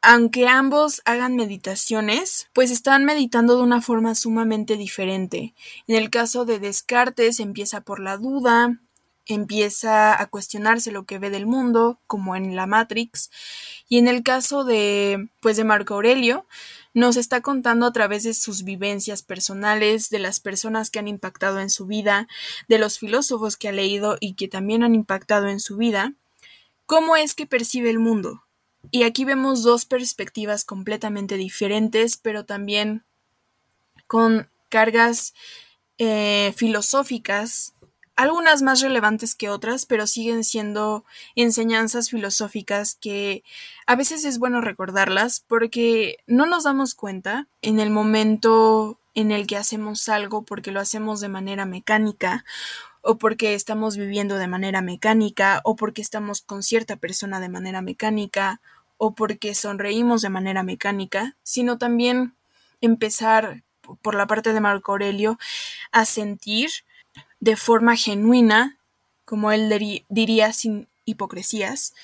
aunque 0.02 0.46
ambos 0.46 1.02
hagan 1.04 1.36
meditaciones, 1.36 2.48
pues 2.52 2.70
están 2.70 3.04
meditando 3.04 3.56
de 3.56 3.62
una 3.62 3.82
forma 3.82 4.14
sumamente 4.14 4.76
diferente. 4.76 5.52
En 5.88 5.96
el 5.96 6.10
caso 6.10 6.44
de 6.44 6.58
Descartes 6.58 7.40
empieza 7.40 7.80
por 7.80 8.00
la 8.00 8.16
duda, 8.16 8.78
empieza 9.26 10.20
a 10.20 10.26
cuestionarse 10.26 10.92
lo 10.92 11.04
que 11.04 11.18
ve 11.18 11.30
del 11.30 11.46
mundo, 11.46 11.98
como 12.06 12.36
en 12.36 12.54
la 12.54 12.66
Matrix, 12.66 13.30
y 13.88 13.98
en 13.98 14.08
el 14.08 14.22
caso 14.22 14.64
de 14.64 15.28
pues 15.40 15.56
de 15.56 15.64
Marco 15.64 15.94
Aurelio, 15.94 16.46
nos 16.96 17.18
está 17.18 17.42
contando 17.42 17.84
a 17.84 17.92
través 17.92 18.22
de 18.22 18.32
sus 18.32 18.64
vivencias 18.64 19.22
personales, 19.22 20.08
de 20.08 20.18
las 20.18 20.40
personas 20.40 20.88
que 20.88 20.98
han 20.98 21.08
impactado 21.08 21.60
en 21.60 21.68
su 21.68 21.84
vida, 21.84 22.26
de 22.68 22.78
los 22.78 22.98
filósofos 22.98 23.58
que 23.58 23.68
ha 23.68 23.72
leído 23.72 24.16
y 24.18 24.32
que 24.32 24.48
también 24.48 24.82
han 24.82 24.94
impactado 24.94 25.48
en 25.48 25.60
su 25.60 25.76
vida, 25.76 26.14
cómo 26.86 27.14
es 27.14 27.34
que 27.34 27.44
percibe 27.44 27.90
el 27.90 27.98
mundo. 27.98 28.44
Y 28.90 29.02
aquí 29.02 29.26
vemos 29.26 29.62
dos 29.62 29.84
perspectivas 29.84 30.64
completamente 30.64 31.36
diferentes, 31.36 32.16
pero 32.16 32.46
también 32.46 33.04
con 34.06 34.48
cargas 34.70 35.34
eh, 35.98 36.54
filosóficas 36.56 37.74
algunas 38.16 38.62
más 38.62 38.80
relevantes 38.80 39.34
que 39.34 39.50
otras, 39.50 39.84
pero 39.86 40.06
siguen 40.06 40.42
siendo 40.42 41.04
enseñanzas 41.34 42.10
filosóficas 42.10 42.96
que 42.96 43.44
a 43.86 43.94
veces 43.94 44.24
es 44.24 44.38
bueno 44.38 44.60
recordarlas 44.62 45.44
porque 45.46 46.16
no 46.26 46.46
nos 46.46 46.64
damos 46.64 46.94
cuenta 46.94 47.46
en 47.60 47.78
el 47.78 47.90
momento 47.90 48.98
en 49.14 49.32
el 49.32 49.46
que 49.46 49.56
hacemos 49.56 50.08
algo 50.08 50.42
porque 50.42 50.72
lo 50.72 50.80
hacemos 50.80 51.20
de 51.20 51.28
manera 51.28 51.66
mecánica 51.66 52.44
o 53.02 53.18
porque 53.18 53.54
estamos 53.54 53.96
viviendo 53.96 54.36
de 54.36 54.48
manera 54.48 54.80
mecánica 54.80 55.60
o 55.64 55.76
porque 55.76 56.02
estamos 56.02 56.40
con 56.40 56.62
cierta 56.62 56.96
persona 56.96 57.38
de 57.38 57.48
manera 57.50 57.82
mecánica 57.82 58.60
o 58.96 59.14
porque 59.14 59.54
sonreímos 59.54 60.22
de 60.22 60.30
manera 60.30 60.62
mecánica, 60.62 61.36
sino 61.42 61.78
también 61.78 62.34
empezar 62.80 63.62
por 64.02 64.14
la 64.14 64.26
parte 64.26 64.52
de 64.52 64.60
Marco 64.60 64.92
Aurelio 64.92 65.38
a 65.92 66.04
sentir 66.04 66.70
de 67.46 67.54
forma 67.54 67.94
genuina, 67.94 68.76
como 69.24 69.52
él 69.52 70.02
diría 70.08 70.52
sin 70.52 70.88
hipocresías, 71.04 71.94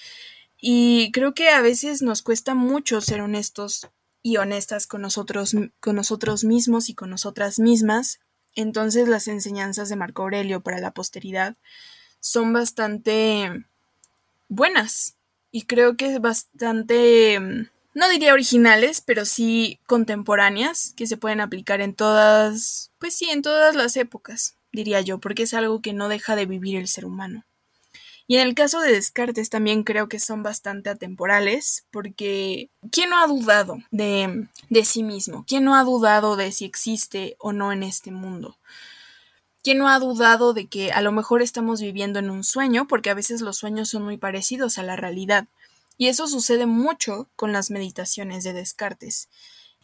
Y 0.65 1.11
creo 1.11 1.35
que 1.35 1.49
a 1.49 1.61
veces 1.61 2.01
nos 2.01 2.23
cuesta 2.23 2.55
mucho 2.55 3.01
ser 3.01 3.21
honestos 3.21 3.89
y 4.23 4.37
honestas 4.37 4.87
con 4.87 5.03
nosotros, 5.03 5.57
con 5.81 5.97
nosotros 5.97 6.45
mismos 6.45 6.89
y 6.89 6.95
con 6.95 7.11
nosotras 7.11 7.59
mismas. 7.59 8.21
Entonces 8.55 9.09
las 9.09 9.27
enseñanzas 9.27 9.89
de 9.89 9.97
Marco 9.97 10.23
Aurelio 10.23 10.61
para 10.61 10.79
la 10.79 10.93
posteridad 10.93 11.57
son 12.21 12.53
bastante 12.53 13.65
buenas 14.49 15.17
y 15.51 15.63
creo 15.63 15.97
que 15.97 16.21
bastante, 16.21 17.41
no 17.95 18.09
diría 18.11 18.33
originales, 18.33 19.01
pero 19.01 19.25
sí 19.25 19.81
contemporáneas, 19.89 20.95
que 20.97 21.09
se 21.09 21.17
pueden 21.17 21.41
aplicar 21.41 21.81
en 21.81 21.95
todas, 21.95 22.93
pues 23.01 23.17
sí, 23.17 23.29
en 23.31 23.43
todas 23.43 23.75
las 23.75 23.97
épocas, 23.97 24.55
diría 24.73 25.01
yo, 25.01 25.19
porque 25.19 25.45
es 25.45 25.55
algo 25.55 25.81
que 25.81 25.93
no 25.93 26.09
deja 26.09 26.37
de 26.37 26.47
vivir 26.47 26.77
el 26.77 26.89
ser 26.89 27.05
humano. 27.05 27.45
Y 28.27 28.37
en 28.37 28.47
el 28.47 28.55
caso 28.55 28.81
de 28.81 28.93
Descartes 28.93 29.51
también 29.51 29.83
creo 29.83 30.09
que 30.09 30.19
son 30.19 30.43
bastante 30.43 30.91
atemporales, 30.91 31.85
porque 31.91 32.71
¿quién 32.91 33.11
no 33.11 33.19
ha 33.19 33.27
dudado 33.27 33.79
de, 33.91 34.49
de 34.71 34.85
sí 34.85 35.03
mismo? 35.03 35.45
¿Quién 35.47 35.65
no 35.65 35.75
ha 35.75 35.85
dudado 35.85 36.37
de 36.37 36.53
si 36.53 36.65
existe 36.65 37.37
o 37.39 37.53
no 37.53 37.73
en 37.73 37.83
este 37.83 38.11
mundo? 38.11 38.57
¿Quién 39.63 39.79
no 39.79 39.89
ha 39.89 39.99
dudado 39.99 40.55
de 40.55 40.67
que 40.67 40.93
a 40.93 41.03
lo 41.03 41.13
mejor 41.13 41.43
estamos 41.43 41.81
viviendo 41.81 42.19
en 42.19 42.31
un 42.31 42.43
sueño? 42.43 42.89
Porque 42.89 43.11
a 43.11 43.15
veces 43.15 43.43
los 43.43 43.59
sueños 43.59 43.91
son 43.91 44.03
muy 44.03 44.17
parecidos 44.17 44.79
a 44.79 44.83
la 44.83 44.97
realidad. 44.97 45.47
Y 45.97 46.09
eso 46.09 46.27
sucede 46.27 46.67
mucho 46.67 47.29
con 47.37 47.53
las 47.53 47.71
meditaciones 47.71 48.43
de 48.45 48.55
Descartes. 48.55 49.29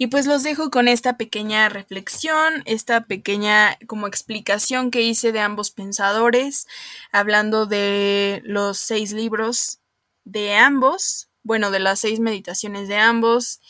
Y 0.01 0.07
pues 0.07 0.27
los 0.27 0.45
dejo 0.45 0.71
con 0.71 0.87
esta 0.87 1.17
pequeña 1.17 1.69
reflexión, 1.69 2.63
esta 2.67 3.03
pequeña 3.05 3.77
como 3.89 4.07
explicación 4.07 4.93
que 4.93 5.03
hice 5.03 5.33
de 5.33 5.41
ambos 5.41 5.73
pensadores, 5.73 6.69
hablando 7.11 7.67
de 7.67 8.41
los 8.45 8.79
seis 8.79 9.13
libros 9.13 9.81
de 10.25 10.55
ambos, 10.55 11.29
bueno, 11.43 11.73
de 11.73 11.81
las 11.81 11.99
seis 11.99 12.21
meditaciones 12.21 12.87
de 12.87 12.97
ambos, 12.97 13.61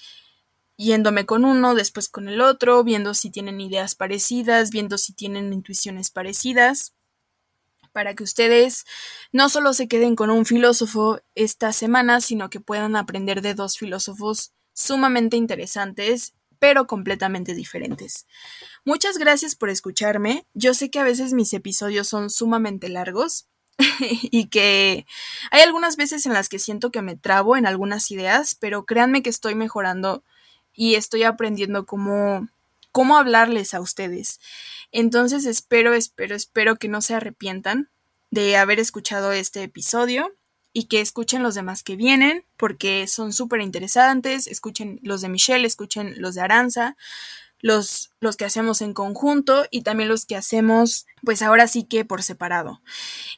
yéndome 0.76 1.24
con 1.24 1.46
uno, 1.46 1.74
después 1.74 2.10
con 2.10 2.28
el 2.28 2.42
otro, 2.42 2.84
viendo 2.84 3.14
si 3.14 3.30
tienen 3.30 3.60
ideas 3.62 3.94
parecidas, 3.94 4.68
viendo 4.70 4.98
si 4.98 5.14
tienen 5.14 5.50
intuiciones 5.54 6.10
parecidas, 6.10 6.92
para 7.92 8.14
que 8.14 8.24
ustedes 8.24 8.84
no 9.32 9.48
solo 9.48 9.72
se 9.72 9.88
queden 9.88 10.14
con 10.14 10.28
un 10.28 10.44
filósofo 10.44 11.20
esta 11.34 11.72
semana, 11.72 12.20
sino 12.20 12.50
que 12.50 12.60
puedan 12.60 12.96
aprender 12.96 13.40
de 13.40 13.54
dos 13.54 13.78
filósofos 13.78 14.52
sumamente 14.78 15.36
interesantes, 15.36 16.34
pero 16.60 16.86
completamente 16.86 17.54
diferentes. 17.54 18.26
Muchas 18.84 19.18
gracias 19.18 19.56
por 19.56 19.70
escucharme. 19.70 20.46
Yo 20.54 20.72
sé 20.72 20.88
que 20.88 21.00
a 21.00 21.04
veces 21.04 21.32
mis 21.32 21.52
episodios 21.52 22.06
son 22.06 22.30
sumamente 22.30 22.88
largos 22.88 23.46
y 24.00 24.46
que 24.46 25.04
hay 25.50 25.62
algunas 25.62 25.96
veces 25.96 26.26
en 26.26 26.32
las 26.32 26.48
que 26.48 26.60
siento 26.60 26.92
que 26.92 27.02
me 27.02 27.16
trabo 27.16 27.56
en 27.56 27.66
algunas 27.66 28.12
ideas, 28.12 28.54
pero 28.54 28.86
créanme 28.86 29.22
que 29.22 29.30
estoy 29.30 29.56
mejorando 29.56 30.22
y 30.72 30.94
estoy 30.94 31.24
aprendiendo 31.24 31.84
cómo, 31.84 32.48
cómo 32.92 33.16
hablarles 33.16 33.74
a 33.74 33.80
ustedes. 33.80 34.38
Entonces 34.92 35.44
espero, 35.44 35.92
espero, 35.92 36.36
espero 36.36 36.76
que 36.76 36.86
no 36.86 37.02
se 37.02 37.14
arrepientan 37.14 37.90
de 38.30 38.56
haber 38.56 38.78
escuchado 38.78 39.32
este 39.32 39.64
episodio 39.64 40.37
y 40.78 40.84
que 40.84 41.00
escuchen 41.00 41.42
los 41.42 41.56
demás 41.56 41.82
que 41.82 41.96
vienen 41.96 42.44
porque 42.56 43.08
son 43.08 43.32
súper 43.32 43.62
interesantes, 43.62 44.46
escuchen 44.46 45.00
los 45.02 45.20
de 45.20 45.28
Michelle, 45.28 45.66
escuchen 45.66 46.14
los 46.18 46.36
de 46.36 46.42
Aranza, 46.42 46.96
los, 47.58 48.12
los 48.20 48.36
que 48.36 48.44
hacemos 48.44 48.80
en 48.80 48.94
conjunto 48.94 49.66
y 49.72 49.82
también 49.82 50.08
los 50.08 50.24
que 50.24 50.36
hacemos 50.36 51.06
pues 51.24 51.42
ahora 51.42 51.66
sí 51.66 51.82
que 51.82 52.04
por 52.04 52.22
separado. 52.22 52.80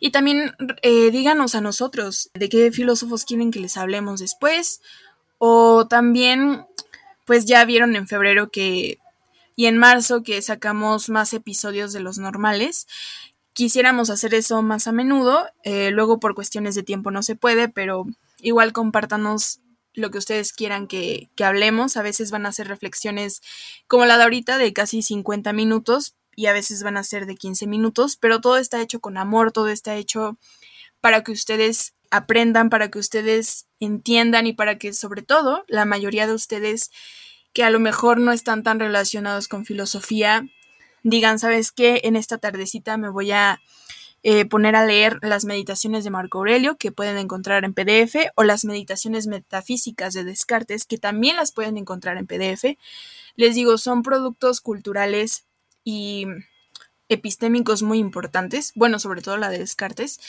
Y 0.00 0.10
también 0.10 0.54
eh, 0.82 1.10
díganos 1.10 1.54
a 1.54 1.62
nosotros 1.62 2.30
de 2.34 2.50
qué 2.50 2.72
filósofos 2.72 3.24
quieren 3.24 3.50
que 3.50 3.60
les 3.60 3.78
hablemos 3.78 4.20
después 4.20 4.82
o 5.38 5.86
también 5.88 6.66
pues 7.24 7.46
ya 7.46 7.64
vieron 7.64 7.96
en 7.96 8.06
febrero 8.06 8.50
que 8.50 8.98
y 9.56 9.64
en 9.64 9.78
marzo 9.78 10.22
que 10.22 10.42
sacamos 10.42 11.08
más 11.08 11.32
episodios 11.32 11.94
de 11.94 12.00
los 12.00 12.18
normales 12.18 12.86
quisiéramos 13.52 14.10
hacer 14.10 14.34
eso 14.34 14.62
más 14.62 14.86
a 14.86 14.92
menudo. 14.92 15.46
Eh, 15.64 15.90
luego 15.90 16.20
por 16.20 16.34
cuestiones 16.34 16.74
de 16.74 16.82
tiempo 16.82 17.10
no 17.10 17.22
se 17.22 17.36
puede, 17.36 17.68
pero 17.68 18.06
igual 18.40 18.72
compártanos 18.72 19.60
lo 19.92 20.10
que 20.10 20.18
ustedes 20.18 20.52
quieran 20.52 20.86
que, 20.86 21.30
que, 21.34 21.44
hablemos. 21.44 21.96
A 21.96 22.02
veces 22.02 22.30
van 22.30 22.46
a 22.46 22.52
ser 22.52 22.68
reflexiones 22.68 23.42
como 23.86 24.06
la 24.06 24.16
de 24.16 24.24
ahorita 24.24 24.58
de 24.58 24.72
casi 24.72 25.02
50 25.02 25.52
minutos 25.52 26.14
y 26.36 26.46
a 26.46 26.52
veces 26.52 26.82
van 26.82 26.96
a 26.96 27.04
ser 27.04 27.26
de 27.26 27.36
15 27.36 27.66
minutos, 27.66 28.16
pero 28.16 28.40
todo 28.40 28.56
está 28.56 28.80
hecho 28.80 29.00
con 29.00 29.16
amor, 29.16 29.52
todo 29.52 29.68
está 29.68 29.96
hecho 29.96 30.38
para 31.00 31.22
que 31.22 31.32
ustedes 31.32 31.94
aprendan, 32.10 32.70
para 32.70 32.90
que 32.90 32.98
ustedes 32.98 33.66
entiendan 33.78 34.46
y 34.46 34.52
para 34.52 34.78
que 34.78 34.92
sobre 34.92 35.22
todo 35.22 35.64
la 35.68 35.84
mayoría 35.84 36.26
de 36.26 36.34
ustedes 36.34 36.90
que 37.52 37.64
a 37.64 37.70
lo 37.70 37.80
mejor 37.80 38.18
no 38.18 38.32
están 38.32 38.62
tan 38.62 38.78
relacionados 38.78 39.48
con 39.48 39.64
filosofía 39.64 40.46
digan, 41.02 41.38
¿sabes 41.38 41.72
qué? 41.72 42.00
En 42.04 42.16
esta 42.16 42.38
tardecita 42.38 42.96
me 42.96 43.08
voy 43.08 43.32
a 43.32 43.60
eh, 44.22 44.44
poner 44.44 44.76
a 44.76 44.84
leer 44.84 45.18
las 45.22 45.46
meditaciones 45.46 46.04
de 46.04 46.10
Marco 46.10 46.38
Aurelio 46.38 46.76
que 46.76 46.92
pueden 46.92 47.16
encontrar 47.16 47.64
en 47.64 47.72
PDF 47.72 48.16
o 48.34 48.44
las 48.44 48.66
meditaciones 48.66 49.26
metafísicas 49.26 50.12
de 50.12 50.24
Descartes 50.24 50.84
que 50.84 50.98
también 50.98 51.36
las 51.36 51.52
pueden 51.52 51.78
encontrar 51.78 52.18
en 52.18 52.26
PDF. 52.26 52.76
Les 53.36 53.54
digo, 53.54 53.78
son 53.78 54.02
productos 54.02 54.60
culturales 54.60 55.46
y 55.84 56.26
epistémicos 57.08 57.82
muy 57.82 57.98
importantes, 57.98 58.72
bueno, 58.74 58.98
sobre 58.98 59.22
todo 59.22 59.38
la 59.38 59.48
de 59.48 59.58
Descartes. 59.58 60.20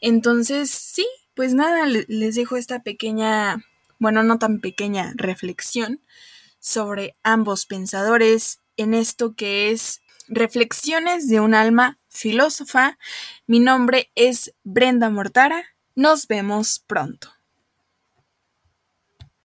Entonces, 0.00 0.70
sí, 0.70 1.06
pues 1.34 1.52
nada, 1.52 1.86
les 1.86 2.34
dejo 2.34 2.56
esta 2.56 2.82
pequeña, 2.82 3.64
bueno, 3.98 4.22
no 4.22 4.38
tan 4.38 4.60
pequeña 4.60 5.12
reflexión 5.14 6.00
sobre 6.58 7.16
ambos 7.22 7.66
pensadores 7.66 8.60
en 8.78 8.94
esto 8.94 9.34
que 9.34 9.70
es 9.70 10.00
Reflexiones 10.28 11.28
de 11.28 11.40
un 11.40 11.54
alma 11.54 11.98
filósofa. 12.08 12.98
Mi 13.46 13.60
nombre 13.60 14.10
es 14.16 14.52
Brenda 14.64 15.08
Mortara. 15.08 15.64
Nos 15.94 16.26
vemos 16.26 16.82
pronto. 16.86 17.35